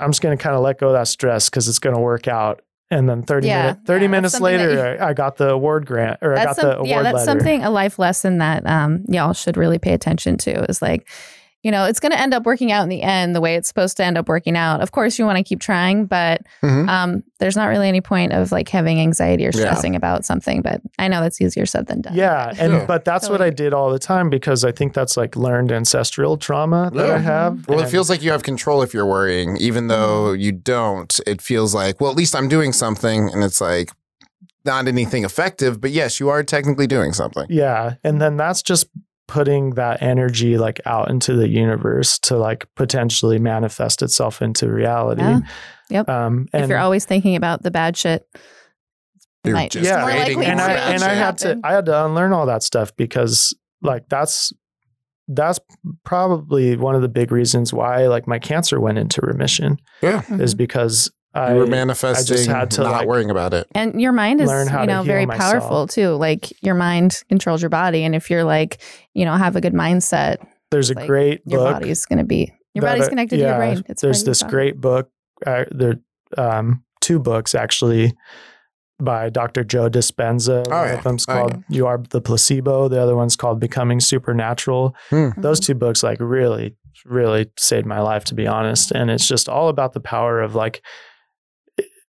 I'm 0.01 0.11
just 0.11 0.23
gonna 0.23 0.37
kind 0.37 0.57
of 0.57 0.63
let 0.63 0.79
go 0.79 0.89
of 0.89 0.93
that 0.95 1.09
stress 1.09 1.49
because 1.49 1.69
it's 1.69 1.79
gonna 1.79 2.01
work 2.01 2.29
out. 2.29 2.63
And 2.91 3.09
then 3.09 3.23
30 3.23 3.47
Yeah, 3.49 3.63
minutes 3.63 3.81
30 3.87 4.05
yeah, 4.05 4.11
minutes 4.11 4.41
later, 4.41 4.99
I 5.01 5.09
I 5.09 5.13
got 5.15 5.37
the 5.37 5.49
award 5.51 5.87
grant 5.87 6.19
or 6.23 6.33
I 6.35 6.37
got 6.37 6.45
That's 6.45 6.57
the 6.57 6.63
some- 6.63 6.73
award 6.73 6.89
yeah, 6.89 7.03
that's 7.03 7.15
letter. 7.15 7.25
something 7.25 7.65
a 7.65 7.71
life 7.71 7.99
lesson 7.99 8.39
that 8.39 8.67
um 8.67 9.05
y'all 9.09 9.33
should 9.33 9.57
really 9.57 9.79
pay 9.79 9.95
attention 9.95 10.37
to. 10.39 10.65
Is 10.71 10.83
like, 10.83 11.09
you 11.65 11.71
know, 11.73 11.87
it's 11.87 11.99
going 11.99 12.13
to 12.13 12.21
end 12.21 12.33
up 12.35 12.45
working 12.45 12.71
out 12.71 12.83
in 12.85 12.89
the 12.91 13.03
end 13.03 13.35
the 13.35 13.41
way 13.41 13.57
it's 13.57 13.67
supposed 13.67 13.97
to 13.97 14.05
end 14.05 14.17
up 14.17 14.29
working 14.29 14.55
out. 14.57 14.81
Of 14.83 14.93
course, 14.93 15.19
you 15.19 15.25
want 15.25 15.39
to 15.39 15.43
keep 15.43 15.61
trying, 15.61 16.05
but 16.07 16.43
Mhm. 16.63 16.89
um, 16.89 17.23
there's 17.41 17.57
not 17.57 17.67
really 17.67 17.89
any 17.89 18.01
point 18.03 18.33
of 18.33 18.53
like 18.53 18.69
having 18.69 19.01
anxiety 19.01 19.45
or 19.47 19.51
Yeah. 19.53 19.61
stressing 19.61 19.97
about 19.97 20.25
something. 20.25 20.63
But 20.63 20.83
I 20.99 21.09
know 21.09 21.21
that's 21.23 21.41
easier 21.41 21.67
said 21.67 21.87
than 21.87 22.03
done. 22.03 22.15
Yeah, 22.15 22.53
and 22.59 22.73
Yeah. 22.75 22.85
but 22.87 23.05
that's 23.05 23.29
what 23.29 23.41
I 23.43 23.51
did 23.51 23.73
all 23.73 23.91
the 23.91 23.99
time 23.99 24.31
because 24.31 24.65
I 24.65 24.71
think 24.73 24.93
that's 24.95 25.17
like 25.17 25.35
learned 25.37 25.73
ancestral 25.73 26.37
trauma 26.37 26.91
that 26.95 27.07
Yeah. 27.09 27.15
I 27.15 27.19
have. 27.19 27.67
Well, 27.67 27.81
it 27.81 27.89
feels 27.89 28.09
like 28.11 28.23
you 28.23 28.31
have 28.31 28.43
control 28.43 28.83
if 28.83 28.93
you're 28.95 29.07
worrying, 29.07 29.57
even 29.57 29.89
though 29.89 30.27
Mm-hmm. 30.27 30.41
you 30.43 30.53
don't. 30.53 31.19
It 31.27 31.41
feels 31.43 31.75
like, 31.75 32.01
well, 32.01 32.11
at 32.11 32.17
least 32.17 32.37
I'm 32.37 32.49
doing 32.49 32.73
something, 32.75 33.31
and 33.33 33.43
it's 33.43 33.61
like 33.61 33.91
not 34.67 34.87
anything 34.89 35.25
effective, 35.25 35.81
but 35.81 35.91
yes, 35.91 36.21
you 36.21 36.29
are 36.29 36.43
technically 36.43 36.87
doing 36.87 37.13
something. 37.15 37.47
yeah, 37.49 37.95
and 38.05 38.21
then 38.21 38.37
that's 38.37 38.63
just 38.63 38.87
putting 39.27 39.71
that 39.71 40.03
energy 40.03 40.59
like 40.59 40.81
out 40.87 41.11
into 41.11 41.35
the 41.35 41.49
universe 41.49 42.19
to 42.21 42.37
like 42.37 42.67
potentially 42.77 43.39
manifest 43.39 44.03
itself 44.03 44.43
into 44.43 44.71
reality. 44.71 45.23
Yeah. 45.23 45.41
Yep. 45.91 46.09
Um, 46.09 46.47
and 46.53 46.65
if 46.65 46.69
you're 46.71 46.79
always 46.79 47.05
thinking 47.05 47.37
about 47.37 47.63
the 47.63 47.71
bad 47.71 47.97
shit, 47.97 48.27
it 48.35 48.41
You're 49.49 49.55
might 49.57 49.71
just 49.71 49.85
Yeah, 49.87 50.01
more 50.01 50.11
creating 50.11 50.39
likely 50.39 50.47
and 50.47 50.59
more 50.59 50.69
I 50.69 50.73
and 50.73 51.03
I 51.03 51.09
shit. 51.09 51.17
had 51.19 51.39
to. 51.39 51.61
I 51.65 51.73
had 51.73 51.87
to 51.87 52.05
unlearn 52.07 52.33
all 52.33 52.47
that 52.47 52.63
stuff 52.63 52.95
because 52.97 53.55
like 53.83 54.09
that's 54.09 54.53
that's 55.29 55.59
probably 56.05 56.77
one 56.77 56.95
of 56.95 57.01
the 57.03 57.09
big 57.09 57.33
reasons 57.33 57.73
why 57.73 58.07
like 58.09 58.27
my 58.27 58.39
cancer 58.39 58.79
went 58.81 58.99
into 58.99 59.21
remission 59.23 59.79
Yeah, 60.03 60.23
is 60.39 60.55
Mhm. 60.55 60.59
because 60.59 61.11
I 61.35 61.53
you 61.53 61.59
were 61.59 61.67
manifesting, 61.67 62.49
had 62.49 62.71
to, 62.73 62.83
not 62.83 62.93
like, 62.93 63.07
worrying 63.09 63.31
about 63.31 63.55
it. 63.55 63.67
And 63.75 64.01
your 64.01 64.13
mind 64.13 64.41
is, 64.41 64.49
you 64.51 64.87
know, 64.87 65.03
very 65.03 65.27
myself. 65.27 65.53
powerful 65.53 65.87
too. 65.89 66.11
Like 66.11 66.53
your 66.63 66.75
mind 66.75 67.23
controls 67.29 67.61
your 67.63 67.71
body, 67.71 68.05
and 68.05 68.15
if 68.15 68.31
you're 68.31 68.45
like, 68.45 68.81
you 69.15 69.25
know, 69.25 69.35
have 69.35 69.57
a 69.57 69.61
good 69.61 69.73
mindset, 69.75 70.37
there's 70.71 70.91
a 70.91 70.95
like, 70.95 71.07
great 71.07 71.43
your 71.47 71.61
body's 71.73 72.07
going 72.07 72.19
to 72.19 72.25
be 72.25 72.53
your 72.75 72.83
that 72.83 72.93
body's 72.99 73.09
connected 73.09 73.37
to 73.37 73.43
yeah, 73.43 73.49
your 73.49 73.59
brain. 73.59 73.85
It's 73.89 74.01
there's 74.03 74.23
part 74.23 74.23
of 74.23 74.27
your 74.27 74.31
this 74.31 74.43
body. 74.43 74.51
great 74.53 74.81
book. 74.81 75.11
Uh, 75.47 75.65
there, 75.71 75.95
um, 76.39 76.85
two 77.01 77.19
books 77.19 77.55
actually 77.55 78.13
by 79.01 79.29
Dr. 79.29 79.65
Joe 79.65 79.91
Dispenza. 79.91 80.65
Oh, 80.69 80.71
One 80.71 80.87
yeah. 80.89 80.95
of 80.95 81.05
them's 81.05 81.25
Oh, 81.29 81.33
called 81.33 81.53
yeah. 81.53 81.77
"You 81.77 81.87
Are 81.89 81.99
the 82.11 82.21
Placebo." 82.21 82.89
The 82.89 83.01
other 83.03 83.17
one's 83.17 83.35
called 83.37 83.59
"Becoming 83.59 83.99
Supernatural." 84.01 84.95
Mhm. 85.11 85.41
Those 85.43 85.59
two 85.59 85.75
books, 85.75 86.03
like, 86.05 86.19
really, 86.21 86.77
really 87.05 87.51
saved 87.59 87.87
my 87.87 88.01
life, 88.01 88.25
to 88.27 88.35
be 88.35 88.47
honest. 88.47 88.93
And 88.93 89.11
it's 89.11 89.27
just 89.27 89.49
all 89.49 89.69
about 89.69 89.95
the 89.95 90.01
power 90.01 90.41
of 90.41 90.55
like. 90.55 90.81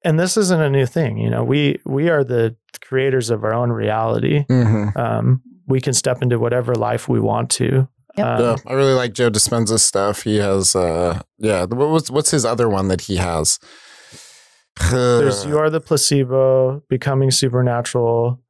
And 0.03 0.19
this 0.19 0.37
isn't 0.37 0.61
a 0.61 0.71
new 0.71 0.87
thing, 0.87 1.19
you 1.19 1.29
know. 1.29 1.45
We 1.45 1.79
we 1.85 2.09
are 2.09 2.25
the 2.25 2.57
creators 2.81 3.31
of 3.31 3.45
our 3.45 3.53
own 3.53 3.71
reality. 3.71 4.45
Mm-hmm. 4.49 4.99
Um, 4.99 5.43
we 5.67 5.81
can 5.81 5.93
step 5.93 6.23
into 6.23 6.39
whatever 6.39 6.75
life 6.75 7.09
we 7.09 7.21
want 7.21 7.51
to. 7.51 7.89
Yep. 8.17 8.27
Um, 8.27 8.41
yeah, 8.41 8.57
I 8.67 8.73
really 8.73 8.95
like 8.95 9.13
Joe 9.13 9.31
Dispenza's 9.31 9.85
stuff. 9.85 10.23
He 10.23 10.39
has, 10.39 10.75
uh, 10.75 11.23
yeah. 11.39 11.65
What 11.67 11.91
was 11.91 12.11
what's 12.11 12.31
his 12.31 12.45
other 12.45 12.69
one 12.69 12.89
that 12.89 13.03
he 13.03 13.17
has? 13.17 13.59
There's 14.91 15.45
you 15.47 15.59
are 15.59 15.71
the 15.71 15.81
placebo, 15.81 16.83
becoming 16.89 17.31
supernatural, 17.31 18.41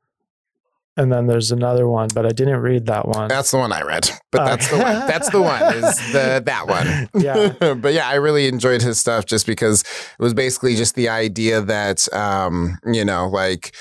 and 1.01 1.11
then 1.11 1.27
there's 1.27 1.51
another 1.51 1.89
one, 1.89 2.09
but 2.15 2.27
I 2.27 2.29
didn't 2.29 2.61
read 2.61 2.85
that 2.87 3.09
one. 3.09 3.29
That's 3.29 3.51
the 3.51 3.57
one 3.57 3.73
I 3.73 3.81
read, 3.81 4.11
but 4.31 4.43
Uh, 4.43 4.45
that's 4.45 4.69
the 4.69 4.77
one. 4.77 4.95
That's 5.09 5.31
the 5.31 5.41
one. 5.41 5.63
Is 5.75 6.13
the 6.13 6.43
that 6.45 6.67
one? 6.69 7.09
Yeah. 7.23 7.75
but 7.75 7.95
yeah, 7.95 8.07
I 8.07 8.15
really 8.17 8.49
enjoyed 8.49 8.83
his 8.83 9.01
stuff 9.01 9.25
just 9.25 9.47
because 9.47 9.81
it 9.81 10.23
was 10.23 10.35
basically 10.35 10.77
just 10.77 10.95
the 10.97 11.09
idea 11.09 11.63
that 11.63 12.13
um, 12.13 12.79
you 12.85 13.05
know, 13.05 13.29
like 13.29 13.75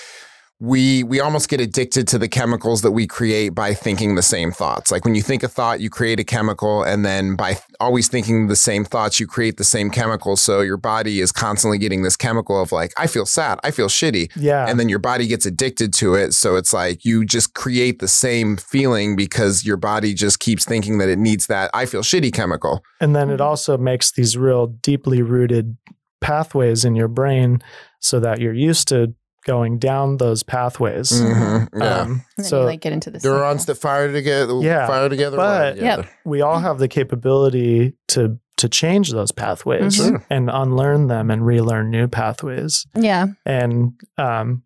we 0.61 1.03
we 1.03 1.21
almost 1.21 1.47
get 1.47 1.61
addicted 1.61 2.05
to 2.09 2.17
the 2.17 2.27
chemicals 2.27 2.81
that 2.81 2.91
we 2.91 3.07
create 3.07 3.49
by 3.49 3.73
thinking 3.73 4.15
the 4.15 4.21
same 4.21 4.51
thoughts. 4.51 4.91
Like 4.91 5.05
when 5.05 5.15
you 5.15 5.21
think 5.21 5.41
a 5.41 5.47
thought, 5.47 5.79
you 5.79 5.89
create 5.89 6.19
a 6.19 6.23
chemical, 6.23 6.83
and 6.83 7.05
then 7.05 7.35
by 7.37 7.53
th- 7.53 7.63
always 7.79 8.09
thinking 8.09 8.47
the 8.47 8.57
same 8.57 8.83
thoughts, 8.83 9.19
you 9.21 9.27
create 9.27 9.55
the 9.55 9.63
same 9.63 9.89
chemical. 9.89 10.35
So 10.35 10.59
your 10.59 10.75
body 10.75 11.21
is 11.21 11.31
constantly 11.31 11.77
getting 11.77 12.03
this 12.03 12.17
chemical 12.17 12.61
of 12.61 12.73
like, 12.73 12.91
I 12.97 13.07
feel 13.07 13.25
sad, 13.25 13.59
I 13.63 13.71
feel 13.71 13.87
shitty, 13.87 14.31
yeah, 14.35 14.65
and 14.67 14.77
then 14.77 14.89
your 14.89 14.99
body 14.99 15.27
gets 15.27 15.45
addicted 15.45 15.93
to 15.93 16.15
it. 16.15 16.33
So 16.33 16.57
it's 16.57 16.73
like 16.73 17.05
you 17.05 17.25
just 17.25 17.53
create 17.53 17.99
the 17.99 18.09
same 18.09 18.57
feeling 18.57 19.15
because 19.15 19.65
your 19.65 19.77
body 19.77 20.13
just 20.13 20.39
keeps 20.39 20.65
thinking 20.65 20.97
that 20.97 21.07
it 21.07 21.19
needs 21.19 21.47
that 21.47 21.71
I 21.73 21.85
feel 21.85 22.01
shitty 22.01 22.33
chemical. 22.33 22.83
and 22.99 23.15
then 23.15 23.29
it 23.29 23.39
also 23.39 23.77
makes 23.77 24.11
these 24.11 24.37
real 24.37 24.67
deeply 24.67 25.21
rooted 25.21 25.77
pathways 26.19 26.83
in 26.83 26.95
your 26.95 27.07
brain, 27.07 27.61
so 28.01 28.19
that 28.19 28.41
you're 28.41 28.53
used 28.53 28.89
to 28.89 29.13
going 29.49 29.79
down 29.79 30.17
those 30.17 30.43
pathways. 30.43 31.11
Mhm. 31.11 31.67
Yeah. 31.77 31.99
Um, 32.01 32.11
And 32.11 32.21
then 32.37 32.45
so 32.45 32.59
you 32.61 32.65
like 32.67 32.81
get 32.81 32.93
into 32.93 33.09
the 33.11 33.19
Neurons 33.23 33.65
that 33.65 33.75
fire 33.75 34.11
together, 34.11 34.53
Yeah, 34.61 34.85
fire 34.87 35.09
together. 35.09 35.37
but- 35.37 35.75
well, 35.77 35.83
Yep. 35.85 36.05
we 36.25 36.41
all 36.41 36.59
have 36.59 36.77
the 36.79 36.87
capability 36.87 37.93
to 38.09 38.37
to 38.57 38.67
change 38.67 39.11
those 39.13 39.31
pathways 39.31 40.01
Mhm. 40.01 40.21
And 40.29 40.49
unlearn 40.51 41.07
them 41.07 41.31
and 41.31 41.45
relearn 41.45 41.89
new 41.91 42.07
pathways. 42.09 42.85
Yeah. 42.93 43.27
and 43.45 43.93
um, 44.17 44.63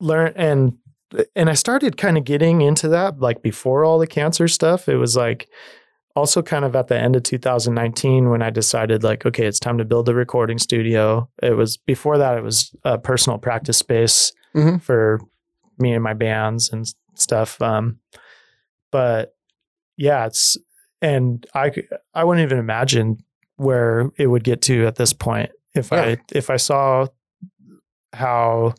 learn 0.00 0.32
and 0.36 0.72
and 1.36 1.48
I 1.48 1.54
started 1.54 1.96
kind 1.96 2.18
of 2.18 2.24
getting 2.24 2.60
into 2.62 2.88
that 2.88 3.20
like 3.20 3.40
before 3.42 3.84
all 3.84 3.98
the 4.00 4.06
cancer 4.08 4.48
stuff. 4.48 4.88
It 4.88 4.96
was 4.96 5.16
like 5.16 5.48
also 6.16 6.42
kind 6.42 6.64
of 6.64 6.74
at 6.74 6.88
the 6.88 6.98
end 6.98 7.14
of 7.14 7.22
2019 7.22 8.30
when 8.30 8.42
I 8.42 8.50
decided 8.50 9.04
like 9.04 9.24
okay, 9.26 9.46
it's 9.46 9.60
time 9.60 9.78
to 9.78 9.84
build 9.84 10.08
a 10.08 10.14
recording 10.14 10.58
studio. 10.58 11.28
It 11.42 11.52
was 11.56 11.76
before 11.76 12.18
that 12.18 12.36
it 12.38 12.42
was 12.42 12.74
a 12.84 12.98
personal 12.98 13.38
practice 13.38 13.76
space 13.78 14.32
Mhm. 14.54 14.82
for 14.82 15.20
me 15.78 15.92
and 15.92 16.02
my 16.02 16.14
bands 16.14 16.72
and 16.72 16.86
stuff. 17.14 17.60
Um, 17.62 17.98
but 18.90 19.34
yeah, 19.96 20.26
it's 20.26 20.56
and 21.02 21.46
I 21.54 21.72
I 22.14 22.24
wouldn't 22.24 22.44
even 22.44 22.58
imagine 22.58 23.18
where 23.56 24.10
it 24.16 24.26
would 24.26 24.44
get 24.44 24.62
to 24.62 24.86
at 24.86 24.96
this 24.96 25.12
point 25.12 25.50
if 25.74 25.90
Yeah. 25.92 26.00
I 26.02 26.16
if 26.32 26.48
I 26.50 26.56
saw 26.56 27.06
how 28.14 28.74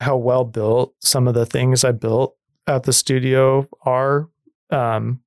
how 0.00 0.16
well 0.16 0.44
built 0.44 0.94
some 1.00 1.26
of 1.28 1.34
the 1.34 1.46
things 1.46 1.84
I 1.84 1.92
built 1.92 2.36
at 2.66 2.82
the 2.84 2.92
studio 2.92 3.68
are 3.82 4.28
um, 4.70 5.20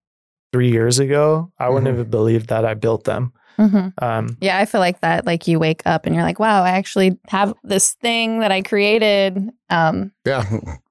three 0.51 0.71
years 0.71 0.99
ago. 0.99 1.51
I 1.59 1.69
wouldn't 1.69 1.93
Mhm. 1.93 1.97
have 1.99 2.11
believed 2.11 2.49
that 2.49 2.65
I 2.65 2.73
built 2.73 3.03
them. 3.05 3.31
hmm 3.57 3.89
Um, 4.01 4.37
Yeah. 4.41 4.57
I 4.57 4.65
feel 4.65 4.79
like 4.81 5.01
that. 5.01 5.25
Like 5.25 5.47
you 5.47 5.59
wake 5.59 5.81
up 5.85 6.05
and 6.05 6.15
you're 6.15 6.23
like, 6.23 6.39
wow, 6.39 6.63
I 6.63 6.69
actually 6.71 7.19
have 7.27 7.53
this 7.63 7.91
thing 8.01 8.39
that 8.39 8.51
I 8.51 8.61
created. 8.61 9.49
Um, 9.69 10.11
Yeah. 10.25 10.43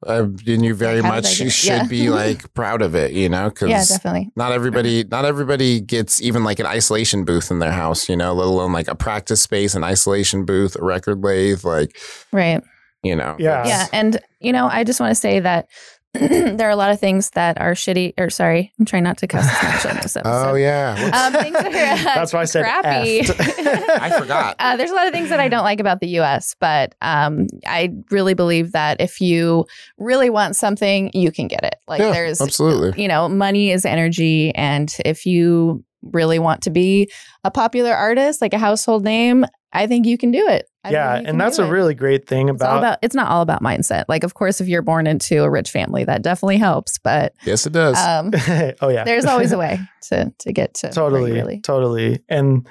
Uh, 0.06 0.24
and 0.46 0.64
you 0.64 0.74
very 0.74 1.00
Like, 1.00 1.12
much 1.12 1.40
I 1.40 1.48
should 1.48 1.68
yeah. 1.68 1.86
be 1.86 2.10
like 2.10 2.52
proud 2.54 2.80
of 2.82 2.94
it, 2.94 3.12
you 3.12 3.28
know, 3.28 3.48
because 3.48 3.70
yeah, 3.70 3.84
definitely. 3.84 4.30
not 4.36 4.52
everybody, 4.52 5.04
not 5.10 5.24
everybody 5.24 5.80
gets 5.80 6.20
even 6.22 6.44
like 6.44 6.58
an 6.60 6.66
isolation 6.66 7.24
booth 7.24 7.50
in 7.50 7.58
their 7.58 7.72
house, 7.72 8.08
you 8.08 8.16
know, 8.16 8.34
let 8.34 8.46
alone 8.46 8.72
like 8.72 8.88
a 8.88 8.94
practice 8.94 9.42
space, 9.42 9.74
an 9.74 9.82
isolation 9.82 10.44
booth, 10.44 10.76
a 10.76 10.84
record 10.84 11.22
lathe, 11.24 11.64
like, 11.64 11.96
Right. 12.30 12.62
you 13.02 13.16
know. 13.16 13.36
Yeah. 13.38 13.66
Yeah. 13.66 13.86
And, 13.92 14.20
you 14.38 14.52
know, 14.52 14.68
I 14.70 14.84
just 14.84 15.00
want 15.00 15.10
to 15.10 15.14
say 15.20 15.40
that 15.40 15.66
there 16.14 16.66
are 16.66 16.70
a 16.70 16.76
lot 16.76 16.90
of 16.90 16.98
things 16.98 17.30
that 17.30 17.60
are 17.60 17.72
shitty. 17.72 18.14
Or 18.18 18.30
sorry, 18.30 18.72
I'm 18.78 18.84
trying 18.84 19.04
not 19.04 19.18
to 19.18 19.28
cuss 19.28 19.46
as 19.46 19.62
much 19.62 19.94
on 19.94 20.02
this 20.02 20.16
episode. 20.16 20.22
Oh 20.24 20.54
yeah. 20.54 20.92
Um, 21.14 21.40
things 21.40 21.56
that 21.56 21.66
are 21.66 22.08
uh, 22.10 22.14
That's 22.14 22.32
why 22.32 22.40
I 22.40 22.44
said 22.46 22.64
crappy. 22.64 23.20
I 23.30 24.18
forgot. 24.18 24.56
Uh, 24.58 24.76
there's 24.76 24.90
a 24.90 24.94
lot 24.94 25.06
of 25.06 25.12
things 25.12 25.28
that 25.28 25.38
I 25.38 25.48
don't 25.48 25.62
like 25.62 25.78
about 25.78 26.00
the 26.00 26.08
U.S., 26.08 26.56
but 26.58 26.96
um, 27.00 27.46
I 27.66 27.92
really 28.10 28.34
believe 28.34 28.72
that 28.72 29.00
if 29.00 29.20
you 29.20 29.66
really 29.98 30.30
want 30.30 30.56
something, 30.56 31.12
you 31.14 31.30
can 31.30 31.46
get 31.46 31.62
it. 31.64 31.76
Like 31.86 32.00
Yeah, 32.00 32.10
there's, 32.10 32.40
absolutely. 32.40 33.00
you 33.00 33.08
know, 33.08 33.28
money 33.28 33.70
is 33.70 33.84
energy, 33.84 34.52
and 34.56 34.94
if 35.04 35.26
you 35.26 35.84
really 36.02 36.38
want 36.38 36.62
to 36.62 36.70
be 36.70 37.10
a 37.44 37.50
popular 37.50 37.92
artist, 37.92 38.40
like 38.40 38.54
a 38.54 38.58
household 38.58 39.04
name, 39.04 39.44
I 39.72 39.86
think 39.86 40.06
you 40.06 40.18
can 40.18 40.30
do 40.30 40.46
it. 40.48 40.66
I 40.82 40.90
yeah, 40.90 41.20
and 41.24 41.40
that's 41.40 41.58
a 41.58 41.64
it. 41.64 41.68
really 41.68 41.94
great 41.94 42.26
thing 42.26 42.48
It's 42.48 42.62
all 42.62 42.70
about, 42.70 42.78
about. 42.78 42.98
It's 43.02 43.14
not 43.14 43.28
all 43.28 43.42
about 43.42 43.62
mindset. 43.62 44.06
Like, 44.08 44.24
of 44.24 44.34
course, 44.34 44.60
if 44.60 44.66
you're 44.66 44.82
born 44.82 45.06
into 45.06 45.44
a 45.44 45.50
rich 45.50 45.70
family, 45.70 46.04
that 46.04 46.22
definitely 46.22 46.56
helps. 46.56 46.98
But 46.98 47.34
yes, 47.44 47.66
it 47.66 47.72
does. 47.72 47.96
um, 47.98 48.30
oh 48.80 48.88
yeah. 48.88 49.04
there's 49.04 49.26
always 49.26 49.52
a 49.52 49.58
way 49.58 49.78
to 50.08 50.32
to 50.38 50.52
get 50.52 50.74
to 50.74 50.86
where 50.86 50.92
totally 50.92 51.32
really. 51.32 51.60
totally 51.60 52.20
and 52.28 52.66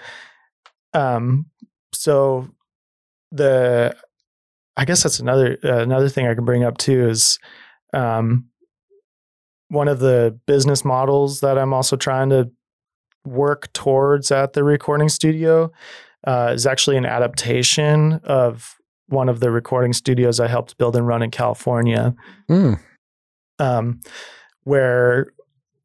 um 0.95 1.45
so 1.93 2.49
the 3.31 3.95
i 4.75 4.85
guess 4.85 5.03
that's 5.03 5.19
another 5.19 5.55
uh, 5.63 5.77
another 5.77 6.09
thing 6.09 6.25
i 6.25 6.33
can 6.33 6.45
bring 6.45 6.63
up 6.63 6.77
too 6.79 7.07
is 7.07 7.37
um 7.93 8.45
one 9.67 9.87
of 9.87 9.99
the 9.99 10.37
business 10.47 10.83
models 10.83 11.41
that 11.41 11.59
i'm 11.59 11.73
also 11.75 11.95
trying 11.95 12.29
to 12.31 12.49
work 13.25 13.71
towards 13.73 14.31
at 14.31 14.53
the 14.53 14.63
recording 14.63 15.09
studio 15.09 15.71
uh, 16.25 16.51
is 16.53 16.65
actually 16.65 16.97
an 16.97 17.05
adaptation 17.05 18.13
of 18.23 18.75
one 19.07 19.29
of 19.29 19.39
the 19.39 19.51
recording 19.51 19.93
studios 19.93 20.39
i 20.39 20.47
helped 20.47 20.77
build 20.77 20.95
and 20.95 21.07
run 21.07 21.21
in 21.21 21.31
california 21.31 22.13
Mm. 22.49 22.79
um, 23.59 23.99
where 24.63 25.33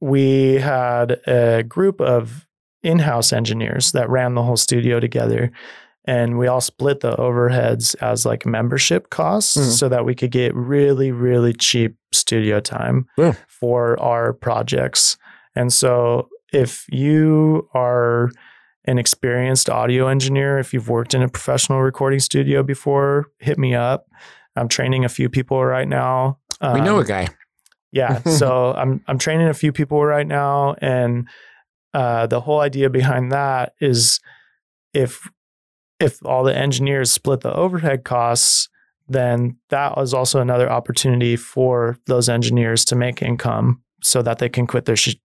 we 0.01 0.55
had 0.55 1.13
a 1.27 1.63
group 1.63 2.01
of 2.01 2.47
in-house 2.83 3.33
engineers 3.33 3.93
that 3.93 4.09
ran 4.11 4.35
the 4.35 4.43
whole 4.43 4.57
studio 4.57 5.01
together 5.01 5.51
and 6.07 6.37
we 6.39 6.47
all 6.47 6.61
split 6.61 7.01
the 7.01 7.13
overheads 7.17 7.97
as 8.03 8.27
like 8.27 8.45
membership 8.45 9.09
costs 9.09 9.57
Mhm. 9.57 9.71
so 9.71 9.89
that 9.89 10.05
we 10.05 10.15
could 10.15 10.31
get 10.31 10.55
really 10.55 11.11
really 11.13 11.55
cheap 11.55 11.97
studio 12.13 12.61
time 12.61 13.07
Yeah. 13.17 13.33
for 13.49 13.99
our 14.01 14.35
projects 14.35 15.17
and 15.57 15.73
so 15.73 16.29
if 16.55 16.85
you 16.91 17.69
are 17.75 18.31
an 18.87 18.99
experienced 18.99 19.69
audio 19.71 20.09
engineer 20.09 20.59
if 20.59 20.73
you've 20.75 20.89
worked 20.89 21.15
in 21.15 21.23
a 21.23 21.29
professional 21.29 21.81
recording 21.83 22.21
studio 22.21 22.63
before 22.63 23.27
hit 23.39 23.59
me 23.59 23.75
up 23.75 24.07
i'm 24.57 24.69
training 24.69 25.05
a 25.05 25.09
few 25.09 25.29
people 25.29 25.65
right 25.65 25.89
now 25.89 26.39
we 26.73 26.81
know 26.81 26.97
Um, 26.97 27.01
a 27.03 27.05
guy. 27.05 27.29
yeah. 27.93 28.21
So 28.27 28.73
I'm 28.75 29.03
I'm 29.09 29.19
training 29.19 29.49
a 29.49 29.55
few 29.55 29.73
people 29.73 30.03
right 30.05 30.27
now, 30.27 30.77
and 30.81 31.29
uh, 31.93 32.27
the 32.27 32.41
whole 32.41 32.61
idea 32.61 32.89
behind 32.89 33.33
that 33.33 33.73
is 33.81 34.21
if 34.95 35.29
if 36.01 36.25
all 36.25 36.45
the 36.45 36.57
engineers 36.57 37.11
split 37.11 37.41
the 37.41 37.53
overhead 37.53 38.05
costs, 38.05 38.69
then 39.09 39.59
that 39.69 39.97
was 39.97 40.15
also 40.15 40.41
another 40.41 40.71
opportunity 40.71 41.37
for 41.37 41.97
those 42.07 42.29
engineers 42.29 42.85
to 42.87 42.97
make 42.97 43.21
income 43.21 43.83
so 44.03 44.23
that 44.23 44.39
they 44.39 44.49
can 44.49 44.67
quit 44.67 44.85
their 44.87 44.97
sh- 44.97 45.17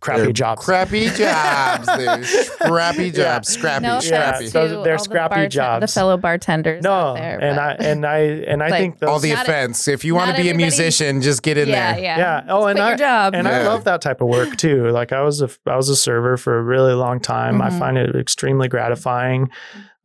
crappy 0.00 0.22
They're 0.24 0.32
jobs. 0.32 0.64
Crappy 0.64 1.06
jobs. 1.16 1.86
They're 1.86 2.22
crappy 2.68 3.06
Yeah. 3.06 3.10
jobs. 3.12 3.48
Scrappy. 3.48 3.82
No 3.86 4.00
scrappy. 4.00 4.44
to 4.44 4.50
so 4.50 4.68
they're 4.68 4.76
all 4.78 4.84
the 4.84 4.98
scrappy 4.98 5.34
barten- 5.36 5.50
jobs. 5.50 5.80
The 5.82 6.00
fellow 6.00 6.16
bartenders 6.16 6.82
no, 6.84 6.90
out 6.92 7.14
there, 7.16 7.38
and 7.42 7.56
but- 7.56 7.80
I 7.80 7.84
and 7.88 8.06
I 8.06 8.18
and 8.18 8.62
I 8.62 8.68
Like, 8.68 8.80
think 8.80 8.98
those, 8.98 9.08
All 9.10 9.18
the 9.18 9.32
Not- 9.32 9.42
offense. 9.42 9.88
If 9.88 10.04
you 10.04 10.14
want 10.14 10.36
to 10.36 10.42
be 10.42 10.50
a 10.50 10.54
musician, 10.54 11.22
just 11.22 11.42
get 11.42 11.58
in 11.58 11.68
yeah, 11.68 11.94
there. 11.94 12.02
yeah, 12.04 12.18
Yeah. 12.18 12.42
Oh, 12.48 12.60
Just 12.62 12.68
and 12.70 12.78
quit 12.78 12.92
I- 12.94 12.96
job. 12.96 13.34
and 13.34 13.48
I 13.48 13.66
love 13.66 13.84
that 13.84 14.00
type 14.00 14.20
of 14.20 14.28
work 14.28 14.56
too. 14.56 14.88
Like 14.90 15.12
I 15.12 15.22
was 15.22 15.42
a 15.42 15.50
I 15.66 15.76
was 15.76 15.88
a 15.88 15.96
server 15.96 16.36
for 16.36 16.58
a 16.58 16.62
really 16.62 16.94
long 16.94 17.20
time. 17.20 17.60
I 17.62 17.70
Mhm. 17.70 17.78
find 17.78 17.98
it 17.98 18.14
extremely 18.16 18.68
gratifying. 18.68 19.50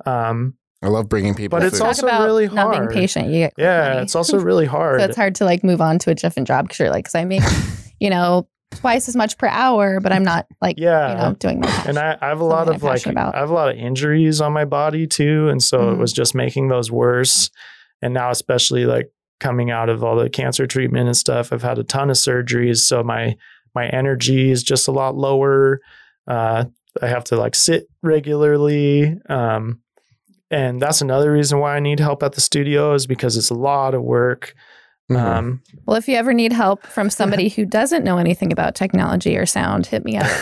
Um, 0.05 0.55
I 0.83 0.87
love 0.87 1.09
bringing 1.09 1.33
people. 1.33 1.57
But 1.57 1.65
it's 1.65 1.75
food. 1.77 1.79
Talk 1.79 1.87
also 1.87 2.07
about 2.07 2.25
really 2.25 2.47
not 2.47 2.71
being 2.71 2.87
patient. 2.87 3.27
You 3.27 3.39
get 3.39 3.53
yeah, 3.57 3.89
money. 3.89 4.01
it's 4.01 4.15
also 4.15 4.39
really 4.39 4.65
hard. 4.77 4.99
so 4.99 5.05
it's 5.05 5.15
hard 5.17 5.35
to 5.35 5.45
like 5.45 5.63
move 5.63 5.81
on 5.81 5.97
to 5.99 6.11
a 6.11 6.15
different 6.15 6.47
job 6.47 6.65
because 6.65 6.79
you're 6.79 6.89
like, 6.89 7.05
because 7.05 7.15
I 7.15 7.25
make, 7.25 7.41
you 7.99 8.09
know, 8.09 8.47
twice 8.71 9.07
as 9.07 9.15
much 9.15 9.37
per 9.37 9.47
hour, 9.47 9.99
but 9.99 10.11
I'm 10.11 10.23
not 10.23 10.47
like, 10.61 10.77
Yeah. 10.77 11.09
you 11.11 11.17
know, 11.17 11.33
doing 11.35 11.59
my 11.61 11.67
passion. 11.67 11.89
and 11.91 11.99
I, 11.99 12.17
I 12.21 12.27
have 12.29 12.39
a 12.41 12.45
lot 12.45 12.67
of 12.67 12.83
like 12.83 13.05
about. 13.05 13.35
I 13.35 13.39
have 13.39 13.49
a 13.49 13.53
lot 13.53 13.69
of 13.69 13.77
injuries 13.77 14.41
on 14.41 14.53
my 14.53 14.65
body 14.65 15.07
too, 15.07 15.47
and 15.49 15.61
so 15.63 15.89
it 15.91 15.95
Mhm. 15.95 15.99
was 15.99 16.13
just 16.13 16.35
making 16.35 16.67
those 16.67 16.91
worse. 16.91 17.49
And 18.01 18.13
now, 18.13 18.29
especially 18.31 18.85
like 18.85 19.09
coming 19.39 19.71
out 19.71 19.89
of 19.89 20.03
all 20.03 20.15
the 20.15 20.29
cancer 20.29 20.67
treatment 20.67 21.07
and 21.07 21.15
stuff, 21.17 21.51
I've 21.53 21.61
had 21.63 21.79
a 21.79 21.83
ton 21.83 22.09
of 22.09 22.17
surgeries, 22.17 22.77
so 22.77 23.03
my 23.03 23.35
my 23.73 23.87
energy 23.87 24.51
is 24.51 24.63
just 24.63 24.87
a 24.87 24.91
lot 24.91 25.15
lower. 25.15 25.81
Uh, 26.27 26.65
I 27.01 27.07
have 27.07 27.25
to 27.25 27.35
like 27.35 27.55
sit 27.55 27.87
regularly, 28.03 29.17
um, 29.29 29.79
and 30.51 30.81
that's 30.81 31.01
another 31.01 31.31
reason 31.31 31.59
why 31.59 31.75
I 31.75 31.79
need 31.79 31.99
help 31.99 32.23
at 32.23 32.33
the 32.33 32.41
studio 32.41 32.93
is 32.93 33.05
because 33.07 33.35
it's 33.37 33.49
a 33.49 33.53
lot 33.55 33.93
of 33.93 34.01
work. 34.03 34.53
Mhm. 35.11 35.17
Um, 35.23 35.61
well, 35.85 35.97
if 35.97 36.07
you 36.07 36.15
ever 36.15 36.33
need 36.33 36.51
help 36.51 36.83
from 36.87 37.11
somebody 37.11 37.49
who 37.49 37.63
doesn't 37.63 38.03
know 38.03 38.17
anything 38.17 38.51
about 38.51 38.73
technology 38.73 39.37
or 39.37 39.45
sound, 39.45 39.85
hit 39.85 40.03
me 40.03 40.17
up. 40.17 40.25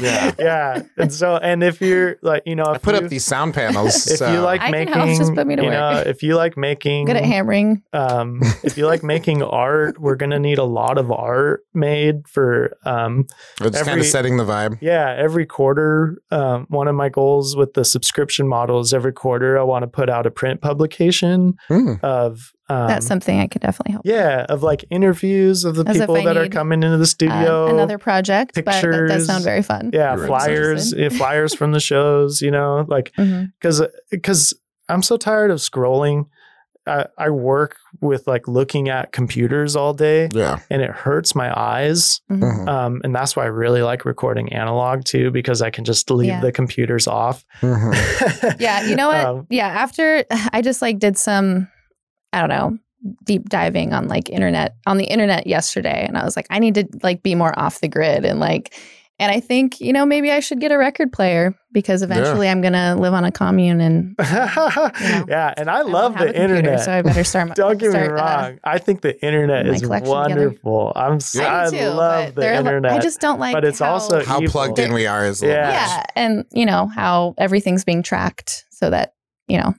yeah, 0.00 0.32
yeah. 0.38 0.82
And 0.96 1.12
so, 1.12 1.36
and 1.36 1.64
if 1.64 1.80
you're 1.80 2.16
like, 2.22 2.44
you 2.46 2.54
know, 2.54 2.64
I 2.64 2.78
put 2.78 2.94
you, 2.94 3.00
up 3.00 3.10
these 3.10 3.24
sound 3.24 3.54
panels. 3.54 4.06
if 4.10 4.18
so- 4.18 4.32
you 4.32 4.38
like 4.38 4.60
I 4.60 4.66
can 4.66 4.70
making, 4.72 4.94
help, 4.94 5.08
just 5.18 5.34
put 5.34 5.48
me 5.48 5.56
to 5.56 5.62
you 5.62 5.68
work. 5.68 5.74
know, 5.78 6.02
if 6.06 6.22
you 6.22 6.36
like 6.36 6.56
making, 6.56 7.06
Good 7.06 7.16
at 7.16 7.24
hammering. 7.24 7.82
um, 7.92 8.38
if 8.62 8.78
you 8.78 8.86
like 8.86 9.02
making 9.02 9.42
art, 9.42 9.98
we're 10.00 10.14
gonna 10.14 10.38
need 10.38 10.58
a 10.58 10.64
lot 10.64 10.96
of 10.96 11.10
art 11.10 11.62
made 11.74 12.28
for, 12.28 12.76
um, 12.84 13.26
we're 13.60 13.70
just 13.70 13.84
kind 13.84 13.98
of 13.98 14.06
setting 14.06 14.36
the 14.36 14.44
vibe. 14.44 14.78
yeah, 14.80 15.12
every 15.18 15.44
quarter. 15.44 16.18
Um, 16.30 16.66
one 16.68 16.86
of 16.86 16.94
my 16.94 17.08
goals 17.08 17.56
with 17.56 17.74
the 17.74 17.84
subscription 17.84 18.46
model 18.46 18.78
is 18.78 18.94
every 18.94 19.12
quarter 19.12 19.58
I 19.58 19.64
want 19.64 19.82
to 19.82 19.88
put 19.88 20.08
out 20.08 20.24
a 20.24 20.30
print 20.30 20.60
publication 20.60 21.54
Mm. 21.68 21.98
of, 22.04 22.52
um, 22.74 22.88
That's 22.88 23.06
something 23.06 23.38
I 23.40 23.46
could 23.46 23.62
definitely 23.62 23.92
help. 23.92 24.04
yeah, 24.06 24.46
of 24.48 24.62
like 24.62 24.84
interviews 24.90 25.64
of 25.64 25.76
the 25.76 25.84
As 25.88 25.98
people 25.98 26.14
that 26.22 26.36
are 26.36 26.48
coming 26.48 26.82
into 26.82 26.96
the 26.96 27.02
Uh, 27.02 27.06
studio. 27.06 27.66
another 27.68 27.98
project, 27.98 28.54
but 28.54 28.64
that 28.64 28.74
pictures. 28.82 29.10
does 29.10 29.26
sound 29.26 29.44
very 29.44 29.62
fun. 29.62 29.90
yeah, 29.92 30.16
You're 30.16 30.26
flyers, 30.26 30.94
flyers 31.16 31.54
from 31.54 31.72
the 31.72 31.80
shows. 31.80 32.40
You 32.42 32.50
know, 32.50 32.84
like 32.88 33.12
because 33.16 33.82
because 34.10 34.52
I'm 34.88 35.02
so 35.02 35.16
tired 35.16 35.50
of 35.50 35.58
scrolling. 35.58 36.26
I, 36.86 37.06
I 37.16 37.30
work 37.30 37.76
with 38.02 38.26
like 38.26 38.46
looking 38.46 38.90
at 38.90 39.10
computers 39.10 39.74
all 39.74 39.94
day, 39.94 40.28
Yeah. 40.34 40.58
and 40.68 40.82
it 40.82 40.90
hurts 40.90 41.34
my 41.34 41.50
eyes. 41.58 42.20
Mhm. 42.30 42.40
Mhm. 42.42 42.68
Um, 42.68 43.00
and 43.02 43.14
that's 43.14 43.34
why 43.34 43.44
I 43.44 43.46
really 43.46 43.80
like 43.80 44.04
recording 44.04 44.52
analog 44.52 45.04
too, 45.04 45.30
because 45.30 45.62
I 45.62 45.70
can 45.70 45.84
just 45.86 46.10
leave 46.10 46.28
Yeah. 46.28 46.40
the 46.42 46.52
computers 46.52 47.06
off. 47.08 47.42
Mhm. 47.62 47.94
Yeah, 48.60 48.82
you 48.86 48.96
know 48.96 49.08
what? 49.08 49.24
Um, 49.24 49.46
yeah, 49.48 49.68
after 49.68 50.24
I 50.52 50.60
just 50.60 50.82
like 50.82 50.98
did 50.98 51.16
some, 51.16 51.68
I 52.34 52.40
don't 52.40 52.48
know, 52.50 52.78
deep 53.24 53.48
diving 53.48 53.92
on 53.92 54.08
like 54.08 54.28
internet 54.30 54.76
on 54.86 54.96
the 54.98 55.04
internet 55.04 55.46
yesterday, 55.46 56.04
and 56.06 56.16
I 56.18 56.24
was 56.24 56.36
like, 56.36 56.46
I 56.50 56.58
need 56.58 56.74
to 56.74 56.86
like 57.02 57.22
be 57.22 57.34
more 57.34 57.58
off 57.58 57.80
the 57.80 57.88
grid 57.88 58.24
and 58.24 58.40
like, 58.40 58.74
and 59.20 59.30
I 59.30 59.38
think 59.40 59.80
you 59.80 59.92
know 59.92 60.04
maybe 60.04 60.30
I 60.32 60.40
should 60.40 60.58
get 60.60 60.72
a 60.72 60.78
record 60.78 61.12
player 61.12 61.54
because 61.72 62.02
eventually 62.02 62.48
I'm 62.48 62.60
gonna 62.60 62.96
live 62.96 63.14
on 63.14 63.24
a 63.24 63.30
commune 63.30 63.80
and 63.80 64.16
yeah, 64.20 65.54
and 65.56 65.70
I 65.70 65.78
I 65.78 65.82
love 65.82 66.14
have 66.16 66.24
the 66.24 66.30
a 66.30 66.32
computer, 66.32 66.54
internet. 66.56 66.80
so 66.84 66.92
I 66.92 67.02
better 67.02 67.24
start. 67.24 67.48
my- 67.50 67.54
Don't 67.54 67.78
get 67.78 67.86
me 67.88 67.92
start, 67.92 68.10
uh, 68.10 68.14
wrong. 68.14 68.58
I 68.64 68.78
think 68.78 69.02
the 69.02 69.22
internet 69.24 69.66
is 69.66 69.82
collection 69.82 70.06
together. 70.22 70.40
wonderful. 70.46 70.92
I'm 70.96 71.20
so, 71.20 71.44
I, 71.44 71.64
I 71.66 71.70
do 71.70 71.78
too, 71.78 71.86
love 71.88 72.34
the 72.34 72.40
there 72.40 72.54
are- 72.54 72.58
internet. 72.58 72.92
I 72.92 72.98
just 72.98 73.20
don't 73.20 73.38
like. 73.38 73.52
but 73.54 73.64
it's 73.64 73.78
how- 73.78 73.92
also 73.92 74.24
How 74.24 74.38
evil. 74.40 74.50
plugged 74.50 74.78
in 74.78 74.92
we 74.92 75.06
are 75.06 75.24
is 75.26 75.42
a 75.42 75.46
Yeah. 75.46 75.70
yeah, 75.70 76.04
and 76.16 76.44
you 76.52 76.66
know 76.66 76.86
how 76.86 77.34
everything's 77.38 77.84
being 77.84 78.02
tracked 78.02 78.64
so 78.70 78.90
that 78.90 79.14
you 79.46 79.58
know 79.58 79.74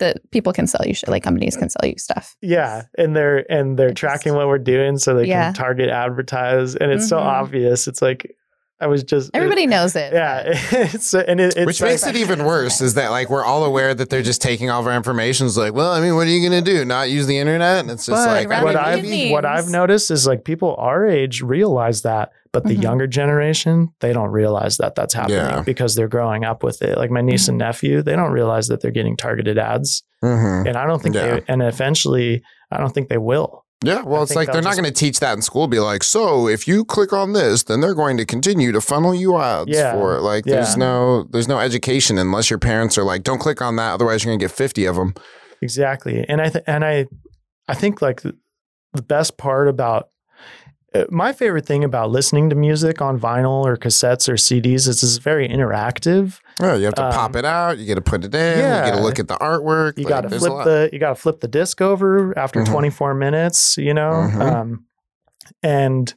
that 0.00 0.18
people 0.32 0.52
can 0.52 0.66
sell 0.66 0.84
you 0.86 0.92
shit, 0.92 1.08
like 1.08 1.22
companies 1.22 1.56
can 1.56 1.70
sell 1.70 1.88
you 1.88 1.94
stuff. 1.96 2.36
Yeah, 2.42 2.82
and 2.98 3.14
they're 3.16 3.50
and 3.50 3.78
they're 3.78 3.88
It 3.88 3.94
just- 3.94 4.00
tracking 4.00 4.34
what 4.34 4.48
we're 4.48 4.58
doing 4.58 4.98
so 4.98 5.14
they 5.14 5.24
Yeah. 5.26 5.44
can 5.46 5.54
target 5.54 5.88
advertise, 5.88 6.74
and 6.76 6.90
it's 6.90 7.08
so 7.08 7.16
Mhm. 7.18 7.22
obvious. 7.24 7.86
It's 7.88 8.02
like 8.02 8.34
I 8.80 8.86
was 8.86 9.04
just 9.04 9.30
Everybody 9.34 9.66
knows 9.74 9.94
it. 9.96 10.12
yeah, 10.12 10.42
it's 10.72 11.12
and 11.14 11.38
it, 11.40 11.54
it's 11.56 11.66
Which 11.66 11.82
makes 11.82 12.02
like- 12.02 12.14
it 12.14 12.18
even 12.18 12.44
worse 12.44 12.80
is 12.80 12.94
that 12.94 13.10
like 13.10 13.28
we're 13.28 13.44
all 13.44 13.64
aware 13.64 13.94
that 13.94 14.08
they're 14.10 14.22
just 14.22 14.40
taking 14.40 14.70
all 14.70 14.80
of 14.80 14.86
our 14.86 14.96
information. 14.96 15.46
It's 15.46 15.56
like, 15.56 15.74
well, 15.74 15.92
I 15.92 16.00
mean, 16.00 16.14
what 16.16 16.26
are 16.26 16.30
you 16.30 16.42
gonna 16.48 16.62
do? 16.62 16.84
Not 16.84 17.10
use 17.10 17.26
the 17.26 17.38
internet? 17.38 17.80
And 17.80 17.90
it's 17.90 18.06
just 18.06 18.26
But 18.26 18.48
like 18.48 18.62
what 18.64 18.76
I've 18.76 19.04
memes. 19.04 19.30
what 19.32 19.44
I've 19.44 19.68
noticed 19.68 20.10
is 20.10 20.26
like 20.26 20.44
people 20.44 20.74
our 20.78 21.06
age 21.06 21.42
realize 21.42 22.02
that, 22.02 22.32
but 22.52 22.64
the 22.64 22.76
Mhm. 22.76 22.82
younger 22.82 23.06
generation 23.06 23.90
they 24.00 24.12
don't 24.12 24.30
realize 24.30 24.78
that 24.78 24.94
that's 24.94 25.14
happening 25.14 25.36
Yeah. 25.38 25.62
because 25.62 25.94
they're 25.94 26.08
growing 26.08 26.44
up 26.44 26.62
with 26.62 26.80
it. 26.82 26.96
Like 26.96 27.10
my 27.10 27.20
niece 27.20 27.48
and 27.48 27.58
nephew, 27.58 28.02
they 28.02 28.16
don't 28.16 28.32
realize 28.32 28.68
that 28.68 28.80
they're 28.80 28.90
getting 28.90 29.16
targeted 29.16 29.58
ads, 29.58 30.02
Mhm. 30.24 30.66
and 30.68 30.76
I 30.76 30.86
don't 30.86 31.02
think 31.02 31.14
Yeah. 31.14 31.34
they 31.36 31.42
and 31.48 31.62
eventually 31.62 32.42
I 32.72 32.78
don't 32.78 32.94
think 32.94 33.08
they 33.08 33.18
will. 33.18 33.59
Yeah, 33.82 34.02
well, 34.02 34.20
I 34.20 34.22
it's 34.24 34.36
like 34.36 34.52
they're 34.52 34.60
not 34.60 34.74
going 34.74 34.84
to 34.84 34.90
teach 34.90 35.20
that 35.20 35.32
in 35.32 35.42
school. 35.42 35.66
Be 35.66 35.80
like, 35.80 36.02
so 36.02 36.46
if 36.48 36.68
you 36.68 36.84
click 36.84 37.12
on 37.14 37.32
this, 37.32 37.62
then 37.62 37.80
they're 37.80 37.94
going 37.94 38.18
to 38.18 38.26
continue 38.26 38.72
to 38.72 38.80
funnel 38.80 39.14
you 39.14 39.38
ads 39.38 39.70
Yeah, 39.70 39.92
for 39.92 40.16
it. 40.16 40.20
Like, 40.20 40.44
there's 40.44 40.76
no, 40.76 41.22
there's 41.30 41.48
no 41.48 41.58
education 41.58 42.18
unless 42.18 42.50
your 42.50 42.58
parents 42.58 42.98
are 42.98 43.04
like, 43.04 43.22
don't 43.22 43.38
click 43.38 43.62
on 43.62 43.76
that, 43.76 43.92
otherwise 43.92 44.22
you're 44.22 44.30
going 44.30 44.38
to 44.38 44.44
get 44.44 44.52
fifty 44.52 44.84
of 44.84 44.96
them. 44.96 45.14
Exactly. 45.62 46.24
And 46.28 46.40
I 46.40 46.48
th- 46.50 46.64
and 46.66 46.84
I 46.84 47.06
I 47.68 47.74
think 47.74 48.02
like 48.02 48.22
the, 48.22 48.34
best 49.02 49.38
part 49.38 49.68
about 49.68 50.08
my 51.10 51.32
favorite 51.32 51.66
thing 51.66 51.84
about 51.84 52.10
listening 52.10 52.50
to 52.50 52.56
music 52.56 53.00
on 53.00 53.18
vinyl 53.18 53.64
or 53.64 53.76
cassettes 53.76 54.28
or 54.28 54.34
CDs 54.34 54.88
is 54.88 55.02
it's 55.02 55.18
very 55.18 55.48
interactive. 55.48 56.40
Oh, 56.60 56.74
you 56.74 56.84
have 56.86 56.94
to 56.94 57.04
Um, 57.06 57.12
pop 57.12 57.36
it 57.36 57.44
out. 57.44 57.78
You 57.78 57.86
get 57.86 57.94
to 57.94 58.00
put 58.00 58.24
it 58.24 58.34
in. 58.34 58.56
You 58.58 58.64
get 58.90 58.96
to 58.96 59.00
look 59.02 59.18
at 59.20 59.28
the 59.28 59.36
artwork. 59.36 59.98
You 59.98 60.04
like, 60.04 60.08
got 60.10 60.20
to 60.22 60.38
flip 60.38 60.64
the 60.64 60.90
you 60.92 60.98
got 60.98 61.10
to 61.10 61.14
flip 61.14 61.40
the 61.40 61.48
disc 61.48 61.80
over 61.80 62.36
after 62.36 62.60
Mhm. 62.62 62.66
24 62.72 63.14
minutes, 63.14 63.76
you 63.78 63.94
know. 63.94 64.10
Mhm. 64.32 64.40
Um, 64.40 64.84
and 65.62 66.12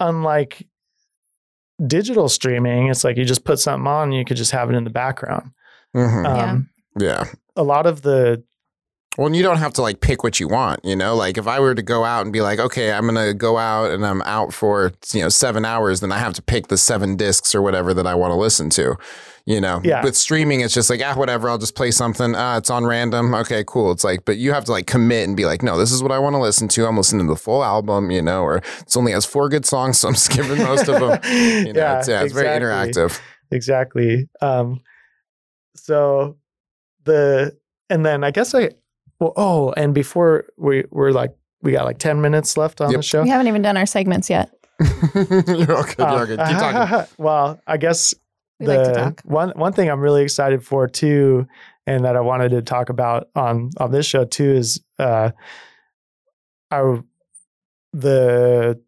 unlike 0.00 0.66
digital 1.86 2.28
streaming, 2.28 2.88
it's 2.88 3.04
like 3.04 3.16
you 3.16 3.24
just 3.24 3.44
put 3.44 3.58
something 3.58 3.86
on 3.86 4.08
and 4.08 4.14
you 4.16 4.24
could 4.24 4.36
just 4.36 4.52
have 4.52 4.70
it 4.70 4.74
in 4.76 4.84
the 4.84 4.90
background. 4.90 5.50
Mhm. 5.96 6.26
Um, 6.26 6.68
Yeah. 6.98 7.06
yeah. 7.24 7.24
A 7.56 7.62
lot 7.62 7.86
of 7.86 8.02
the 8.02 8.42
Well, 9.18 9.26
and 9.26 9.36
you 9.36 9.42
don't 9.42 9.58
have 9.58 9.74
to 9.74 9.82
like 9.82 10.00
pick 10.00 10.24
what 10.24 10.40
you 10.40 10.48
want, 10.48 10.80
you 10.84 10.96
know? 10.96 11.14
Like 11.14 11.36
if 11.36 11.46
I 11.46 11.60
were 11.60 11.74
to 11.74 11.82
go 11.82 12.04
out 12.04 12.22
and 12.22 12.32
be 12.32 12.40
like, 12.40 12.58
okay, 12.58 12.92
I'm 12.92 13.02
going 13.02 13.14
to 13.14 13.34
go 13.34 13.58
out 13.58 13.90
and 13.90 14.06
I'm 14.06 14.22
out 14.22 14.54
for, 14.54 14.92
you 15.12 15.20
know, 15.20 15.28
seven 15.28 15.66
hours, 15.66 16.00
then 16.00 16.10
I 16.10 16.18
have 16.18 16.32
to 16.34 16.42
pick 16.42 16.68
the 16.68 16.78
seven 16.78 17.16
discs 17.16 17.54
or 17.54 17.60
whatever 17.60 17.92
that 17.92 18.06
I 18.06 18.14
want 18.14 18.30
to 18.30 18.36
listen 18.36 18.70
to, 18.70 18.96
you 19.44 19.60
know? 19.60 19.82
Yeah. 19.84 20.02
With 20.02 20.16
streaming, 20.16 20.62
it's 20.62 20.72
just 20.72 20.88
like, 20.88 21.02
ah, 21.04 21.14
whatever, 21.14 21.50
I'll 21.50 21.58
just 21.58 21.74
play 21.74 21.90
something. 21.90 22.34
Ah, 22.34 22.56
it's 22.56 22.70
on 22.70 22.86
random. 22.86 23.34
Okay, 23.34 23.64
cool. 23.66 23.92
It's 23.92 24.02
like, 24.02 24.24
but 24.24 24.38
you 24.38 24.54
have 24.54 24.64
to 24.64 24.72
like 24.72 24.86
commit 24.86 25.28
and 25.28 25.36
be 25.36 25.44
like, 25.44 25.62
no, 25.62 25.76
this 25.76 25.92
is 25.92 26.02
what 26.02 26.10
I 26.10 26.18
want 26.18 26.32
to 26.34 26.40
listen 26.40 26.66
to. 26.68 26.86
I'm 26.86 26.96
listening 26.96 27.26
to 27.26 27.34
the 27.34 27.38
full 27.38 27.62
album, 27.62 28.10
you 28.10 28.22
know, 28.22 28.42
or 28.42 28.62
it's 28.80 28.96
only 28.96 29.12
has 29.12 29.26
four 29.26 29.50
good 29.50 29.66
songs, 29.66 30.00
so 30.00 30.08
I'm 30.08 30.14
skipping 30.14 30.58
most 30.58 30.88
of 30.88 31.00
them. 31.00 31.20
You 31.32 31.72
know, 31.74 31.98
it's, 31.98 32.08
yeah, 32.08 32.22
it's 32.22 32.32
very 32.32 32.48
exactly. 32.48 33.02
interactive. 33.02 33.20
Exactly. 33.50 34.28
Um, 34.40 34.80
so 35.76 36.38
the 37.04 37.56
and 37.90 38.06
then 38.06 38.24
I 38.24 38.30
guess 38.30 38.54
I 38.54 38.70
well 39.22 39.32
oh 39.36 39.72
and 39.76 39.94
before 39.94 40.44
we 40.56 40.84
we're 40.90 41.12
like 41.12 41.34
we 41.62 41.70
got 41.72 41.84
like 41.84 41.98
10 41.98 42.20
minutes 42.20 42.56
left 42.56 42.80
on 42.80 42.90
Yep. 42.90 42.98
the 42.98 43.02
show. 43.02 43.22
We 43.22 43.28
haven't 43.28 43.46
even 43.46 43.62
done 43.62 43.76
our 43.76 43.86
segments 43.86 44.28
yet. 44.28 44.50
you're 45.14 45.78
okay. 45.78 45.94
You're 45.98 46.08
Uh, 46.08 46.22
okay. 46.24 46.36
Keep 46.36 46.58
talking. 46.58 47.06
well, 47.24 47.60
I 47.68 47.76
guess 47.76 48.12
We 48.58 48.66
the 48.66 48.76
like 48.76 48.86
to 48.88 48.94
talk. 48.94 49.20
one 49.24 49.50
one 49.50 49.72
thing 49.72 49.88
I'm 49.88 50.00
really 50.00 50.22
excited 50.24 50.64
for 50.64 50.88
too, 50.88 51.46
and 51.86 52.04
that 52.04 52.16
I 52.16 52.20
wanted 52.20 52.48
to 52.50 52.62
talk 52.62 52.88
about 52.88 53.28
on 53.36 53.70
on 53.78 53.92
this 53.92 54.06
show 54.06 54.24
too 54.24 54.50
is 54.50 54.80
uh, 54.98 55.30
our 56.72 57.04
the 57.92 58.80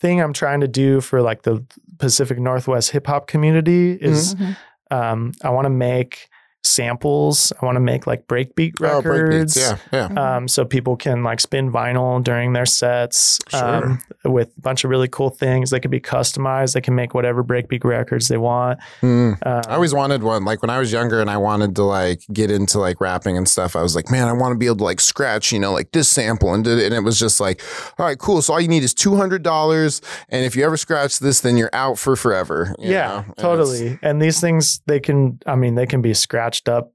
thing 0.00 0.20
I'm 0.22 0.32
trying 0.32 0.60
to 0.60 0.68
do 0.68 1.00
for 1.00 1.20
like 1.22 1.42
the 1.42 1.64
Pacific 1.98 2.38
Northwest 2.38 2.90
hip 2.92 3.06
hop 3.06 3.26
community 3.26 3.92
is 3.92 4.34
Mhm. 4.34 4.56
um, 4.90 5.32
I 5.42 5.50
want 5.50 5.64
to 5.66 5.70
make 5.70 6.28
samples. 6.66 7.52
I 7.60 7.64
want 7.64 7.76
to 7.76 7.80
make 7.80 8.06
like 8.06 8.26
breakbeat 8.26 8.74
Oh, 8.80 8.96
records. 9.00 9.56
breakbeats. 9.56 9.80
Yeah. 9.92 10.08
Yeah. 10.12 10.36
Um, 10.36 10.48
so 10.48 10.64
people 10.64 10.96
can 10.96 11.22
like 11.22 11.40
spin 11.40 11.70
vinyl 11.72 12.22
during 12.22 12.52
their 12.52 12.66
sets 12.66 13.38
Sure. 13.48 13.64
um, 13.86 13.98
with 14.24 14.52
a 14.56 14.60
bunch 14.60 14.84
of 14.84 14.90
really 14.90 15.08
cool 15.08 15.30
things. 15.30 15.70
They 15.70 15.80
can 15.80 15.90
be 15.90 16.00
customized. 16.00 16.74
They 16.74 16.80
can 16.80 16.94
make 16.94 17.14
whatever 17.14 17.42
breakbeat 17.44 17.84
records 17.84 18.28
they 18.28 18.36
want. 18.36 18.78
Mm. 19.02 19.38
Um, 19.46 19.62
I 19.68 19.74
always 19.74 19.94
wanted 19.94 20.22
one. 20.22 20.44
Like 20.44 20.62
when 20.62 20.70
I 20.70 20.78
was 20.78 20.92
younger 20.92 21.20
and 21.20 21.30
I 21.30 21.36
wanted 21.36 21.74
to 21.76 21.82
like 21.84 22.22
get 22.32 22.50
into 22.50 22.78
like 22.78 23.00
rapping 23.00 23.36
and 23.36 23.48
stuff, 23.48 23.76
I 23.76 23.82
was 23.82 23.94
like, 23.96 24.10
man, 24.10 24.28
I 24.28 24.32
want 24.32 24.52
to 24.52 24.58
be 24.58 24.66
able 24.66 24.76
to 24.78 24.84
like 24.84 25.00
scratch, 25.00 25.52
you 25.52 25.58
know, 25.58 25.72
like 25.72 25.92
this 25.92 26.08
sample 26.08 26.52
and 26.54 26.64
do 26.64 26.76
it. 26.76 26.84
And 26.84 26.94
it 26.94 27.00
was 27.00 27.18
just 27.18 27.40
like, 27.40 27.60
all 27.98 28.06
right, 28.06 28.18
cool. 28.18 28.42
So 28.42 28.52
all 28.54 28.60
you 28.60 28.68
need 28.68 28.82
is 28.82 28.94
two 28.94 29.16
hundred 29.16 29.42
dollars, 29.42 30.00
and 30.28 30.44
if 30.44 30.56
you 30.56 30.64
ever 30.64 30.76
scratch 30.76 31.18
this, 31.18 31.40
then 31.40 31.56
you're 31.56 31.70
out 31.72 31.98
for 31.98 32.16
forever. 32.16 32.74
you 32.78 32.86
know? 32.86 32.92
yeah, 32.92 33.24
And 33.24 33.36
totally. 33.36 33.98
And 34.02 34.20
these 34.20 34.40
things, 34.40 34.80
they 34.86 35.00
can. 35.00 35.38
I 35.46 35.54
mean, 35.56 35.74
they 35.74 35.86
can 35.86 36.00
be 36.02 36.14
scratched 36.14 36.55
up 36.68 36.92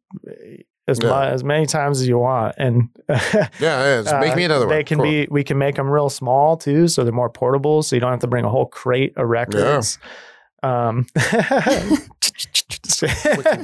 as 0.88 1.00
Yeah. 1.02 1.10
mu- 1.10 1.34
as 1.34 1.44
many 1.44 1.66
times 1.68 2.02
as 2.02 2.08
you 2.08 2.18
want, 2.18 2.56
and 2.58 2.90
Yeah, 3.10 3.48
yeah. 3.60 4.02
Just 4.04 4.16
make 4.20 4.34
uh, 4.34 4.36
me 4.36 4.44
another 4.46 4.66
one. 4.68 4.76
They 4.76 4.84
can 4.84 4.98
Cool. 4.98 5.06
be. 5.06 5.28
We 5.30 5.44
can 5.44 5.58
make 5.58 5.76
them 5.76 5.90
real 5.90 6.10
small 6.10 6.58
too, 6.58 6.88
so 6.88 7.04
they're 7.04 7.14
more 7.14 7.30
portable. 7.30 7.84
So 7.84 7.96
you 7.96 8.00
don't 8.00 8.12
have 8.12 8.20
to 8.22 8.28
bring 8.28 8.46
a 8.46 8.50
whole 8.50 8.66
crate 8.66 9.14
of 9.18 9.28
records. 9.28 10.00
Um, 10.64 11.06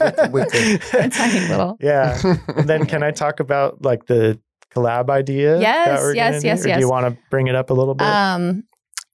Tiny 0.07 1.47
little. 1.47 1.77
Yeah. 1.79 2.19
And 2.55 2.67
then 2.69 2.85
can 2.85 3.03
I 3.03 3.11
talk 3.11 3.39
about 3.39 3.81
like 3.83 4.05
the 4.07 4.39
collab 4.73 5.09
idea? 5.09 5.59
Yes, 5.59 5.87
that 5.87 5.99
we're 6.01 6.15
yes, 6.15 6.29
gonna 6.31 6.41
do? 6.41 6.47
yes, 6.47 6.65
Or 6.65 6.73
Do 6.73 6.79
you 6.79 6.89
want 6.89 7.13
to 7.13 7.21
bring 7.29 7.47
it 7.47 7.55
up 7.55 7.69
a 7.69 7.73
little 7.73 7.93
bit? 7.95 8.07
Um, 8.07 8.63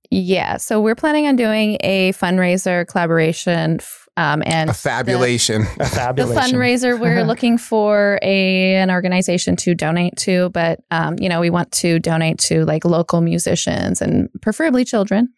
yeah. 0.09 0.57
So 0.57 0.79
we're 0.81 0.95
planning 0.95 1.27
on 1.27 1.35
doing 1.35 1.77
a 1.81 2.11
fundraiser 2.13 2.87
collaboration, 2.87 3.77
f- 3.79 4.02
um, 4.17 4.43
and 4.45 4.69
a 4.69 4.73
fabulation. 4.73 5.61
a 5.79 6.13
the 6.15 6.33
fundraiser 6.35 6.99
we're 6.99 7.23
looking 7.25 7.57
for 7.57 8.19
a 8.21 8.75
an 8.75 8.91
organization 8.91 9.55
to 9.57 9.73
donate 9.73 10.15
to, 10.17 10.49
but 10.49 10.81
um, 10.91 11.15
you 11.19 11.29
know 11.29 11.39
we 11.39 11.49
want 11.49 11.71
to 11.71 11.99
donate 11.99 12.37
to 12.39 12.65
like 12.65 12.85
local 12.85 13.21
musicians 13.21 14.01
and 14.01 14.29
preferably 14.41 14.85
children. 14.85 15.29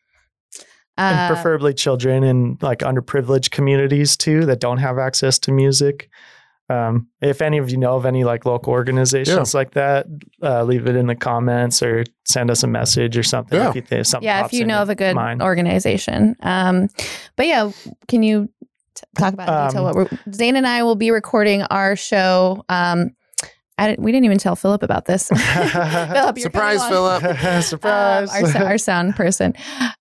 and 0.98 1.20
Uh, 1.20 1.28
preferably 1.34 1.74
children 1.74 2.24
in 2.24 2.58
like 2.62 2.80
underprivileged 2.80 3.52
communities 3.52 4.18
too 4.18 4.46
that 4.46 4.60
don't 4.60 4.80
have 4.80 4.98
access 4.98 5.40
to 5.40 5.52
music. 5.52 6.10
Um, 6.68 7.08
if 7.22 7.44
any 7.44 7.60
of 7.60 7.70
you 7.70 7.78
know 7.78 7.96
of 7.96 8.08
any 8.08 8.24
like 8.24 8.44
local 8.44 8.74
organizations 8.74 9.54
like 9.54 9.72
that, 9.72 10.08
uh, 10.42 10.64
leave 10.64 10.88
it 10.88 10.96
in 10.96 11.06
the 11.06 11.16
comments 11.16 11.84
or 11.84 12.06
send 12.26 12.50
us 12.50 12.64
a 12.64 12.68
message 12.68 13.18
or 13.18 13.24
something. 13.24 13.60
Yeah. 13.60 13.70
If 13.70 13.76
you 13.76 13.82
think 13.84 14.06
something 14.06 14.26
yeah, 14.26 14.46
if 14.46 14.52
you 14.52 14.66
know 14.66 14.82
of 14.82 14.90
a 14.90 14.96
good 14.96 15.16
mind. 15.16 15.44
organization. 15.44 16.36
Um, 16.42 16.88
but 17.36 17.46
yeah, 17.46 17.72
can 18.08 18.24
you 18.24 18.48
t- 18.48 18.52
talk 19.18 19.34
about 19.34 19.48
in 19.48 19.68
detail 19.70 19.88
Um, 19.88 19.96
what 19.96 20.12
we're, 20.12 20.34
Zane 20.34 20.56
and 20.56 20.68
I 20.68 20.84
will 20.84 20.96
be 20.96 21.12
recording 21.12 21.64
our 21.64 21.96
show. 21.96 22.64
Um, 22.70 23.16
I 23.78 23.88
didn't, 23.88 24.04
we 24.04 24.12
didn't 24.14 24.26
even 24.26 24.38
tell 24.38 24.56
Philip 24.56 24.84
about 24.84 25.06
this. 25.06 25.28
Philip, 25.30 26.38
you're 26.38 26.44
Surprise. 26.44 26.88
Philip. 26.88 27.22
Surprise! 27.64 28.34
Um, 28.34 28.62
our, 28.62 28.68
our 28.68 28.78
sound 28.78 29.16
person. 29.16 29.54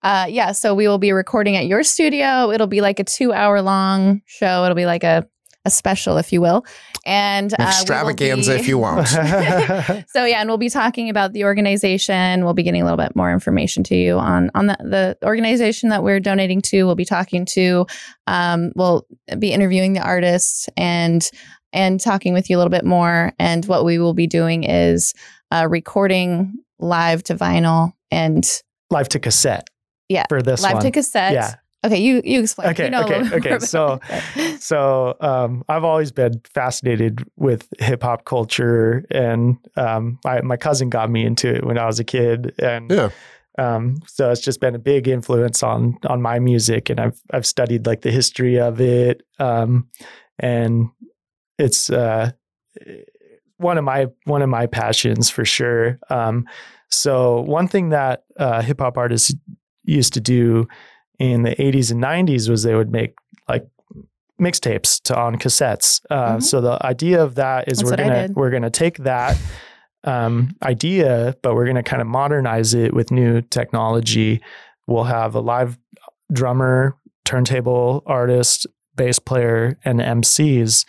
Uh, 0.03 0.27
yeah, 0.29 0.53
so 0.53 0.75
we 0.75 0.87
will 0.87 0.99
be 0.99 1.11
recording 1.13 1.57
at 1.57 1.67
your 1.67 1.83
studio. 1.83 2.51
It'll 2.53 2.69
be 2.69 2.81
like 2.81 3.01
a 3.01 3.05
two 3.05 3.33
hour 3.33 3.61
long 3.63 4.23
show. 4.27 4.65
It'll 4.65 4.77
be 4.77 4.87
like 4.87 5.03
a, 5.03 5.27
a 5.65 5.71
special, 5.71 6.19
if 6.19 6.33
you 6.33 6.41
will. 6.41 6.65
And 7.07 7.53
uh, 7.55 7.57
Extravaganza, 7.65 8.55
be- 8.55 8.61
if 8.61 8.69
you 8.69 8.79
want. 8.79 9.09
So 10.09 10.25
yeah, 10.25 10.41
and 10.41 10.49
we'll 10.49 10.59
be 10.59 10.71
talking 10.71 11.11
about 11.11 11.33
the 11.33 11.45
organization. 11.45 12.45
We'll 12.45 12.55
be 12.55 12.63
getting 12.63 12.83
a 12.83 12.85
little 12.85 12.97
bit 12.99 13.15
more 13.17 13.33
information 13.33 13.83
to 13.85 13.97
you 13.97 14.19
on 14.19 14.51
on 14.55 14.67
the, 14.67 14.77
the 14.81 15.27
organization 15.27 15.89
that 15.91 16.03
we're 16.03 16.21
donating 16.21 16.63
to. 16.63 16.85
We'll 16.85 16.95
be 16.95 17.05
talking 17.05 17.45
to. 17.47 17.87
Um, 18.27 18.73
we'll 18.77 19.07
be 19.39 19.53
interviewing 19.53 19.93
the 19.95 20.01
artists 20.01 20.69
and 20.77 21.29
and 21.73 22.01
talking 22.01 22.33
with 22.33 22.49
you 22.49 22.57
a 22.57 22.59
little 22.59 22.71
bit 22.71 22.85
more. 22.85 23.33
And 23.39 23.65
what 23.67 23.85
we 23.85 23.99
will 23.99 24.15
be 24.15 24.27
doing 24.27 24.65
is 24.65 25.13
uh, 25.51 25.67
recording 25.69 26.55
live 26.79 27.23
to 27.25 27.35
vinyl 27.35 27.93
and 28.11 28.49
live 28.91 29.09
to 29.11 29.19
cassette. 29.19 29.69
Yeah, 30.09 30.25
For 30.29 30.43
this 30.43 30.63
live 30.63 30.75
one. 30.75 30.83
to 30.85 30.91
cassette. 30.91 31.33
Yeah. 31.33 31.55
Okay, 31.85 31.99
you 31.99 32.23
you 32.25 32.41
explain. 32.41 32.71
Okay, 32.71 32.85
You 32.85 32.91
know 32.91 33.03
okay, 33.05 33.23
okay. 33.37 33.59
So- 33.59 34.01
it. 34.37 34.63
So 34.63 35.15
um, 35.21 35.63
I've 35.69 35.85
always 35.85 36.11
been 36.13 36.41
fascinated 36.55 37.23
with 37.37 37.69
hip 37.79 38.03
hop 38.03 38.25
culture, 38.25 39.05
and 39.11 39.57
um, 39.77 40.19
my 40.25 40.41
my 40.41 40.57
cousin 40.57 40.89
got 40.89 41.11
me 41.11 41.25
into 41.27 41.55
it 41.55 41.65
when 41.65 41.77
I 41.79 41.85
was 41.87 41.99
a 42.01 42.05
kid, 42.05 42.55
and 42.59 42.91
Yeah. 42.91 43.11
um, 43.59 43.97
so 44.07 44.31
it's 44.31 44.41
just 44.41 44.61
been 44.61 44.75
a 44.75 44.79
big 44.79 45.07
influence 45.09 45.63
on 45.63 45.99
on 46.07 46.23
my 46.23 46.39
music, 46.39 46.89
and 46.91 46.99
I've 46.99 47.21
I've 47.33 47.45
studied 47.47 47.87
like 47.87 48.01
the 48.01 48.11
history 48.11 48.59
of 48.59 48.81
it, 48.81 49.23
um, 49.39 49.89
and 50.39 50.89
it's 51.59 51.91
uh, 51.91 52.33
one 53.59 53.79
of 53.79 53.85
my 53.85 54.07
one 54.25 54.43
of 54.43 54.49
my 54.49 54.67
passions 54.67 55.31
for 55.31 55.45
sure. 55.45 55.99
Um, 56.11 56.47
so 56.91 57.41
one 57.43 57.69
thing 57.69 57.91
that 57.91 58.25
uh, 58.39 58.63
hip 58.63 58.81
hop 58.81 58.97
artists 58.97 59.35
used 59.85 60.15
to 60.15 60.21
do 60.21 60.67
in 61.19 61.43
the 61.43 61.55
80s 61.57 61.91
and 61.91 62.03
90s 62.03 62.49
was 62.49 62.63
they 62.63 62.75
would 62.75 62.91
make 62.91 63.15
like 63.49 63.67
mixtapes 64.41 65.01
to 65.03 65.17
on 65.17 65.37
cassettes. 65.37 66.01
Uh, 66.11 66.37
Mhm. 66.37 66.43
So 66.43 66.61
the 66.61 66.85
idea 66.85 67.23
of 67.23 67.37
that 67.37 67.69
is 67.69 67.79
That's 67.79 67.91
we're 67.91 67.97
gonna 67.97 68.15
we're 68.35 68.51
gonna 68.51 68.71
take 68.71 68.99
that 68.99 69.39
um, 70.03 70.55
idea, 70.63 71.35
but 71.43 71.55
we're 71.55 71.67
gonna 71.67 71.83
kind 71.83 72.03
of 72.03 72.09
modernize 72.09 72.75
it 72.75 72.93
with 72.93 73.11
new 73.11 73.41
technology. 73.43 74.43
We'll 74.87 75.05
have 75.05 75.35
a 75.35 75.41
live 75.41 75.79
drummer, 76.33 76.97
turntable 77.25 78.03
artist, 78.07 78.67
bass 78.97 79.19
player, 79.19 79.79
and 79.85 80.01
MCs 80.01 80.85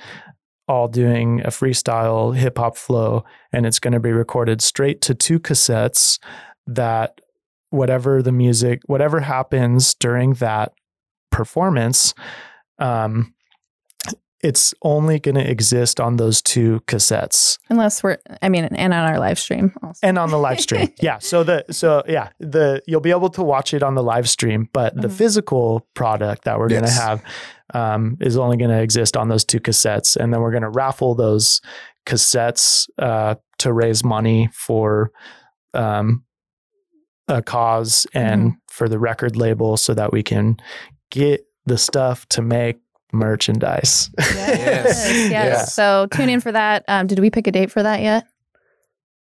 all 0.67 0.87
doing 0.87 1.41
a 1.41 1.49
freestyle 1.49 2.35
hip 2.35 2.57
hop 2.57 2.75
flow, 2.75 3.23
and 3.53 3.65
it's 3.67 3.79
going 3.79 3.93
to 3.93 3.99
be 3.99 4.11
recorded 4.11 4.61
straight 4.61 4.99
to 4.99 5.13
two 5.13 5.39
cassettes 5.39 6.17
that 6.65 7.21
whatever 7.75 8.21
the 8.21 8.31
music, 8.31 8.81
whatever 8.87 9.19
happens 9.19 9.93
during 9.95 10.33
that 10.35 10.73
performance, 11.31 12.13
um, 12.79 13.33
it's 14.41 14.73
only 14.83 15.17
going 15.19 15.33
to 15.35 15.49
exist 15.49 15.99
on 15.99 16.17
those 16.17 16.39
two 16.41 16.79
cassettes 16.87 17.57
Unless 17.69 18.03
we're, 18.03 18.17
I 18.43 18.49
mean, 18.49 18.65
and 18.65 18.93
on 18.93 18.99
our 19.11 19.17
live 19.17 19.39
stream 19.39 19.73
also. 19.81 19.99
and 20.05 20.19
on 20.19 20.29
the 20.29 20.37
live 20.37 20.59
stream. 20.59 20.93
yeah. 21.01 21.17
So 21.17 21.43
the 21.43 21.65
so 21.71 22.03
yeah 22.07 22.29
the 22.39 22.81
you'll 22.85 23.01
be 23.01 23.09
able 23.09 23.29
to 23.29 23.41
watch 23.43 23.73
it 23.73 23.81
on 23.81 23.95
the 23.95 24.03
live 24.03 24.29
stream, 24.29 24.69
but 24.71 24.93
the 25.01 25.07
Mhm. 25.07 25.13
physical 25.13 25.87
product 25.95 26.43
that 26.43 26.59
we're 26.59 26.69
going 26.69 26.83
to 26.85 26.91
have 26.91 27.23
um, 27.73 28.17
is 28.21 28.37
only 28.37 28.57
going 28.57 28.69
to 28.69 28.79
exist 28.81 29.17
on 29.17 29.29
those 29.29 29.43
two 29.45 29.59
cassettes, 29.59 30.15
and 30.15 30.31
then 30.31 30.41
we're 30.41 30.51
going 30.51 30.61
to 30.63 30.69
raffle 30.69 31.15
those 31.15 31.59
cassettes 32.05 32.87
uh, 32.99 33.35
to 33.59 33.73
raise 33.73 34.03
money 34.03 34.49
for 34.53 35.11
um, 35.73 36.23
a 37.27 37.41
cause 37.41 38.05
and 38.13 38.53
for 38.69 38.87
the 38.89 38.99
record 38.99 39.35
label 39.35 39.77
so 39.77 39.93
that 39.93 40.11
we 40.13 40.21
can 40.23 40.57
get 41.11 41.45
the 41.65 41.77
stuff 41.77 42.27
to 42.29 42.41
make 42.41 42.77
merchandise. 43.11 44.09
Yes. 44.19 45.09
yes. 45.09 45.31
Yeah. 45.31 45.63
So 45.65 46.07
tune 46.11 46.29
in 46.29 46.39
for 46.41 46.51
that. 46.51 46.83
Um, 46.87 47.07
did 47.07 47.19
we 47.19 47.29
pick 47.29 47.47
a 47.47 47.51
date 47.51 47.71
for 47.71 47.81
that 47.81 48.01
yet? 48.01 48.25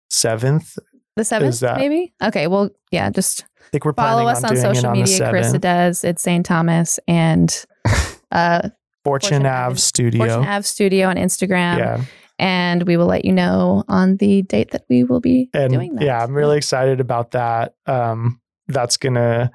Seventh, 0.10 0.78
The 1.16 1.24
seventh, 1.24 1.60
that- 1.62 1.78
maybe. 1.78 2.14
Okay. 2.24 2.48
Well, 2.48 2.70
yeah. 2.92 3.10
Just 3.10 3.42
I 3.60 3.70
think 3.72 3.86
we're 3.86 3.94
follow 3.94 4.24
planning 4.24 4.38
us 4.38 4.44
on 4.44 4.50
on 4.50 4.56
doing 4.56 4.66
it 4.66 4.76
social 4.76 4.90
on 4.90 4.96
the 4.98 5.04
media. 5.04 5.30
Chris 5.30 5.46
seventh. 5.48 5.62
does. 5.62 6.04
It's 6.04 6.22
St. 6.22 6.46
Thomas 6.46 7.00
and 7.08 7.66
uh, 8.32 8.70
Fortune 9.04 9.42
Fortune 9.42 9.46
Ave 9.46 9.66
Ave- 9.72 9.76
Studio. 9.80 10.26
Fortune 10.26 10.50
Ave 10.50 10.64
Studio 10.64 11.08
on 11.10 11.16
Instagram. 11.18 11.78
yeah, 11.78 12.02
And 12.40 12.84
we 12.88 12.98
will 12.98 13.06
let 13.06 13.26
you 13.26 13.32
know 13.32 13.84
on 13.88 14.18
the 14.18 14.42
date 14.42 14.72
that 14.72 14.86
we 14.90 15.04
will 15.04 15.20
be 15.20 15.50
and 15.54 15.72
doing 15.72 15.96
that. 15.96 16.04
yeah, 16.04 16.24
I'm 16.24 16.34
really 16.34 16.58
excited 16.58 17.00
about 17.00 17.32
that. 17.32 17.76
Um, 17.86 18.42
that's 18.68 18.98
gonna 18.98 19.52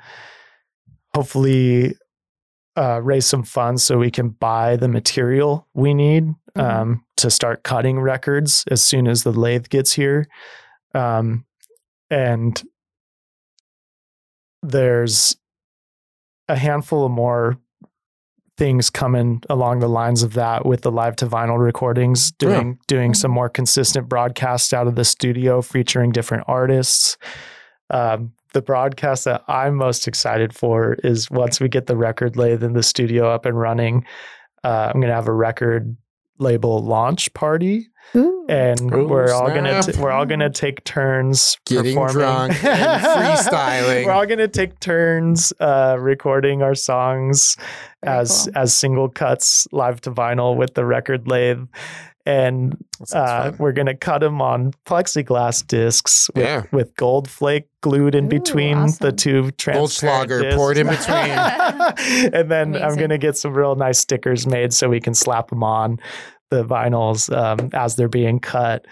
hopefully 1.14 1.94
uh, 2.76 3.00
raise 3.02 3.26
some 3.26 3.42
funds 3.42 3.82
so 3.82 3.98
we 3.98 4.10
can 4.10 4.28
buy 4.28 4.76
the 4.76 4.88
material 4.88 5.66
we 5.74 5.92
need 5.94 6.24
Mhm. 6.56 6.62
um, 6.62 7.04
to 7.16 7.28
start 7.30 7.64
cutting 7.64 7.98
records 7.98 8.64
as 8.70 8.80
soon 8.82 9.08
as 9.08 9.24
the 9.24 9.32
lathe 9.32 9.68
gets 9.68 9.92
here. 9.92 10.28
Um, 10.94 11.44
and 12.10 12.62
there's 14.62 15.36
a 16.48 16.56
handful 16.56 17.04
of 17.06 17.10
more 17.12 17.58
things 18.58 18.90
coming 18.90 19.40
along 19.48 19.78
the 19.78 19.88
lines 19.88 20.24
of 20.24 20.34
that 20.34 20.66
with 20.66 20.82
the 20.82 20.90
live 20.90 21.14
to 21.16 21.26
vinyl 21.26 21.58
recordings 21.58 22.32
doing 22.32 22.78
doing 22.88 23.14
some 23.14 23.30
more 23.30 23.48
consistent 23.48 24.08
broadcasts 24.08 24.72
out 24.72 24.88
of 24.88 24.96
the 24.96 25.04
studio 25.04 25.62
featuring 25.62 26.10
different 26.10 26.44
artists. 26.48 27.16
Um, 27.90 28.32
the 28.54 28.62
broadcast 28.62 29.24
that 29.24 29.42
i'm 29.46 29.74
most 29.74 30.08
excited 30.08 30.54
for 30.54 30.94
is 31.04 31.30
once 31.30 31.60
we 31.60 31.68
get 31.68 31.86
the 31.86 31.96
record 31.96 32.36
lathe 32.36 32.62
in 32.62 32.72
the 32.72 32.82
studio 32.82 33.28
up 33.28 33.46
and 33.46 33.58
running 33.58 34.04
uh, 34.64 34.90
i'm 34.92 35.00
going 35.00 35.08
to 35.08 35.14
have 35.14 35.28
a 35.28 35.32
record 35.32 35.96
label 36.38 36.82
launch 36.82 37.32
party 37.34 37.88
Ooh. 38.16 38.46
and 38.48 38.92
Ooh, 38.94 39.06
we're 39.06 39.32
all 39.32 39.48
gonna 39.48 39.82
t- 39.82 39.98
we're 40.00 40.10
all 40.10 40.24
gonna 40.24 40.48
take 40.50 40.82
turns 40.84 41.58
Getting 41.66 41.94
performing. 41.94 42.14
drunk 42.14 42.64
and 42.64 43.02
freestyling. 43.04 44.06
we're 44.06 44.12
all 44.12 44.26
gonna 44.26 44.48
take 44.48 44.80
turns 44.80 45.52
uh, 45.60 45.96
recording 46.00 46.62
our 46.62 46.74
songs 46.74 47.56
Very 48.02 48.18
as 48.18 48.44
cool. 48.52 48.62
as 48.62 48.74
single 48.74 49.08
cuts 49.08 49.66
live 49.72 50.00
to 50.02 50.10
vinyl 50.10 50.56
with 50.56 50.74
the 50.74 50.84
record 50.86 51.28
lathe, 51.28 51.66
and 52.24 52.76
uh, 53.12 53.52
we're 53.58 53.72
gonna 53.72 53.94
cut 53.96 54.20
them 54.20 54.40
on 54.40 54.72
plexiglass 54.86 55.66
discs 55.66 56.30
with, 56.34 56.44
Yeah. 56.44 56.62
with 56.72 56.94
gold 56.96 57.28
flake 57.28 57.68
glued 57.82 58.14
in 58.14 58.24
Ooh, 58.24 58.28
between 58.28 58.86
the 59.00 59.12
two 59.12 59.50
transparent 59.52 60.28
Goldschlager 60.30 60.42
discs. 60.42 60.56
poured 60.56 60.78
in 60.78 60.86
between. 60.88 62.32
and 62.34 62.50
then 62.50 62.74
I'm 62.76 62.96
gonna 62.96 63.18
get 63.18 63.36
some 63.36 63.52
real 63.52 63.74
nice 63.76 63.98
stickers 63.98 64.46
made 64.46 64.72
so 64.72 64.88
we 64.88 65.00
can 65.00 65.14
slap 65.14 65.48
them 65.48 65.62
on 65.62 65.98
the 66.50 66.64
vinyls 66.64 67.34
um, 67.36 67.70
as 67.72 67.96
they're 67.96 68.08
being 68.08 68.40
cut, 68.40 68.86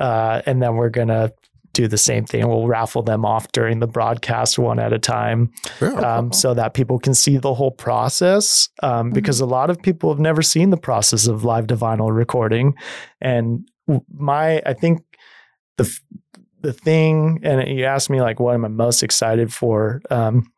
uh, 0.00 0.42
and 0.46 0.62
then 0.62 0.76
we're 0.76 0.90
gonna 0.90 1.30
do 1.72 1.86
the 1.86 1.98
same 1.98 2.24
thing. 2.24 2.48
We'll 2.48 2.66
raffle 2.66 3.02
them 3.02 3.26
off 3.26 3.52
during 3.52 3.80
the 3.80 3.86
broadcast 3.86 4.58
one 4.58 4.78
at 4.78 4.94
a 4.94 4.98
time 4.98 5.50
Yeah. 5.82 5.88
um, 5.90 6.32
so 6.32 6.54
that 6.54 6.72
people 6.72 6.98
can 6.98 7.12
see 7.12 7.36
the 7.36 7.52
whole 7.52 7.70
process. 7.70 8.70
Um, 8.82 9.10
because 9.10 9.40
a 9.40 9.46
lot 9.46 9.68
of 9.68 9.82
people 9.82 10.10
have 10.10 10.18
never 10.18 10.40
seen 10.40 10.70
the 10.70 10.78
process 10.78 11.26
of 11.26 11.44
live 11.44 11.66
to 11.66 11.76
vinyl 11.76 12.14
recording, 12.16 12.74
and 13.20 13.68
my 14.10 14.62
I 14.64 14.72
think 14.72 15.02
the 15.76 15.86
the 16.62 16.72
thing, 16.72 17.40
and 17.44 17.68
you 17.68 17.84
asked 17.84 18.08
me 18.10 18.20
like, 18.22 18.40
what 18.40 18.54
am 18.54 18.64
I 18.64 18.68
most 18.68 19.02
excited 19.02 19.52
for? 19.52 20.00
Um, 20.10 20.50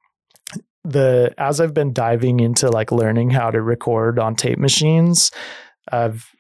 the 0.85 1.35
as 1.37 1.61
I've 1.61 1.75
been 1.75 1.93
diving 1.93 2.41
into 2.41 2.71
like 2.71 2.93
learning 2.93 3.31
how 3.31 3.51
to 3.51 3.61
record 3.61 4.19
on 4.19 4.37
tape 4.37 4.59
machines, 4.59 5.31
I've 5.91 6.31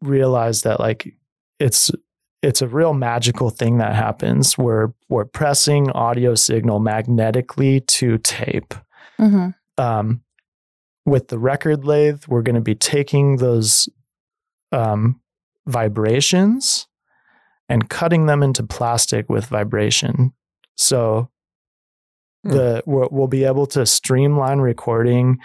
realized 0.00 0.64
that 0.64 0.80
like 0.80 1.14
it's 1.58 1.90
it's 2.42 2.62
a 2.62 2.68
real 2.68 2.92
magical 2.94 3.50
thing 3.50 3.78
that 3.78 3.94
happens 3.94 4.56
where 4.58 4.92
we're 5.08 5.24
pressing 5.24 5.90
audio 5.92 6.34
signal 6.34 6.78
magnetically 6.80 7.80
to 7.80 8.18
tape. 8.18 8.74
Mhm. 9.18 9.54
Um, 9.78 10.22
with 11.06 11.28
the 11.28 11.38
record 11.38 11.84
lathe, 11.84 12.24
we're 12.28 12.42
going 12.42 12.54
to 12.56 12.60
be 12.60 12.74
taking 12.74 13.36
those 13.38 13.88
um, 14.72 15.20
vibrations 15.66 16.86
and 17.68 17.88
cutting 17.88 18.26
them 18.26 18.42
into 18.42 18.62
plastic 18.62 19.28
with 19.30 19.46
vibration. 19.46 20.32
So 20.76 21.30
Hmm. 22.44 22.50
the 22.50 22.82
we'll, 22.86 23.08
we'll 23.10 23.28
be 23.28 23.44
able 23.44 23.66
to 23.68 23.84
streamline 23.86 24.58
recording 24.60 25.38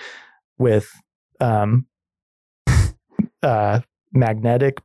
with 0.59 0.91
um, 1.39 1.87
uh, 3.43 3.79
magnetic 4.13 4.79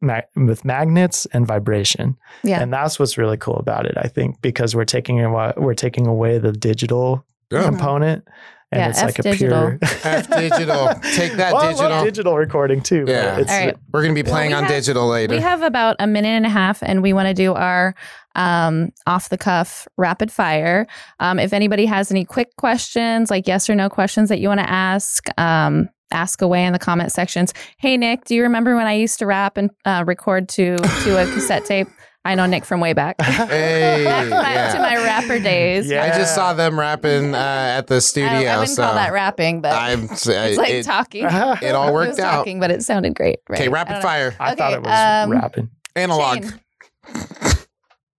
ma- 0.00 0.20
with 0.36 0.64
magnets 0.64 1.26
and 1.32 1.46
vibration. 1.46 2.16
Yeah. 2.44 2.60
And 2.62 2.72
that's 2.72 2.98
what's 2.98 3.18
really 3.18 3.36
cool 3.36 3.56
about 3.56 3.86
it, 3.86 3.94
I 3.96 4.08
think, 4.08 4.40
because 4.42 4.74
we're 4.76 4.84
taking 4.84 5.20
away, 5.20 5.52
we're 5.56 5.74
taking 5.74 6.06
away 6.06 6.38
the 6.38 6.52
digital 6.52 7.24
Yeah. 7.50 7.62
component, 7.64 8.24
and 8.70 8.80
Yeah, 8.80 8.88
it's 8.90 8.98
F 8.98 9.04
like 9.06 9.18
a 9.18 9.22
digital. 9.22 9.60
pure 9.60 9.78
F 10.04 10.28
digital. 10.28 10.88
Take 11.14 11.32
that 11.34 11.52
Well, 11.54 11.62
I 11.62 11.66
love 11.72 11.76
digital. 11.78 12.04
digital 12.04 12.36
recording 12.36 12.80
too. 12.82 13.06
but 13.06 13.12
Yeah. 13.12 13.38
it's, 13.38 13.50
All 13.50 13.58
right. 13.58 13.76
We're 13.92 14.02
going 14.02 14.14
to 14.14 14.22
be 14.22 14.26
Well, 14.26 14.34
playing 14.36 14.50
we 14.50 14.54
on 14.56 14.64
have- 14.64 14.72
digital 14.72 15.08
later. 15.08 15.34
We 15.34 15.40
have 15.40 15.62
about 15.62 15.96
a 15.98 16.06
minute 16.06 16.28
and 16.28 16.44
a 16.46 16.50
half, 16.50 16.82
and 16.82 17.02
we 17.02 17.12
want 17.12 17.28
to 17.28 17.34
do 17.34 17.54
our 17.54 17.94
um, 18.34 18.92
off 19.06 19.30
the 19.30 19.38
cuff 19.38 19.88
rapid 19.96 20.30
fire. 20.30 20.86
Um, 21.18 21.40
if 21.40 21.52
anybody 21.52 21.86
has 21.86 22.12
any 22.12 22.24
quick 22.24 22.54
questions, 22.56 23.30
like 23.32 23.48
yes 23.48 23.68
or 23.68 23.74
no 23.74 23.88
questions 23.88 24.28
that 24.28 24.38
you 24.38 24.46
want 24.48 24.60
to 24.60 24.70
ask, 24.70 25.24
um, 25.40 25.88
ask 26.10 26.42
away 26.42 26.64
in 26.64 26.72
the 26.72 26.78
comment 26.78 27.12
sections. 27.12 27.52
Hey, 27.78 27.96
Nick, 27.96 28.24
do 28.24 28.34
you 28.34 28.42
remember 28.42 28.74
when 28.76 28.86
I 28.86 28.94
used 28.94 29.18
to 29.20 29.26
rap 29.26 29.56
and 29.56 29.70
uh, 29.84 30.04
record 30.06 30.48
to 30.50 30.76
to 30.78 31.22
a 31.22 31.24
cassette 31.32 31.64
tape? 31.64 31.88
I 32.24 32.34
know 32.34 32.44
Nick 32.46 32.64
from 32.64 32.80
way 32.80 32.92
back. 32.92 33.16
Hey, 33.22 34.04
back 34.04 34.24
to, 34.24 34.30
my, 34.30 34.52
yeah. 34.52 34.72
to 34.74 34.78
my 34.80 34.96
rapper 34.96 35.38
days. 35.38 35.88
Yeah. 35.88 36.02
I 36.04 36.08
just 36.08 36.34
saw 36.34 36.52
them 36.52 36.78
rapping 36.78 37.34
uh, 37.34 37.38
at 37.38 37.86
the 37.86 38.00
studio. 38.00 38.28
don't- 38.30 38.46
I 38.48 38.58
wouldn't 38.58 38.76
so 38.76 38.82
call 38.82 38.94
that 38.94 39.12
rapping, 39.12 39.60
but 39.62 39.72
I'm. 39.72 40.04
it's 40.10 40.26
like 40.26 40.70
it, 40.70 40.82
talking. 40.84 41.24
it 41.24 41.32
all 41.32 41.88
It 41.88 41.92
was 41.92 41.92
worked 41.92 42.20
out. 42.20 42.38
talking, 42.38 42.60
but 42.60 42.70
it 42.70 42.82
sounded 42.82 43.14
great. 43.14 43.38
Right? 43.48 43.60
Okay, 43.60 43.68
rapid 43.68 43.92
don't 43.92 44.02
know. 44.02 44.08
fire, 44.08 44.36
I 44.38 44.54
thought 44.54 44.72
it 44.74 44.82
was 44.82 45.24
um, 45.24 45.30
rapping. 45.30 45.70
analog. 45.96 46.44
Shane. 46.44 46.60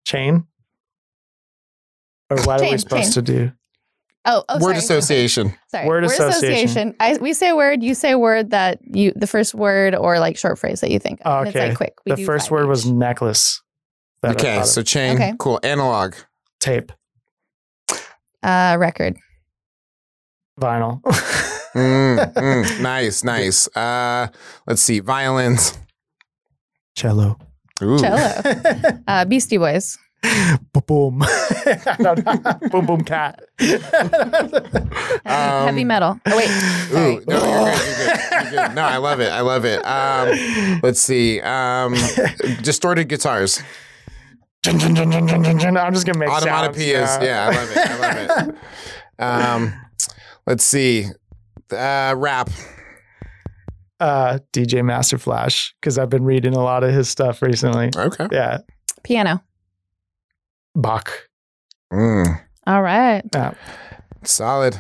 Chain? 0.06 0.44
Or 2.32 2.38
what 2.44 2.62
are 2.62 2.70
we 2.70 2.78
supposed 2.78 3.04
chain. 3.04 3.12
to 3.14 3.22
do? 3.22 3.52
Oh, 4.32 4.44
oh 4.48 4.56
Word 4.60 4.62
sorry. 4.62 4.78
association. 4.78 5.54
Sorry. 5.70 5.88
Word 5.88 6.04
association. 6.04 6.96
I, 7.00 7.18
we 7.18 7.34
say 7.34 7.50
a 7.50 7.56
word, 7.56 7.82
you 7.82 7.96
say 7.96 8.12
a 8.12 8.20
word 8.20 8.52
that 8.52 8.80
you, 8.84 9.12
the 9.16 9.26
first 9.28 9.56
word 9.56 9.96
or 9.96 10.20
like 10.20 10.38
short 10.38 10.60
phrase 10.60 10.82
that 10.82 10.92
you 10.92 11.00
think 11.00 11.20
of. 11.26 11.40
And 11.40 11.48
It's 11.48 11.56
Okay. 11.58 11.68
like 11.70 11.78
quick. 11.78 11.94
We 12.06 12.12
the 12.12 12.16
do 12.18 12.26
first 12.26 12.46
five 12.48 12.52
word 12.52 12.68
was 12.68 12.86
necklace. 12.86 13.62
that 14.22 14.36
Okay, 14.36 14.62
so 14.64 14.84
chain. 14.84 15.16
Okay. 15.16 15.34
Cool. 15.40 15.60
Analog. 15.64 16.14
tape, 16.60 16.92
uh, 18.44 18.78
record. 18.80 19.18
vinyl. 20.60 21.02
Mm, 21.76 22.34
mm, 22.34 22.82
nice, 22.82 23.24
nice. 23.24 23.68
Uh, 23.78 24.28
let's 24.66 24.82
see. 24.82 25.02
Violins. 25.02 25.78
Cello. 26.96 27.38
Ooh. 27.84 28.00
Cello. 28.00 28.42
Uh, 29.08 29.24
Beastie 29.26 29.60
Boys. 29.60 29.96
Boom 30.22 30.84
boom. 30.88 31.22
I 31.24 31.96
don't 32.00 32.72
boom 32.72 32.86
boom 32.86 33.04
cat. 33.04 33.40
Uh, 33.60 33.68
heavy 35.66 35.82
Um, 35.82 35.88
metal. 35.88 36.20
Oh, 36.26 36.38
wait. 36.38 36.50
Ooh, 36.92 36.96
no, 36.96 37.36
you're 37.38 37.40
good, 37.40 37.88
you're 37.88 37.96
good, 37.96 38.54
you're 38.54 38.68
good. 38.68 38.76
No, 38.76 38.82
I 38.84 38.98
love 38.98 39.20
it. 39.22 39.32
I 39.32 39.42
love 39.42 39.66
it. 39.66 39.86
Um, 39.86 40.80
let's 40.84 41.00
see. 41.02 41.40
Um, 41.42 41.94
distorted 42.62 43.06
guitars. 43.10 43.62
I'm 44.66 44.78
just 44.78 44.94
gonna 46.06 46.18
make 46.20 46.30
Automatopoeias. 46.30 47.08
sounds, 47.08 47.24
Yeah, 47.24 47.48
I 47.50 47.56
love 47.56 47.72
it. 47.72 47.78
I 47.78 47.98
love 47.98 48.50
it. 48.50 48.56
Um, 49.20 49.74
let's 50.48 50.64
see. 50.64 51.08
Uh, 51.72 52.16
rap. 52.18 52.50
Uh, 54.00 54.40
DJ 54.54 54.82
Master 54.84 55.18
Flash 55.18 55.76
because 55.82 55.98
I've 55.98 56.08
been 56.10 56.24
reading 56.24 56.54
a 56.56 56.64
lot 56.64 56.86
of 56.86 56.94
his 56.94 57.10
stuff 57.10 57.42
recently. 57.42 57.90
Okay. 57.94 58.28
Yeah, 58.32 58.60
Piano. 59.04 59.44
Bach. 60.76 61.10
Mm, 61.92 62.42
All 62.68 62.82
right. 62.82 63.24
solid. 64.24 64.80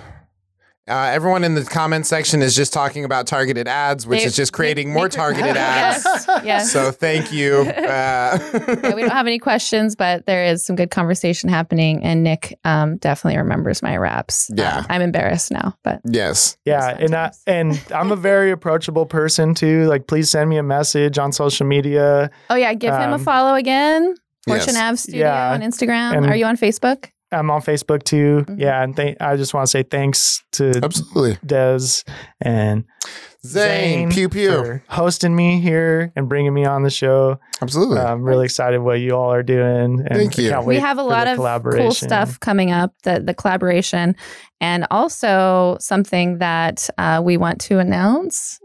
Uh, 0.88 1.12
everyone 1.14 1.44
in 1.44 1.54
the 1.54 1.64
comment 1.64 2.08
section 2.08 2.42
is 2.42 2.56
just 2.56 2.74
talking 2.74 3.06
about 3.06 3.28
targeted 3.28 3.68
ads, 3.68 4.08
which 4.08 4.22
They- 4.22 4.26
is 4.26 4.36
just 4.36 4.54
creating 4.54 4.88
they- 4.88 4.94
more 4.96 5.08
they- 5.08 5.16
targeted 5.18 5.56
ads. 5.58 6.04
Yes. 6.04 6.26
Yes. 6.44 6.72
So 6.72 6.92
thank 6.92 7.32
you. 7.32 7.72
Uh, 7.90 8.38
yeah, 8.84 8.96
we 8.96 9.02
don't 9.02 9.12
have 9.12 9.28
any 9.28 9.38
questions, 9.40 9.96
but 9.96 10.26
there 10.26 10.44
is 10.46 10.64
some 10.66 10.76
good 10.76 10.90
conversation 10.92 11.48
happening, 11.50 12.04
and 12.04 12.24
Nick 12.24 12.58
um, 12.64 12.98
definitely 12.98 13.38
remembers 13.38 13.82
my 13.84 13.98
raps. 13.98 14.50
Yeah. 14.54 14.78
Um, 14.80 14.86
I'm 14.90 15.02
embarrassed 15.02 15.52
now, 15.52 15.76
but 15.84 16.02
yes. 16.06 16.58
Yeah, 16.66 16.96
and 17.00 17.14
I, 17.16 17.32
and 17.48 17.80
I'm 17.94 18.12
a 18.12 18.16
very 18.16 18.52
approachable 18.52 19.06
person 19.06 19.54
too. 19.56 19.86
Like, 19.88 20.08
please 20.08 20.30
send 20.30 20.50
me 20.50 20.58
a 20.58 20.64
message 20.64 21.18
on 21.20 21.32
social 21.32 21.66
media. 21.68 22.30
oh 22.50 22.56
yeah, 22.56 22.74
give 22.74 22.94
him 22.96 23.12
a 23.12 23.16
Um, 23.16 23.24
follow 23.24 23.56
again. 23.56 24.16
Fortune 24.50 24.74
Yes. 24.76 24.84
Ave 24.84 24.96
Studio 24.98 25.26
Yeah. 25.28 25.52
on 25.54 25.62
Instagram. 25.62 26.18
And- 26.18 26.26
Are 26.26 26.36
you 26.36 26.46
on 26.46 26.58
Facebook? 26.58 27.06
I'm 27.32 27.52
on 27.52 27.62
Facebook 27.62 28.02
too. 28.04 28.44
Mhm. 28.48 28.60
Yeah, 28.60 28.82
and 28.84 28.96
th- 28.96 29.16
I 29.22 29.36
just 29.36 29.54
want 29.54 29.68
to 29.68 29.70
say 29.70 29.84
thanks 29.84 30.42
to 30.54 30.72
Absolutely. 30.84 31.38
Des 31.46 32.04
and 32.42 32.86
Zane, 33.46 34.10
pew 34.12 34.28
pew. 34.30 34.50
for 34.52 34.84
hosting 34.90 35.36
me 35.36 35.62
here 35.62 36.12
and 36.16 36.28
bringing 36.28 36.54
me 36.54 36.66
on 36.66 36.82
the 36.84 36.90
show. 36.90 37.40
Absolutely. 37.62 38.00
I'm 38.00 38.24
really 38.24 38.46
excited 38.46 38.80
what 38.80 39.00
you 39.00 39.12
all 39.16 39.32
are 39.32 39.44
doing. 39.44 40.04
And 40.08 40.18
Thank 40.18 40.38
you. 40.38 40.60
we 40.66 40.78
have 40.80 40.98
a 40.98 41.04
lot 41.04 41.28
of 41.28 41.38
cool 41.38 41.92
stuff 41.92 42.40
coming 42.40 42.72
up 42.72 42.94
the 43.04 43.20
the 43.20 43.34
collaboration 43.36 44.16
and 44.60 44.86
also 44.92 45.78
something 45.80 46.40
that 46.40 46.90
uh, 46.98 47.22
we 47.24 47.38
want 47.38 47.62
to 47.62 47.80
announce 47.80 48.60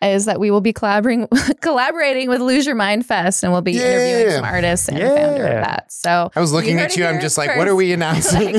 is 0.00 0.26
that 0.26 0.38
we 0.38 0.50
will 0.50 0.60
be 0.60 0.72
collaborating 0.72 1.26
collaborating 1.60 2.28
with 2.28 2.40
Lose 2.40 2.66
Your 2.66 2.74
Mind 2.76 3.04
Fest 3.04 3.42
and 3.42 3.52
we'll 3.52 3.62
be 3.62 3.76
interviewing 3.76 4.30
some 4.32 4.44
artists 4.44 4.88
and 4.88 4.96
the 4.98 5.06
founder 5.06 5.46
of 5.46 5.64
that. 5.64 5.92
So 5.92 6.30
I 6.36 6.40
was 6.40 6.52
looking 6.52 6.78
at 6.78 6.96
you. 6.96 7.04
I'm 7.04 7.20
just 7.20 7.36
like, 7.36 7.48
first. 7.48 7.58
what 7.58 7.68
are 7.68 7.74
we 7.74 7.92
announcing? 7.98 8.54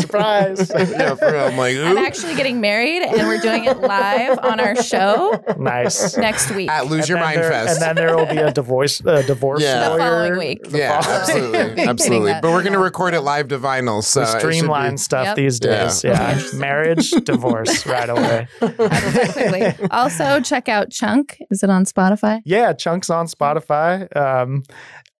Surprise. 0.00 0.70
yeah, 0.90 1.14
for 1.14 1.32
real. 1.32 1.40
I'm 1.46 1.56
like, 1.56 1.76
I'm 1.76 1.98
actually 1.98 2.34
getting 2.34 2.60
married 2.60 3.02
and 3.02 3.26
we're 3.26 3.38
doing 3.40 3.64
it 3.64 3.78
live 3.78 4.38
on 4.40 4.60
our 4.60 4.76
show 4.82 5.42
nice. 5.58 6.16
next 6.16 6.50
week. 6.54 6.68
at 6.70 6.86
Lose 6.86 7.00
And 7.00 7.08
Your 7.10 7.18
Mind 7.20 7.38
there- 7.40 7.50
Fest. 7.50 7.80
And 7.80 7.82
then 7.82 7.96
there 8.06 8.16
will 8.16 8.26
be 8.26 8.36
a 8.38 8.52
divorce 8.52 9.04
uh, 9.04 9.22
divorce 9.22 9.62
Yeah. 9.62 9.84
The 9.84 9.90
lawyer. 9.90 9.98
following 10.00 10.38
week. 10.38 10.64
The 10.68 10.78
yeah, 10.78 11.00
following- 11.00 11.20
absolutely, 11.20 11.82
absolutely. 11.84 12.32
But 12.42 12.50
we're 12.52 12.62
gonna 12.62 12.78
record 12.78 13.14
it 13.14 13.20
live 13.22 13.48
to 13.48 13.58
vinyl, 13.58 14.02
so 14.02 14.20
We 14.20 14.26
streamline 14.38 14.98
stuff 14.98 15.24
Yep. 15.26 15.36
these 15.36 15.60
days. 15.60 16.04
Yeah. 16.04 16.40
Marriage, 16.54 17.10
divorce 17.10 17.86
right 17.86 18.08
away. 18.10 18.48
Quickly. 18.58 19.74
Also, 20.18 20.40
check 20.40 20.68
out 20.68 20.90
Chunk. 20.90 21.38
Is 21.50 21.62
it 21.62 21.70
on 21.70 21.84
Spotify? 21.84 22.40
Yeah, 22.44 22.72
chunks 22.72 23.10
on 23.10 23.26
Spotify. 23.26 24.14
Um, 24.16 24.62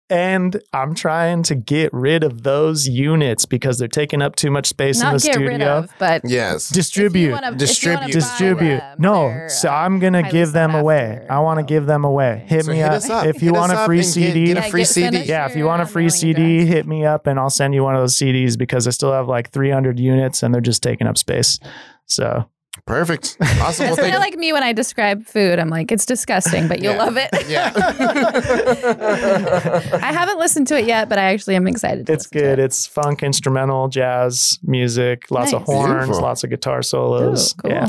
and 0.09 0.61
I'm 0.73 0.97
trying 0.97 1.45
to 1.45 1.55
get 1.55 1.93
rid 1.93 2.25
of 2.25 2.43
those 2.43 2.89
units 2.89 3.45
because 3.47 3.79
they're 3.79 3.87
taking 3.87 4.21
up 4.23 4.35
too 4.35 4.51
much 4.51 4.67
space 4.67 5.01
in 5.01 5.07
the 5.07 5.13
get 5.21 5.35
studio. 5.35 5.49
rid 5.49 5.63
of, 5.63 5.89
but 6.01 6.23
Yes. 6.25 6.69
Distribute. 6.69 7.39
Distribute. 7.57 8.11
distribute. 8.13 8.83
No, 8.99 9.47
so 9.47 9.69
I'm 9.69 10.01
gonna 10.01 10.29
give 10.29 10.51
them 10.51 10.75
away. 10.75 11.19
after. 11.21 11.33
I 11.33 11.39
want 11.39 11.61
to 11.61 11.65
give 11.65 11.87
them 11.87 12.05
away. 12.05 12.43
Hit 12.49 12.65
So 12.65 12.73
me 12.73 12.79
hit 12.79 12.87
up. 12.87 12.93
us 12.95 13.09
up. 13.09 13.27
if 13.27 13.41
you 13.41 13.51
Hit 13.53 13.59
want 13.61 13.73
a 13.73 13.77
free 13.85 13.99
and 13.99 14.05
get- 14.07 14.13
CD. 14.13 14.47
get 14.47 14.57
a 14.57 14.61
Yeah, 14.63 14.69
free 14.69 14.81
get 14.81 14.89
CD. 14.89 15.07
finished 15.11 15.29
yeah, 15.29 15.47
if 15.47 15.55
you 15.55 15.65
want 15.67 15.81
a 15.83 15.85
uh, 15.85 15.89
free 15.89 16.09
CD, 16.11 16.67
hit 16.67 16.89
me 16.89 17.07
up 17.07 17.29
and 17.29 17.39
I'll 17.39 17.49
send 17.49 17.73
you 17.75 17.85
one 17.85 17.95
of 17.95 18.01
those 18.03 18.17
CDs 18.17 18.59
because 18.59 18.89
I 18.89 18.91
still 18.91 19.13
have 19.13 19.29
like 19.29 19.51
300 19.51 20.01
units 20.01 20.43
and 20.43 20.53
they're 20.53 20.61
just 20.61 20.83
taking 20.83 21.07
up 21.07 21.19
space. 21.19 21.61
So 22.07 22.47
Perfect. 22.87 23.37
Awesome. 23.61 23.85
Well, 23.85 23.93
It's 23.95 24.01
kind 24.03 24.15
of 24.15 24.21
like 24.21 24.37
me 24.37 24.53
when 24.53 24.63
I 24.63 24.73
describe 24.73 25.25
food. 25.27 25.59
I'm 25.59 25.69
like, 25.69 25.93
it's 25.93 26.07
disgusting, 26.07 26.67
but 26.67 26.81
you'll 26.83 26.95
Yeah. 26.95 27.05
love 27.05 27.17
it. 27.19 27.29
Yeah. 27.49 27.73
I 30.03 30.13
haven't 30.13 30.39
listened 30.39 30.67
to 30.69 30.79
it 30.79 30.87
yet, 30.87 31.09
but 31.09 31.19
I 31.19 31.25
actually 31.33 31.57
am 31.57 31.67
excited. 31.67 32.07
To 32.07 32.13
it's 32.13 32.27
listen 32.27 32.39
to 32.41 32.45
good. 32.51 32.59
it. 32.59 32.65
It's 32.65 32.87
funk, 32.87 33.23
instrumental, 33.23 33.89
jazz, 33.89 34.59
music, 34.63 35.31
lots 35.31 35.53
of 35.53 35.63
horns, 35.63 35.95
Beautiful. 36.07 36.23
lots 36.23 36.45
of 36.45 36.51
guitar 36.51 36.83
solos. 36.83 37.53
Ooh, 37.53 37.57
cool. 37.63 37.71
Yeah. 37.71 37.89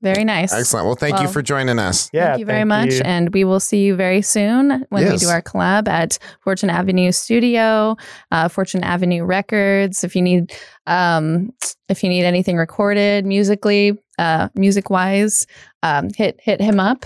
Very 0.00 0.22
nice. 0.24 0.52
Excellent. 0.52 0.86
Well, 0.86 0.94
thank 0.94 1.20
you 1.20 1.26
for 1.26 1.42
joining 1.42 1.80
us. 1.80 2.08
Yeah. 2.12 2.28
thank 2.28 2.40
you 2.40 2.46
very 2.46 2.64
much. 2.64 2.92
you. 2.94 3.00
And 3.04 3.34
we 3.34 3.42
will 3.42 3.58
see 3.58 3.82
you 3.84 3.96
very 3.96 4.22
soon 4.22 4.86
when 4.90 5.10
we 5.10 5.16
do 5.16 5.28
our 5.28 5.42
collab 5.42 5.88
at 5.88 6.18
Fortune 6.44 6.70
Avenue 6.70 7.10
Studio, 7.10 7.96
uh, 8.30 8.46
Fortune 8.48 8.84
Avenue 8.84 9.24
Records. 9.24 10.04
If 10.04 10.14
you 10.14 10.22
need, 10.22 10.52
um, 10.86 11.52
if 11.88 12.04
you 12.04 12.08
need 12.10 12.24
anything 12.24 12.56
recorded 12.56 13.26
musically, 13.26 13.98
uh, 14.18 14.48
music 14.54 14.90
wise, 14.90 15.46
um, 15.82 16.08
hit 16.16 16.38
hit 16.42 16.60
him 16.60 16.78
up. 16.80 17.04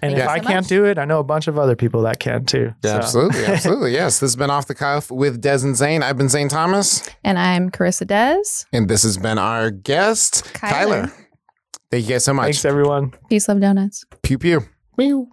And 0.00 0.12
Thank 0.12 0.18
if 0.18 0.28
I 0.28 0.38
so 0.38 0.44
can't 0.46 0.64
much. 0.64 0.68
do 0.68 0.84
it, 0.84 0.96
I 0.98 1.04
know 1.04 1.18
a 1.18 1.24
bunch 1.24 1.48
of 1.48 1.58
other 1.58 1.74
people 1.74 2.02
that 2.02 2.20
can 2.20 2.44
too. 2.44 2.72
Yeah, 2.84 2.90
So- 2.90 2.96
absolutely. 2.98 3.44
Absolutely. 3.46 3.92
Yes. 3.92 4.20
This 4.20 4.30
has 4.32 4.36
been 4.36 4.50
Off 4.50 4.66
the 4.68 4.74
Cuff 4.76 5.10
with 5.10 5.40
Des 5.40 5.64
and 5.64 5.76
Zane. 5.76 6.02
I've 6.04 6.16
been 6.16 6.28
Zane 6.28 6.48
Thomas, 6.48 7.08
And 7.24 7.36
I'm 7.38 7.68
Carissa 7.70 8.06
Des. 8.06 8.66
and 8.72 8.88
this 8.88 9.02
has 9.02 9.18
been 9.18 9.38
our 9.38 9.70
guest, 9.72 10.44
Kyler. 10.54 11.06
Kyler. 11.06 11.12
Thank 11.90 12.04
you 12.04 12.10
guys 12.10 12.24
so 12.24 12.32
much. 12.32 12.44
Thanks, 12.44 12.64
everyone. 12.64 13.12
Peace, 13.28 13.48
love, 13.48 13.60
donuts. 13.60 14.04
Pew 14.22 14.38
pew. 14.38 14.60
Meow. 14.96 15.26